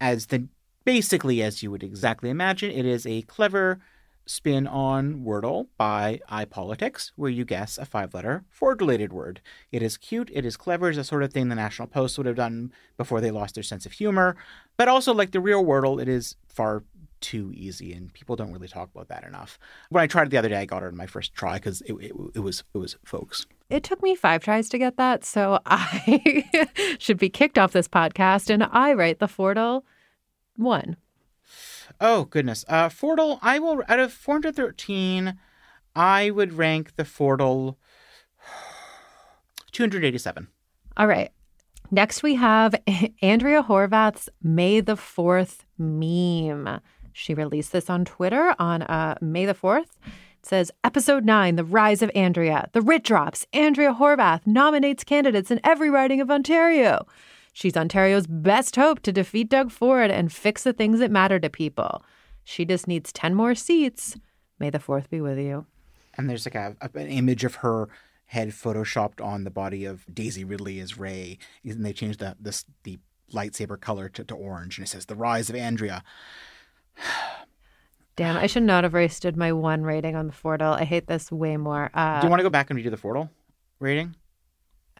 as 0.00 0.26
the 0.26 0.48
basically 0.84 1.42
as 1.42 1.62
you 1.62 1.70
would 1.70 1.82
exactly 1.82 2.30
imagine, 2.30 2.70
it 2.70 2.84
is 2.84 3.06
a 3.06 3.22
clever 3.22 3.80
spin 4.26 4.66
on 4.66 5.24
Wordle 5.24 5.66
by 5.76 6.20
iPolitics, 6.30 7.12
where 7.16 7.30
you 7.30 7.44
guess 7.44 7.76
a 7.76 7.84
five 7.84 8.14
letter 8.14 8.44
Ford 8.48 8.80
word. 8.80 9.40
It 9.70 9.82
is 9.82 9.96
cute, 9.96 10.30
it 10.32 10.46
is 10.46 10.56
clever, 10.56 10.88
it's 10.88 10.98
the 10.98 11.04
sort 11.04 11.22
of 11.22 11.32
thing 11.32 11.48
the 11.48 11.54
National 11.54 11.88
Post 11.88 12.16
would 12.16 12.26
have 12.26 12.36
done 12.36 12.72
before 12.96 13.20
they 13.20 13.30
lost 13.30 13.54
their 13.54 13.62
sense 13.62 13.86
of 13.86 13.92
humor. 13.92 14.36
But 14.76 14.88
also, 14.88 15.12
like 15.12 15.32
the 15.32 15.40
real 15.40 15.64
Wordle, 15.64 16.00
it 16.00 16.08
is 16.08 16.36
far 16.48 16.84
too 17.24 17.50
easy, 17.54 17.94
and 17.94 18.12
people 18.12 18.36
don't 18.36 18.52
really 18.52 18.68
talk 18.68 18.90
about 18.94 19.08
that 19.08 19.24
enough. 19.24 19.58
When 19.88 20.02
I 20.02 20.06
tried 20.06 20.26
it 20.26 20.30
the 20.30 20.36
other 20.36 20.50
day, 20.50 20.58
I 20.58 20.66
got 20.66 20.82
it 20.82 20.88
in 20.88 20.96
my 20.96 21.06
first 21.06 21.34
try 21.34 21.54
because 21.54 21.80
it, 21.82 21.94
it, 21.94 22.12
it 22.34 22.40
was 22.40 22.62
it 22.74 22.78
was 22.78 22.96
folks. 23.02 23.46
It 23.70 23.82
took 23.82 24.02
me 24.02 24.14
five 24.14 24.42
tries 24.42 24.68
to 24.68 24.78
get 24.78 24.98
that, 24.98 25.24
so 25.24 25.58
I 25.66 26.68
should 26.98 27.18
be 27.18 27.30
kicked 27.30 27.58
off 27.58 27.72
this 27.72 27.88
podcast, 27.88 28.50
and 28.50 28.62
I 28.62 28.92
write 28.92 29.20
the 29.20 29.26
Fordle 29.26 29.82
one. 30.56 30.98
Oh 31.98 32.24
goodness, 32.24 32.64
uh, 32.68 32.90
Fordle. 32.90 33.38
I 33.40 33.58
will 33.58 33.82
out 33.88 34.00
of 34.00 34.12
413. 34.12 35.38
I 35.96 36.30
would 36.30 36.52
rank 36.52 36.96
the 36.96 37.04
Fordle 37.04 37.76
287. 39.72 40.48
All 40.98 41.06
right. 41.06 41.30
Next, 41.90 42.22
we 42.22 42.34
have 42.34 42.74
Andrea 43.22 43.62
Horwath's 43.62 44.28
May 44.42 44.80
the 44.80 44.96
4th 44.96 45.60
meme. 45.78 46.80
She 47.16 47.32
released 47.32 47.70
this 47.70 47.88
on 47.88 48.04
Twitter 48.04 48.54
on 48.58 48.82
uh, 48.82 49.14
May 49.20 49.46
the 49.46 49.54
4th. 49.54 49.86
It 50.04 50.46
says, 50.46 50.72
Episode 50.82 51.24
9 51.24 51.54
The 51.54 51.64
Rise 51.64 52.02
of 52.02 52.10
Andrea. 52.12 52.68
The 52.72 52.82
writ 52.82 53.04
drops. 53.04 53.46
Andrea 53.52 53.94
Horwath 53.94 54.44
nominates 54.46 55.04
candidates 55.04 55.50
in 55.52 55.60
every 55.62 55.88
riding 55.88 56.20
of 56.20 56.28
Ontario. 56.30 57.06
She's 57.52 57.76
Ontario's 57.76 58.26
best 58.26 58.74
hope 58.74 58.98
to 59.02 59.12
defeat 59.12 59.48
Doug 59.48 59.70
Ford 59.70 60.10
and 60.10 60.32
fix 60.32 60.64
the 60.64 60.72
things 60.72 60.98
that 60.98 61.10
matter 61.12 61.38
to 61.38 61.48
people. 61.48 62.04
She 62.42 62.64
just 62.64 62.88
needs 62.88 63.12
10 63.12 63.36
more 63.36 63.54
seats. 63.54 64.16
May 64.58 64.70
the 64.70 64.80
4th 64.80 65.08
be 65.08 65.20
with 65.20 65.38
you. 65.38 65.66
And 66.14 66.28
there's 66.28 66.46
like 66.46 66.56
a, 66.56 66.76
an 66.80 67.06
image 67.06 67.44
of 67.44 67.56
her 67.56 67.88
head 68.26 68.48
photoshopped 68.48 69.24
on 69.24 69.44
the 69.44 69.50
body 69.50 69.84
of 69.84 70.04
Daisy 70.12 70.42
Ridley 70.42 70.80
as 70.80 70.98
Rey. 70.98 71.38
And 71.64 71.86
they 71.86 71.92
changed 71.92 72.18
the 72.18 72.36
this, 72.40 72.64
the 72.82 72.98
lightsaber 73.32 73.80
color 73.80 74.08
to, 74.08 74.24
to 74.24 74.34
orange. 74.34 74.78
And 74.78 74.86
it 74.86 74.90
says, 74.90 75.06
The 75.06 75.14
Rise 75.14 75.48
of 75.48 75.54
Andrea. 75.54 76.02
Damn, 78.16 78.36
I 78.36 78.46
should 78.46 78.62
not 78.62 78.84
have 78.84 78.92
wasted 78.92 79.36
my 79.36 79.52
one 79.52 79.82
rating 79.82 80.14
on 80.14 80.28
the 80.28 80.32
Fordle. 80.32 80.78
I 80.78 80.84
hate 80.84 81.08
this 81.08 81.32
way 81.32 81.56
more. 81.56 81.90
Uh, 81.94 82.20
Do 82.20 82.26
you 82.26 82.30
want 82.30 82.38
to 82.40 82.44
go 82.44 82.50
back 82.50 82.70
and 82.70 82.78
redo 82.78 82.90
the 82.90 82.96
Fordle 82.96 83.28
rating? 83.80 84.14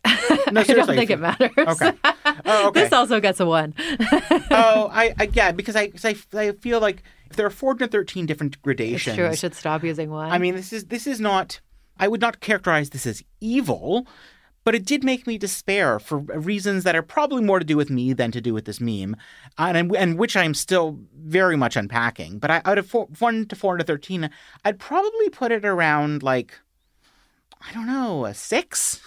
No, 0.51 0.61
I 0.61 0.65
don't 0.65 0.87
think 0.87 1.11
it 1.11 1.21
matters. 1.21 1.51
Okay. 1.57 1.93
Oh, 2.47 2.69
okay. 2.69 2.83
this 2.83 2.93
also 2.93 3.21
gets 3.21 3.39
a 3.41 3.47
one. 3.47 3.75
oh, 3.79 4.91
I, 4.93 5.15
I 5.19 5.31
yeah, 5.33 5.53
because 5.53 5.77
I, 5.77 5.93
I, 6.03 6.17
I 6.35 6.53
feel 6.53 6.81
like 6.81 7.03
if 7.31 7.37
there 7.37 7.47
are 7.47 7.51
413 7.51 8.27
different 8.27 8.55
It's 8.55 8.63
gradations. 8.63 9.17
true. 9.17 9.27
I 9.29 9.35
should 9.35 9.55
stop 9.55 9.83
using 9.85 10.11
one. 10.11 10.31
I 10.31 10.39
mean, 10.39 10.55
this 10.55 10.73
is 10.73 10.87
this 10.87 11.07
is 11.07 11.21
not. 11.21 11.61
I 11.99 12.09
would 12.09 12.21
not 12.21 12.41
characterize 12.41 12.91
this 12.91 13.07
as 13.07 13.23
evil, 13.41 14.07
but 14.65 14.75
it 14.75 14.85
did 14.85 15.05
make 15.05 15.27
me 15.27 15.39
despair 15.39 15.99
for 15.99 16.19
reasons 16.19 16.85
that 16.85 16.97
are 16.97 17.03
probably 17.03 17.43
more 17.43 17.59
to 17.59 17.65
do 17.65 17.77
with 17.77 17.91
me 17.91 18.13
than 18.13 18.33
to 18.33 18.41
do 18.41 18.53
with 18.55 18.65
this 18.65 18.81
meme, 18.81 19.17
and 19.59 19.95
and 19.95 20.19
which 20.19 20.37
I'm 20.37 20.55
still 20.55 20.99
very 21.15 21.57
much 21.57 21.77
unpacking. 21.77 22.39
But 22.39 22.51
I, 22.51 22.63
out 22.65 22.79
of 22.79 22.87
four, 22.87 23.09
one 23.19 23.47
to 23.47 23.57
four 23.57 23.77
to 23.77 23.85
thirteen, 23.85 24.31
I'd 24.65 24.79
probably 24.79 25.29
put 25.29 25.53
it 25.53 25.65
around 25.65 26.23
like, 26.23 26.59
I 27.61 27.73
don't 27.73 27.87
know, 27.87 28.25
a 28.25 28.35
six. 28.35 29.01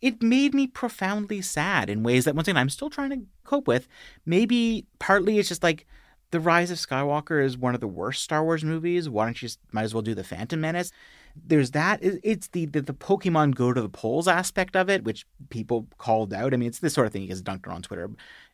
It 0.00 0.22
made 0.22 0.54
me 0.54 0.66
profoundly 0.66 1.42
sad 1.42 1.90
in 1.90 2.02
ways 2.02 2.24
that 2.24 2.34
once 2.34 2.48
again 2.48 2.56
I'm 2.56 2.70
still 2.70 2.90
trying 2.90 3.10
to 3.10 3.26
cope 3.44 3.68
with. 3.68 3.86
Maybe 4.24 4.86
partly 4.98 5.38
it's 5.38 5.48
just 5.48 5.62
like 5.62 5.86
the 6.30 6.40
Rise 6.40 6.70
of 6.70 6.78
Skywalker 6.78 7.44
is 7.44 7.58
one 7.58 7.74
of 7.74 7.80
the 7.80 7.88
worst 7.88 8.22
Star 8.22 8.42
Wars 8.42 8.64
movies. 8.64 9.08
Why 9.08 9.26
don't 9.26 9.42
you 9.42 9.48
just 9.48 9.58
might 9.72 9.82
as 9.82 9.92
well 9.92 10.02
do 10.02 10.14
the 10.14 10.24
Phantom 10.24 10.60
Menace? 10.60 10.90
There's 11.36 11.70
that. 11.72 12.00
It's 12.02 12.48
the, 12.48 12.66
the 12.66 12.80
the 12.82 12.92
Pokemon 12.94 13.54
go 13.54 13.72
to 13.72 13.80
the 13.80 13.88
polls 13.88 14.28
aspect 14.28 14.76
of 14.76 14.88
it, 14.90 15.04
which 15.04 15.26
people 15.48 15.86
called 15.98 16.32
out. 16.34 16.52
I 16.52 16.56
mean, 16.56 16.68
it's 16.68 16.78
this 16.80 16.94
sort 16.94 17.06
of 17.06 17.12
thing 17.12 17.22
that 17.22 17.28
gets 17.28 17.42
dunked 17.42 17.66
on 17.68 17.74
on 17.74 17.82
Twitter. 17.82 18.10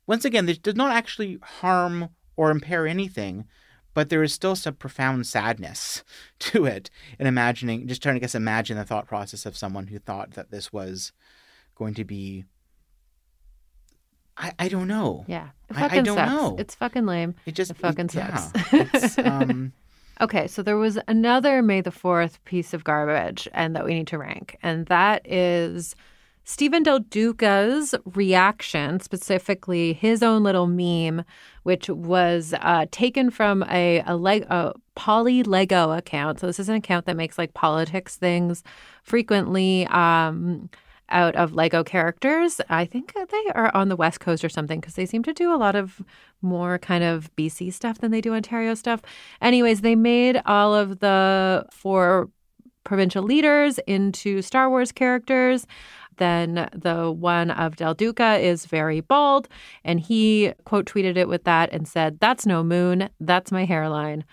Once 0.07 0.25
again, 0.25 0.47
this 0.47 0.59
does 0.59 0.77
not 0.77 0.93
actually 0.95 1.39
harm 1.43 2.11
or 2.37 2.51
impair 2.51 2.87
anything, 2.87 3.45
but 3.95 4.09
there 4.09 4.23
is 4.23 4.33
still 4.33 4.55
some 4.55 4.75
profound 4.75 5.27
sadness 5.27 6.05
to 6.39 6.65
it. 6.67 6.91
In 7.19 7.27
imagining, 7.27 7.89
just 7.89 8.03
trying 8.03 8.15
to 8.17 8.21
guess, 8.21 8.35
imagine 8.35 8.77
the 8.77 8.85
thought 8.85 9.07
process 9.07 9.47
of 9.47 9.57
someone 9.57 9.87
who 9.89 9.99
thought 9.99 10.33
that 10.33 10.51
this 10.51 10.73
was 10.73 11.13
going 11.75 11.95
to 11.95 12.05
be. 12.05 12.45
I, 14.39 14.53
I 14.59 14.69
don't 14.69 14.87
know. 14.89 15.25
yeah, 15.29 15.49
it 15.71 15.77
I- 15.77 15.81
I 15.81 15.89
fucking 15.89 16.05
don't 16.05 16.17
sucks. 16.19 16.31
know. 16.31 16.57
It's 16.59 16.75
fucking 16.75 17.07
lame. 17.07 17.35
It 17.47 17.55
just 17.55 17.71
It 17.71 17.79
fucking 17.79 18.07
it- 18.07 18.15
yeah. 18.15 18.37
sucks. 18.37 18.73
It's, 18.73 19.19
um, 19.19 19.73
Okay, 20.21 20.47
so 20.47 20.63
there 20.63 20.79
was 20.79 20.99
another 21.09 21.61
May 21.61 21.83
the 21.83 21.91
4th 21.91 22.39
piece 22.47 22.73
of 22.73 22.85
garbage 22.85 23.47
and 23.53 23.77
that 23.77 23.85
we 23.85 23.93
need 23.93 24.07
to 24.09 24.19
rank, 24.19 24.57
and 24.63 24.87
that 24.87 25.21
is 25.31 25.95
Stephen 26.49 26.85
Del 26.85 27.01
Duca's 27.01 27.95
reaction, 28.05 29.01
specifically 29.01 29.93
his 29.93 30.23
own 30.23 30.45
little 30.45 30.69
meme, 30.69 31.25
which 31.65 31.91
was 31.91 32.55
uh, 32.61 32.87
taken 32.93 33.31
from 33.31 33.65
a, 33.65 33.99
a, 34.07 34.17
a 34.17 34.73
Poly 34.95 35.43
Lego 35.43 35.91
account. 35.91 36.39
So 36.39 36.47
this 36.47 36.61
is 36.61 36.69
an 36.69 36.77
account 36.77 37.07
that 37.07 37.17
makes 37.17 37.37
like 37.37 37.53
politics 37.53 38.17
things 38.17 38.63
frequently. 39.03 39.87
Um, 39.89 40.71
out 41.09 41.37
of 41.37 41.55
Lego 41.55 41.85
characters. 41.85 42.61
I 42.69 42.85
think 42.85 43.15
they 43.15 43.53
are 43.55 43.75
on 43.75 43.89
the 43.89 43.97
West 43.97 44.21
Coast 44.21 44.45
or 44.45 44.49
something 44.49 44.81
because 44.81 44.95
they 44.95 45.07
seem 45.07 45.23
to 45.25 45.33
do 45.33 45.55
a 45.55 45.57
lot 45.57 45.77
of 45.77 46.03
more 46.43 46.79
kind 46.79 47.05
of 47.05 47.35
BC 47.37 47.73
stuff 47.73 47.99
than 47.99 48.11
they 48.11 48.21
do 48.21 48.35
Ontario 48.35 48.75
stuff. 48.75 49.03
Anyways, 49.41 49.81
they 49.81 49.95
made 49.95 50.41
all 50.47 50.75
of 50.75 51.01
the 51.01 51.67
four 51.71 52.31
provincial 52.85 53.23
leaders 53.23 53.79
into 53.87 54.43
Star 54.43 54.71
Wars 54.71 54.93
characters. 54.93 55.67
Then 56.17 56.69
the 56.73 57.13
one 57.13 57.51
of 57.51 57.77
Del 57.77 57.95
Duca 57.95 58.39
is 58.39 58.65
very 58.65 59.01
bald, 59.01 59.49
and 59.85 60.01
he 60.01 60.55
quote 60.65 60.87
tweeted 60.87 61.17
it 61.17 61.29
with 61.29 61.45
that 61.45 61.71
and 61.73 61.87
said, 61.87 62.21
That's 62.21 62.47
no 62.47 62.65
moon, 62.65 63.11
that's 63.21 63.53
my 63.53 63.65
hairline. 63.65 64.25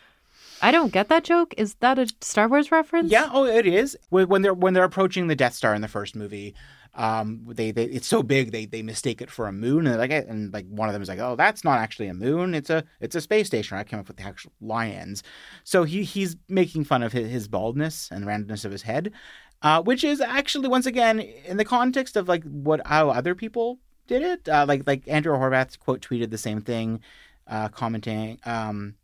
I 0.63 0.71
don't 0.71 0.93
get 0.93 1.09
that 1.09 1.25
joke. 1.25 1.53
Is 1.57 1.75
that 1.81 1.99
a 1.99 2.07
Star 2.21 2.47
Wars 2.47 2.71
reference? 2.71 3.11
Yeah, 3.11 3.29
oh, 3.33 3.45
it 3.45 3.67
is. 3.67 3.97
When 4.09 4.41
they're 4.41 4.53
when 4.53 4.73
they're 4.73 4.85
approaching 4.85 5.27
the 5.27 5.35
Death 5.35 5.53
Star 5.53 5.75
in 5.75 5.81
the 5.81 5.89
first 5.89 6.15
movie, 6.15 6.55
um, 6.95 7.41
they, 7.47 7.71
they 7.71 7.83
it's 7.83 8.07
so 8.07 8.23
big 8.23 8.53
they 8.53 8.65
they 8.65 8.81
mistake 8.81 9.21
it 9.21 9.29
for 9.29 9.47
a 9.47 9.51
moon, 9.51 9.85
and 9.85 9.97
like 9.97 10.11
and 10.11 10.53
like 10.53 10.65
one 10.69 10.87
of 10.87 10.93
them 10.93 11.01
is 11.01 11.09
like, 11.09 11.19
oh, 11.19 11.35
that's 11.35 11.65
not 11.65 11.79
actually 11.79 12.07
a 12.07 12.13
moon. 12.13 12.55
It's 12.55 12.69
a 12.69 12.85
it's 13.01 13.13
a 13.13 13.19
space 13.19 13.47
station. 13.47 13.77
I 13.77 13.83
came 13.83 13.99
up 13.99 14.07
with 14.07 14.15
the 14.15 14.23
actual 14.23 14.53
line 14.61 14.93
ends. 14.93 15.21
So 15.65 15.83
he 15.83 16.03
he's 16.03 16.37
making 16.47 16.85
fun 16.85 17.03
of 17.03 17.11
his, 17.11 17.29
his 17.29 17.47
baldness 17.49 18.09
and 18.09 18.25
randomness 18.25 18.63
of 18.63 18.71
his 18.71 18.83
head, 18.83 19.11
uh, 19.63 19.81
which 19.81 20.05
is 20.05 20.21
actually 20.21 20.69
once 20.69 20.85
again 20.85 21.19
in 21.19 21.57
the 21.57 21.65
context 21.65 22.15
of 22.15 22.29
like 22.29 22.45
what 22.45 22.87
how 22.87 23.09
other 23.09 23.35
people 23.35 23.79
did 24.07 24.21
it. 24.21 24.47
Uh, 24.47 24.63
like 24.65 24.87
like 24.87 25.03
Andrew 25.09 25.33
Horwath 25.33 25.77
quote 25.77 26.01
tweeted 26.01 26.29
the 26.29 26.37
same 26.37 26.61
thing, 26.61 27.01
uh, 27.47 27.67
commenting. 27.67 28.39
Um, 28.45 28.95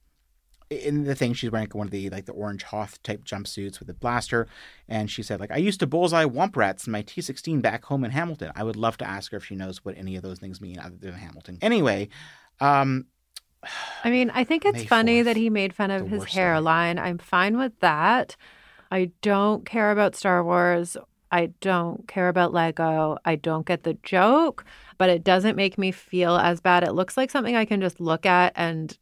in 0.70 1.04
the 1.06 1.16
thing 1.16 1.34
she's 1.34 1.52
wearing 1.52 1.68
one 1.72 1.88
of 1.88 1.92
the 1.92 2.10
like 2.10 2.26
the 2.26 2.32
orange 2.32 2.64
hoth 2.64 3.02
type 3.02 3.24
jumpsuits 3.24 3.80
with 3.80 3.90
a 3.90 3.94
blaster 3.94 4.48
and 4.88 5.10
she 5.10 5.24
said 5.24 5.40
like 5.40 5.52
i 5.52 5.58
used 5.58 5.80
to 5.80 5.88
bullseye 5.88 6.26
womp 6.26 6.56
rats 6.56 6.86
in 6.86 6.92
my 6.92 7.02
t16 7.02 7.62
back 7.62 7.86
home 7.86 8.04
in 8.04 8.12
hamilton 8.12 8.52
i 8.56 8.64
would 8.64 8.76
love 8.76 8.96
to 8.98 9.08
ask 9.08 9.32
her 9.32 9.38
if 9.38 9.46
she 9.46 9.56
knows 9.56 9.84
what 9.84 9.98
any 9.98 10.16
of 10.16 10.22
those 10.22 10.40
things 10.40 10.62
mean 10.62 10.78
other 10.80 10.96
than 10.96 11.14
hamilton 11.14 11.58
anyway 11.62 12.08
um 12.60 13.06
I 14.06 14.10
mean, 14.10 14.30
I 14.30 14.46
think 14.46 14.64
it's 14.64 14.80
May 14.80 14.86
funny 14.86 15.22
4th, 15.22 15.26
that 15.26 15.36
he 15.36 15.50
made 15.50 15.74
fun 15.74 15.92
of 15.92 16.08
his 16.08 16.24
hairline. 16.24 16.98
I'm 16.98 17.18
fine 17.18 17.58
with 17.58 17.78
that. 17.82 18.38
I 18.90 19.12
don't 19.22 19.66
care 19.66 19.92
about 19.92 20.16
Star 20.16 20.44
Wars. 20.46 20.96
I 21.32 21.48
don't 21.62 22.08
care 22.08 22.30
about 22.30 22.54
Lego. 22.54 23.18
I 23.26 23.36
don't 23.36 23.66
get 23.66 23.84
the 23.84 23.98
joke, 24.02 24.66
but 24.98 25.10
it 25.10 25.24
doesn't 25.24 25.56
make 25.56 25.78
me 25.78 25.92
feel 25.92 26.38
as 26.38 26.60
bad. 26.60 26.84
It 26.84 26.94
looks 26.94 27.18
like 27.18 27.30
something 27.30 27.56
I 27.56 27.66
can 27.66 27.82
just 27.82 28.00
look 28.00 28.26
at 28.26 28.54
and 28.56 28.98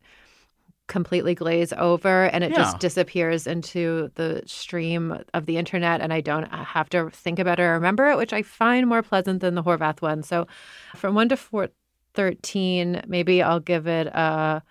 completely 0.88 1.36
glaze 1.36 1.74
over 1.74 2.26
and 2.26 2.44
it 2.44 2.52
Yeah. 2.52 2.58
just 2.58 2.80
disappears 2.80 3.46
into 3.48 4.10
the 4.16 4.42
stream 4.46 5.22
of 5.34 5.46
the 5.46 5.58
internet 5.58 6.02
and 6.02 6.14
I 6.14 6.22
don't 6.22 6.52
have 6.54 6.90
to 6.90 7.10
think 7.10 7.40
about 7.40 7.60
it 7.60 7.64
or 7.64 7.74
remember 7.74 8.08
it, 8.10 8.18
which 8.18 8.34
I 8.34 8.42
find 8.42 8.88
more 8.88 9.02
pleasant 9.04 9.42
than 9.42 9.56
the 9.56 9.64
Horwath 9.64 10.02
one. 10.02 10.24
So 10.24 10.48
from 10.96 11.14
1 11.16 11.30
to 11.30 11.38
4 11.38 11.70
13, 12.14 13.04
maybe 13.08 13.44
I'll 13.44 13.60
give 13.60 13.88
it 13.88 14.08
a 14.08 14.64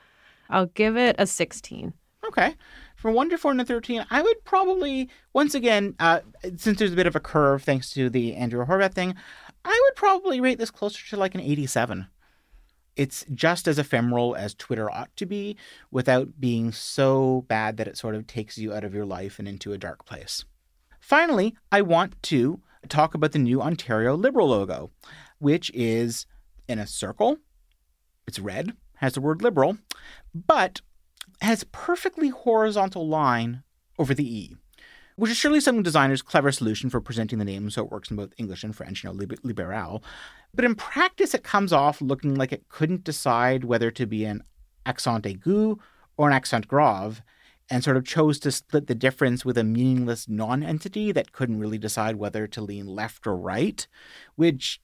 I'll 0.50 0.66
give 0.66 0.96
it 0.96 1.16
a 1.18 1.26
16. 1.26 1.92
okay 2.28 2.54
from 2.96 3.14
1 3.14 3.30
to 3.30 3.38
4 3.38 3.52
and 3.52 3.66
13 3.66 4.04
i 4.10 4.22
would 4.22 4.42
probably 4.44 5.08
once 5.32 5.54
again 5.54 5.94
uh 6.00 6.20
since 6.56 6.78
there's 6.78 6.92
a 6.92 6.96
bit 6.96 7.06
of 7.06 7.14
a 7.14 7.20
curve 7.20 7.62
thanks 7.62 7.90
to 7.92 8.08
the 8.10 8.34
andrew 8.34 8.64
horwath 8.64 8.94
thing 8.94 9.14
i 9.64 9.80
would 9.84 9.94
probably 9.96 10.40
rate 10.40 10.58
this 10.58 10.70
closer 10.70 11.06
to 11.10 11.16
like 11.16 11.34
an 11.34 11.40
87 11.40 12.06
it's 12.96 13.24
just 13.32 13.68
as 13.68 13.78
ephemeral 13.78 14.34
as 14.34 14.54
Twitter 14.54 14.90
ought 14.90 15.14
to 15.16 15.26
be 15.26 15.56
without 15.90 16.40
being 16.40 16.72
so 16.72 17.44
bad 17.46 17.76
that 17.76 17.86
it 17.86 17.96
sort 17.96 18.14
of 18.14 18.26
takes 18.26 18.58
you 18.58 18.72
out 18.72 18.84
of 18.84 18.94
your 18.94 19.04
life 19.04 19.38
and 19.38 19.46
into 19.46 19.72
a 19.72 19.78
dark 19.78 20.04
place. 20.06 20.44
Finally, 20.98 21.54
I 21.70 21.82
want 21.82 22.20
to 22.24 22.60
talk 22.88 23.14
about 23.14 23.32
the 23.32 23.38
new 23.38 23.60
Ontario 23.60 24.16
Liberal 24.16 24.48
logo, 24.48 24.90
which 25.38 25.70
is 25.74 26.26
in 26.68 26.78
a 26.78 26.86
circle. 26.86 27.38
It's 28.26 28.38
red, 28.38 28.72
has 28.96 29.14
the 29.14 29.20
word 29.20 29.42
liberal, 29.42 29.78
but 30.34 30.80
has 31.42 31.64
perfectly 31.64 32.28
horizontal 32.30 33.06
line 33.06 33.62
over 33.98 34.14
the 34.14 34.36
E, 34.38 34.56
which 35.16 35.30
is 35.30 35.36
surely 35.36 35.60
some 35.60 35.82
designer's 35.82 36.22
clever 36.22 36.52
solution 36.52 36.90
for 36.90 37.00
presenting 37.00 37.38
the 37.38 37.44
name 37.44 37.70
so 37.70 37.82
it 37.82 37.90
works 37.90 38.10
in 38.10 38.16
both 38.16 38.34
English 38.36 38.62
and 38.62 38.76
French, 38.76 39.02
you 39.02 39.08
know, 39.08 39.14
lib- 39.14 39.40
liberal. 39.42 40.02
But 40.54 40.64
in 40.64 40.74
practice, 40.74 41.34
it 41.34 41.42
comes 41.42 41.72
off 41.72 42.00
looking 42.00 42.34
like 42.34 42.52
it 42.52 42.68
couldn't 42.68 43.04
decide 43.04 43.64
whether 43.64 43.90
to 43.90 44.06
be 44.06 44.24
an 44.24 44.42
accent 44.84 45.24
aigu 45.24 45.78
or 46.16 46.28
an 46.28 46.34
accent 46.34 46.68
grave, 46.68 47.22
and 47.68 47.82
sort 47.82 47.96
of 47.96 48.04
chose 48.04 48.38
to 48.38 48.52
split 48.52 48.86
the 48.86 48.94
difference 48.94 49.44
with 49.44 49.58
a 49.58 49.64
meaningless 49.64 50.28
non 50.28 50.62
entity 50.62 51.12
that 51.12 51.32
couldn't 51.32 51.58
really 51.58 51.78
decide 51.78 52.16
whether 52.16 52.46
to 52.46 52.60
lean 52.60 52.86
left 52.86 53.26
or 53.26 53.36
right, 53.36 53.86
which, 54.36 54.80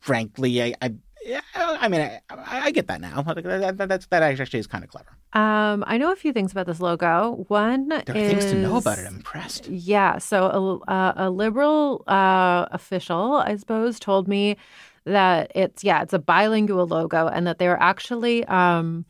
frankly, 0.00 0.62
I, 0.62 0.74
I 0.82 0.94
yeah, 1.26 1.40
I 1.54 1.88
mean, 1.88 2.00
I, 2.00 2.20
I 2.30 2.70
get 2.70 2.86
that 2.86 3.00
now. 3.00 3.22
That, 3.22 3.76
that, 3.78 3.88
that's, 3.88 4.06
that 4.06 4.22
actually 4.22 4.60
is 4.60 4.66
kind 4.66 4.84
of 4.84 4.90
clever. 4.90 5.10
Um, 5.32 5.84
I 5.86 5.98
know 5.98 6.12
a 6.12 6.16
few 6.16 6.32
things 6.32 6.52
about 6.52 6.66
this 6.66 6.80
logo. 6.80 7.44
One 7.48 7.88
There 7.88 8.02
are 8.08 8.16
is 8.16 8.30
things 8.30 8.44
to 8.46 8.54
know 8.54 8.76
about 8.76 8.98
it. 8.98 9.06
I'm 9.06 9.16
impressed. 9.16 9.68
Yeah. 9.68 10.18
So 10.18 10.82
a, 10.86 10.90
uh, 10.90 11.12
a 11.16 11.30
liberal 11.30 12.04
uh, 12.06 12.66
official, 12.70 13.34
I 13.34 13.56
suppose, 13.56 13.98
told 13.98 14.28
me 14.28 14.56
that 15.04 15.52
it's 15.54 15.84
yeah, 15.84 16.02
it's 16.02 16.12
a 16.12 16.18
bilingual 16.18 16.86
logo, 16.86 17.28
and 17.28 17.46
that 17.46 17.58
they 17.58 17.68
were 17.68 17.80
actually 17.80 18.44
um, 18.46 19.04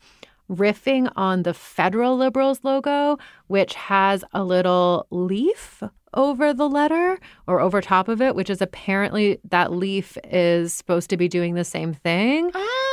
riffing 0.49 1.11
on 1.15 1.43
the 1.43 1.53
federal 1.53 2.17
liberals 2.17 2.59
logo, 2.63 3.17
which 3.47 3.73
has 3.73 4.23
a 4.33 4.43
little 4.43 5.07
leaf 5.09 5.83
over 6.17 6.53
the 6.53 6.67
letter 6.67 7.17
or 7.47 7.61
over 7.61 7.79
top 7.79 8.09
of 8.09 8.21
it, 8.21 8.35
which 8.35 8.49
is 8.49 8.61
apparently 8.61 9.37
that 9.49 9.71
leaf 9.71 10.17
is 10.25 10.73
supposed 10.73 11.09
to 11.11 11.15
be 11.15 11.29
doing 11.29 11.53
the 11.53 11.63
same 11.63 11.93
thing 11.93 12.45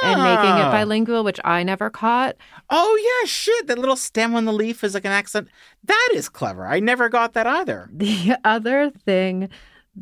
and 0.04 0.22
making 0.22 0.54
it 0.60 0.66
Ah. 0.66 0.70
bilingual, 0.70 1.24
which 1.24 1.40
I 1.44 1.64
never 1.64 1.90
caught. 1.90 2.36
Oh 2.70 3.20
yeah, 3.22 3.26
shit! 3.26 3.66
That 3.66 3.78
little 3.78 3.96
stem 3.96 4.36
on 4.36 4.44
the 4.44 4.52
leaf 4.52 4.84
is 4.84 4.94
like 4.94 5.04
an 5.06 5.12
accent. 5.12 5.48
That 5.84 6.10
is 6.14 6.28
clever. 6.28 6.66
I 6.66 6.78
never 6.78 7.08
got 7.08 7.32
that 7.32 7.46
either. 7.48 7.90
The 8.04 8.36
other 8.44 8.90
thing 8.90 9.48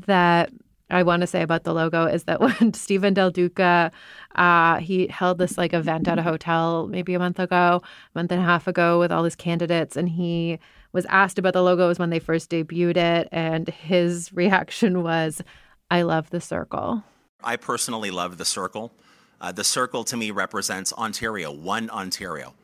that 0.07 0.51
I 0.91 1.03
want 1.05 1.21
to 1.23 1.27
say 1.27 1.41
about 1.43 1.65
the 1.65 1.73
logo 1.73 2.05
is 2.07 2.25
that 2.25 2.41
when 2.45 2.75
Stephen 2.75 3.15
Del 3.15 3.31
Duca, 3.31 3.91
uh, 4.35 4.79
he 4.79 5.07
held 5.07 5.39
this 5.39 5.57
like 5.57 5.73
event 5.73 6.09
at 6.09 6.19
a 6.19 6.23
hotel 6.23 6.87
maybe 6.89 7.15
a 7.15 7.19
month 7.19 7.39
ago, 7.39 7.81
a 7.85 8.19
month 8.19 8.33
and 8.33 8.41
a 8.43 8.45
half 8.45 8.67
ago 8.67 8.99
with 8.99 9.13
all 9.13 9.25
his 9.25 9.37
candidates, 9.37 9.97
and 9.97 10.09
he 10.09 10.59
was 10.93 11.07
asked 11.07 11.39
about 11.39 11.53
the 11.53 11.63
logos 11.63 11.99
when 11.99 12.11
they 12.11 12.19
first 12.19 12.51
debuted 12.51 12.97
it, 12.97 13.29
and 13.33 13.69
his 13.69 14.33
reaction 14.35 15.03
was, 15.03 15.43
"I 15.91 16.03
love 16.03 16.31
the 16.31 16.41
circle." 16.41 17.03
I 17.45 17.57
personally 17.57 18.11
love 18.11 18.39
the 18.39 18.45
circle. 18.45 18.93
Uh, 19.41 19.51
the 19.51 19.65
circle 19.65 20.05
to 20.05 20.17
me 20.17 20.31
represents 20.31 20.93
Ontario, 20.93 21.51
one 21.51 21.91
Ontario. 21.91 22.55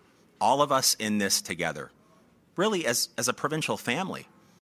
All 0.41 0.63
of 0.63 0.71
us 0.71 0.95
in 0.95 1.19
this 1.19 1.43
together, 1.43 1.91
really 2.57 2.87
as, 2.87 3.09
as 3.19 3.27
a 3.27 3.33
provincial 3.33 3.77
family. 3.77 4.29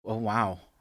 Oh 0.04 0.16
wow! 0.16 0.58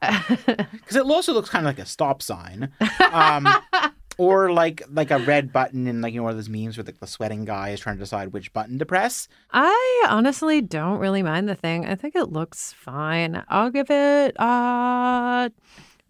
Because 0.72 0.96
it 0.96 1.04
also 1.04 1.32
looks 1.32 1.48
kind 1.48 1.64
of 1.64 1.70
like 1.70 1.78
a 1.78 1.86
stop 1.86 2.22
sign, 2.22 2.72
um, 3.12 3.46
or 4.18 4.52
like 4.52 4.82
like 4.90 5.10
a 5.10 5.18
red 5.18 5.52
button 5.52 5.86
in 5.86 6.00
like 6.00 6.12
you 6.12 6.20
know 6.20 6.24
one 6.24 6.30
of 6.30 6.36
those 6.36 6.48
memes 6.48 6.76
where 6.76 6.84
like 6.84 7.00
the 7.00 7.06
sweating 7.06 7.44
guy 7.44 7.70
is 7.70 7.80
trying 7.80 7.96
to 7.96 8.00
decide 8.00 8.32
which 8.32 8.52
button 8.52 8.78
to 8.78 8.86
press. 8.86 9.28
I 9.50 10.06
honestly 10.08 10.60
don't 10.60 10.98
really 10.98 11.22
mind 11.22 11.48
the 11.48 11.54
thing. 11.54 11.86
I 11.86 11.94
think 11.94 12.14
it 12.14 12.30
looks 12.32 12.72
fine. 12.72 13.42
I'll 13.48 13.70
give 13.70 13.90
it 13.90 14.38
uh 14.38 15.48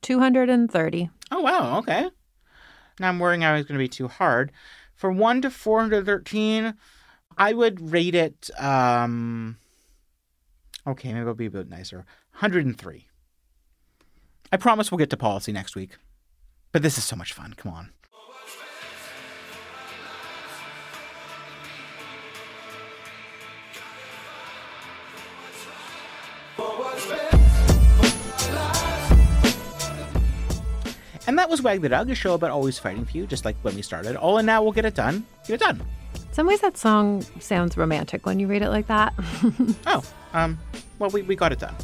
230. 0.03 1.11
Oh 1.31 1.41
wow! 1.41 1.79
Okay. 1.79 2.11
Now 3.01 3.09
I'm 3.09 3.19
worrying 3.19 3.45
I 3.45 3.55
was 3.55 3.65
going 3.65 3.79
to 3.79 3.83
be 3.83 3.89
too 3.89 4.09
hard. 4.09 4.53
For 4.95 5.11
one 5.11 5.41
to 5.43 5.51
four 5.51 5.81
hundred 5.81 6.05
thirteen, 6.07 6.75
I 7.39 7.53
would 7.53 7.93
rate 7.93 8.15
it. 8.15 8.51
um 8.59 9.57
Okay, 10.87 11.13
maybe 11.13 11.27
I'll 11.27 11.35
be 11.35 11.47
a 11.47 11.51
bit 11.51 11.69
nicer. 11.69 12.05
Hundred 12.33 12.67
and 12.67 12.77
three. 12.77 13.07
I 14.51 14.57
promise 14.57 14.91
we'll 14.91 14.99
get 14.99 15.11
to 15.11 15.17
policy 15.17 15.53
next 15.53 15.75
week. 15.77 15.97
But 16.73 16.83
this 16.83 16.97
is 16.97 17.05
so 17.05 17.17
much 17.17 17.35
fun. 17.35 17.55
Come 17.57 17.73
on. 17.73 17.91
And 31.25 31.39
that 31.39 31.49
was 31.49 31.63
Wag 31.63 31.81
the 31.81 31.89
Dog, 31.89 32.11
a 32.11 32.15
show 32.15 32.35
about 32.35 32.51
always 32.51 32.79
fighting 32.79 33.05
for 33.05 33.17
you, 33.17 33.27
just 33.27 33.45
like 33.45 33.57
when 33.63 33.75
we 33.77 33.83
started. 33.83 34.17
All 34.17 34.39
in 34.39 34.47
now, 34.47 34.63
we'll 34.63 34.73
get 34.73 34.85
it 34.85 34.95
done. 34.95 35.25
Get 35.47 35.55
it 35.55 35.61
done. 35.61 35.83
Some 36.33 36.47
ways 36.47 36.61
that 36.61 36.77
song 36.77 37.25
sounds 37.39 37.77
romantic 37.77 38.27
when 38.27 38.41
you 38.41 38.47
read 38.47 38.63
it 38.63 38.71
like 38.71 38.87
that. 38.89 39.15
Oh, 39.87 40.03
um, 40.33 40.59
well, 40.99 41.11
we, 41.11 41.23
we 41.23 41.37
got 41.37 41.53
it 41.53 41.59
done. 41.59 41.75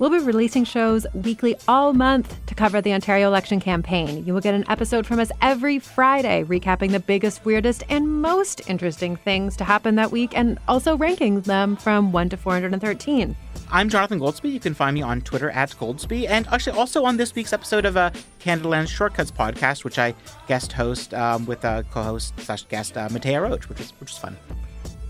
We'll 0.00 0.08
be 0.08 0.18
releasing 0.18 0.64
shows 0.64 1.06
weekly 1.12 1.56
all 1.68 1.92
month 1.92 2.34
to 2.46 2.54
cover 2.54 2.80
the 2.80 2.94
Ontario 2.94 3.28
election 3.28 3.60
campaign. 3.60 4.24
You 4.24 4.32
will 4.32 4.40
get 4.40 4.54
an 4.54 4.64
episode 4.70 5.06
from 5.06 5.20
us 5.20 5.30
every 5.42 5.78
Friday, 5.78 6.42
recapping 6.44 6.92
the 6.92 7.00
biggest, 7.00 7.44
weirdest, 7.44 7.84
and 7.90 8.08
most 8.22 8.66
interesting 8.66 9.16
things 9.16 9.56
to 9.58 9.64
happen 9.64 9.96
that 9.96 10.10
week 10.10 10.32
and 10.34 10.58
also 10.66 10.96
ranking 10.96 11.42
them 11.42 11.76
from 11.76 12.12
1 12.12 12.30
to 12.30 12.38
413. 12.38 13.36
I'm 13.70 13.90
Jonathan 13.90 14.18
Goldsbie. 14.18 14.50
You 14.50 14.58
can 14.58 14.72
find 14.72 14.94
me 14.94 15.02
on 15.02 15.20
Twitter 15.20 15.50
at 15.50 15.68
Goldsbie, 15.72 16.26
and 16.26 16.48
actually 16.48 16.78
also 16.78 17.04
on 17.04 17.18
this 17.18 17.34
week's 17.34 17.52
episode 17.52 17.84
of 17.84 17.98
uh, 17.98 18.10
Canadaland 18.40 18.88
Shortcuts 18.88 19.30
podcast, 19.30 19.84
which 19.84 19.98
I 19.98 20.14
guest 20.48 20.72
host 20.72 21.12
um, 21.12 21.44
with 21.44 21.62
uh, 21.62 21.82
co-host 21.90 22.40
slash 22.40 22.62
guest 22.64 22.96
uh, 22.96 23.10
Matea 23.10 23.42
Roach, 23.42 23.68
which 23.68 23.80
is 23.80 23.90
which 24.00 24.12
is 24.12 24.16
fun. 24.16 24.34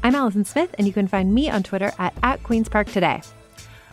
I'm 0.02 0.16
Allison 0.16 0.44
Smith, 0.44 0.74
and 0.78 0.88
you 0.88 0.92
can 0.92 1.06
find 1.06 1.32
me 1.32 1.48
on 1.48 1.62
Twitter 1.62 1.92
at, 2.00 2.12
at 2.24 2.42
Queen's 2.42 2.68
Park 2.68 2.88
Today. 2.88 3.22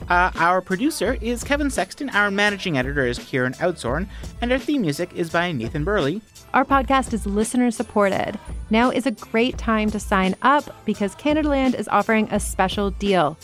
Uh, 0.10 0.32
our 0.36 0.62
producer 0.62 1.18
is 1.22 1.44
Kevin 1.44 1.70
Sexton. 1.70 2.10
Our 2.12 2.32
managing 2.32 2.78
editor 2.78 3.06
is 3.06 3.20
Kieran 3.20 3.54
Oudshoorn, 3.54 4.08
and 4.42 4.52
our 4.52 4.60
theme 4.60 4.82
music 4.82 5.12
is 5.16 5.30
by 5.30 5.52
Nathan 5.52 5.84
Burley. 5.84 6.22
Our 6.54 6.66
podcast 6.66 7.14
is 7.14 7.26
listener 7.26 7.72
supported. 7.72 8.40
Now 8.70 8.90
is 8.90 9.06
a 9.06 9.12
great 9.12 9.58
time 9.58 9.90
to 9.92 10.00
sign 10.00 10.36
up 10.42 10.86
because 10.86 11.16
Canadaland 11.16 11.76
is 11.76 11.88
offering 11.88 12.28
a 12.32 12.40
special 12.40 12.92
deal. 12.92 13.38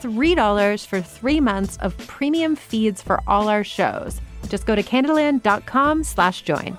$3 0.00 0.86
for 0.86 1.00
three 1.00 1.40
months 1.40 1.76
of 1.78 1.96
premium 2.06 2.56
feeds 2.56 3.02
for 3.02 3.20
all 3.26 3.48
our 3.48 3.64
shows. 3.64 4.20
Just 4.48 4.66
go 4.66 4.74
to 4.74 4.82
canadaland.com 4.82 6.04
slash 6.04 6.42
join. 6.42 6.78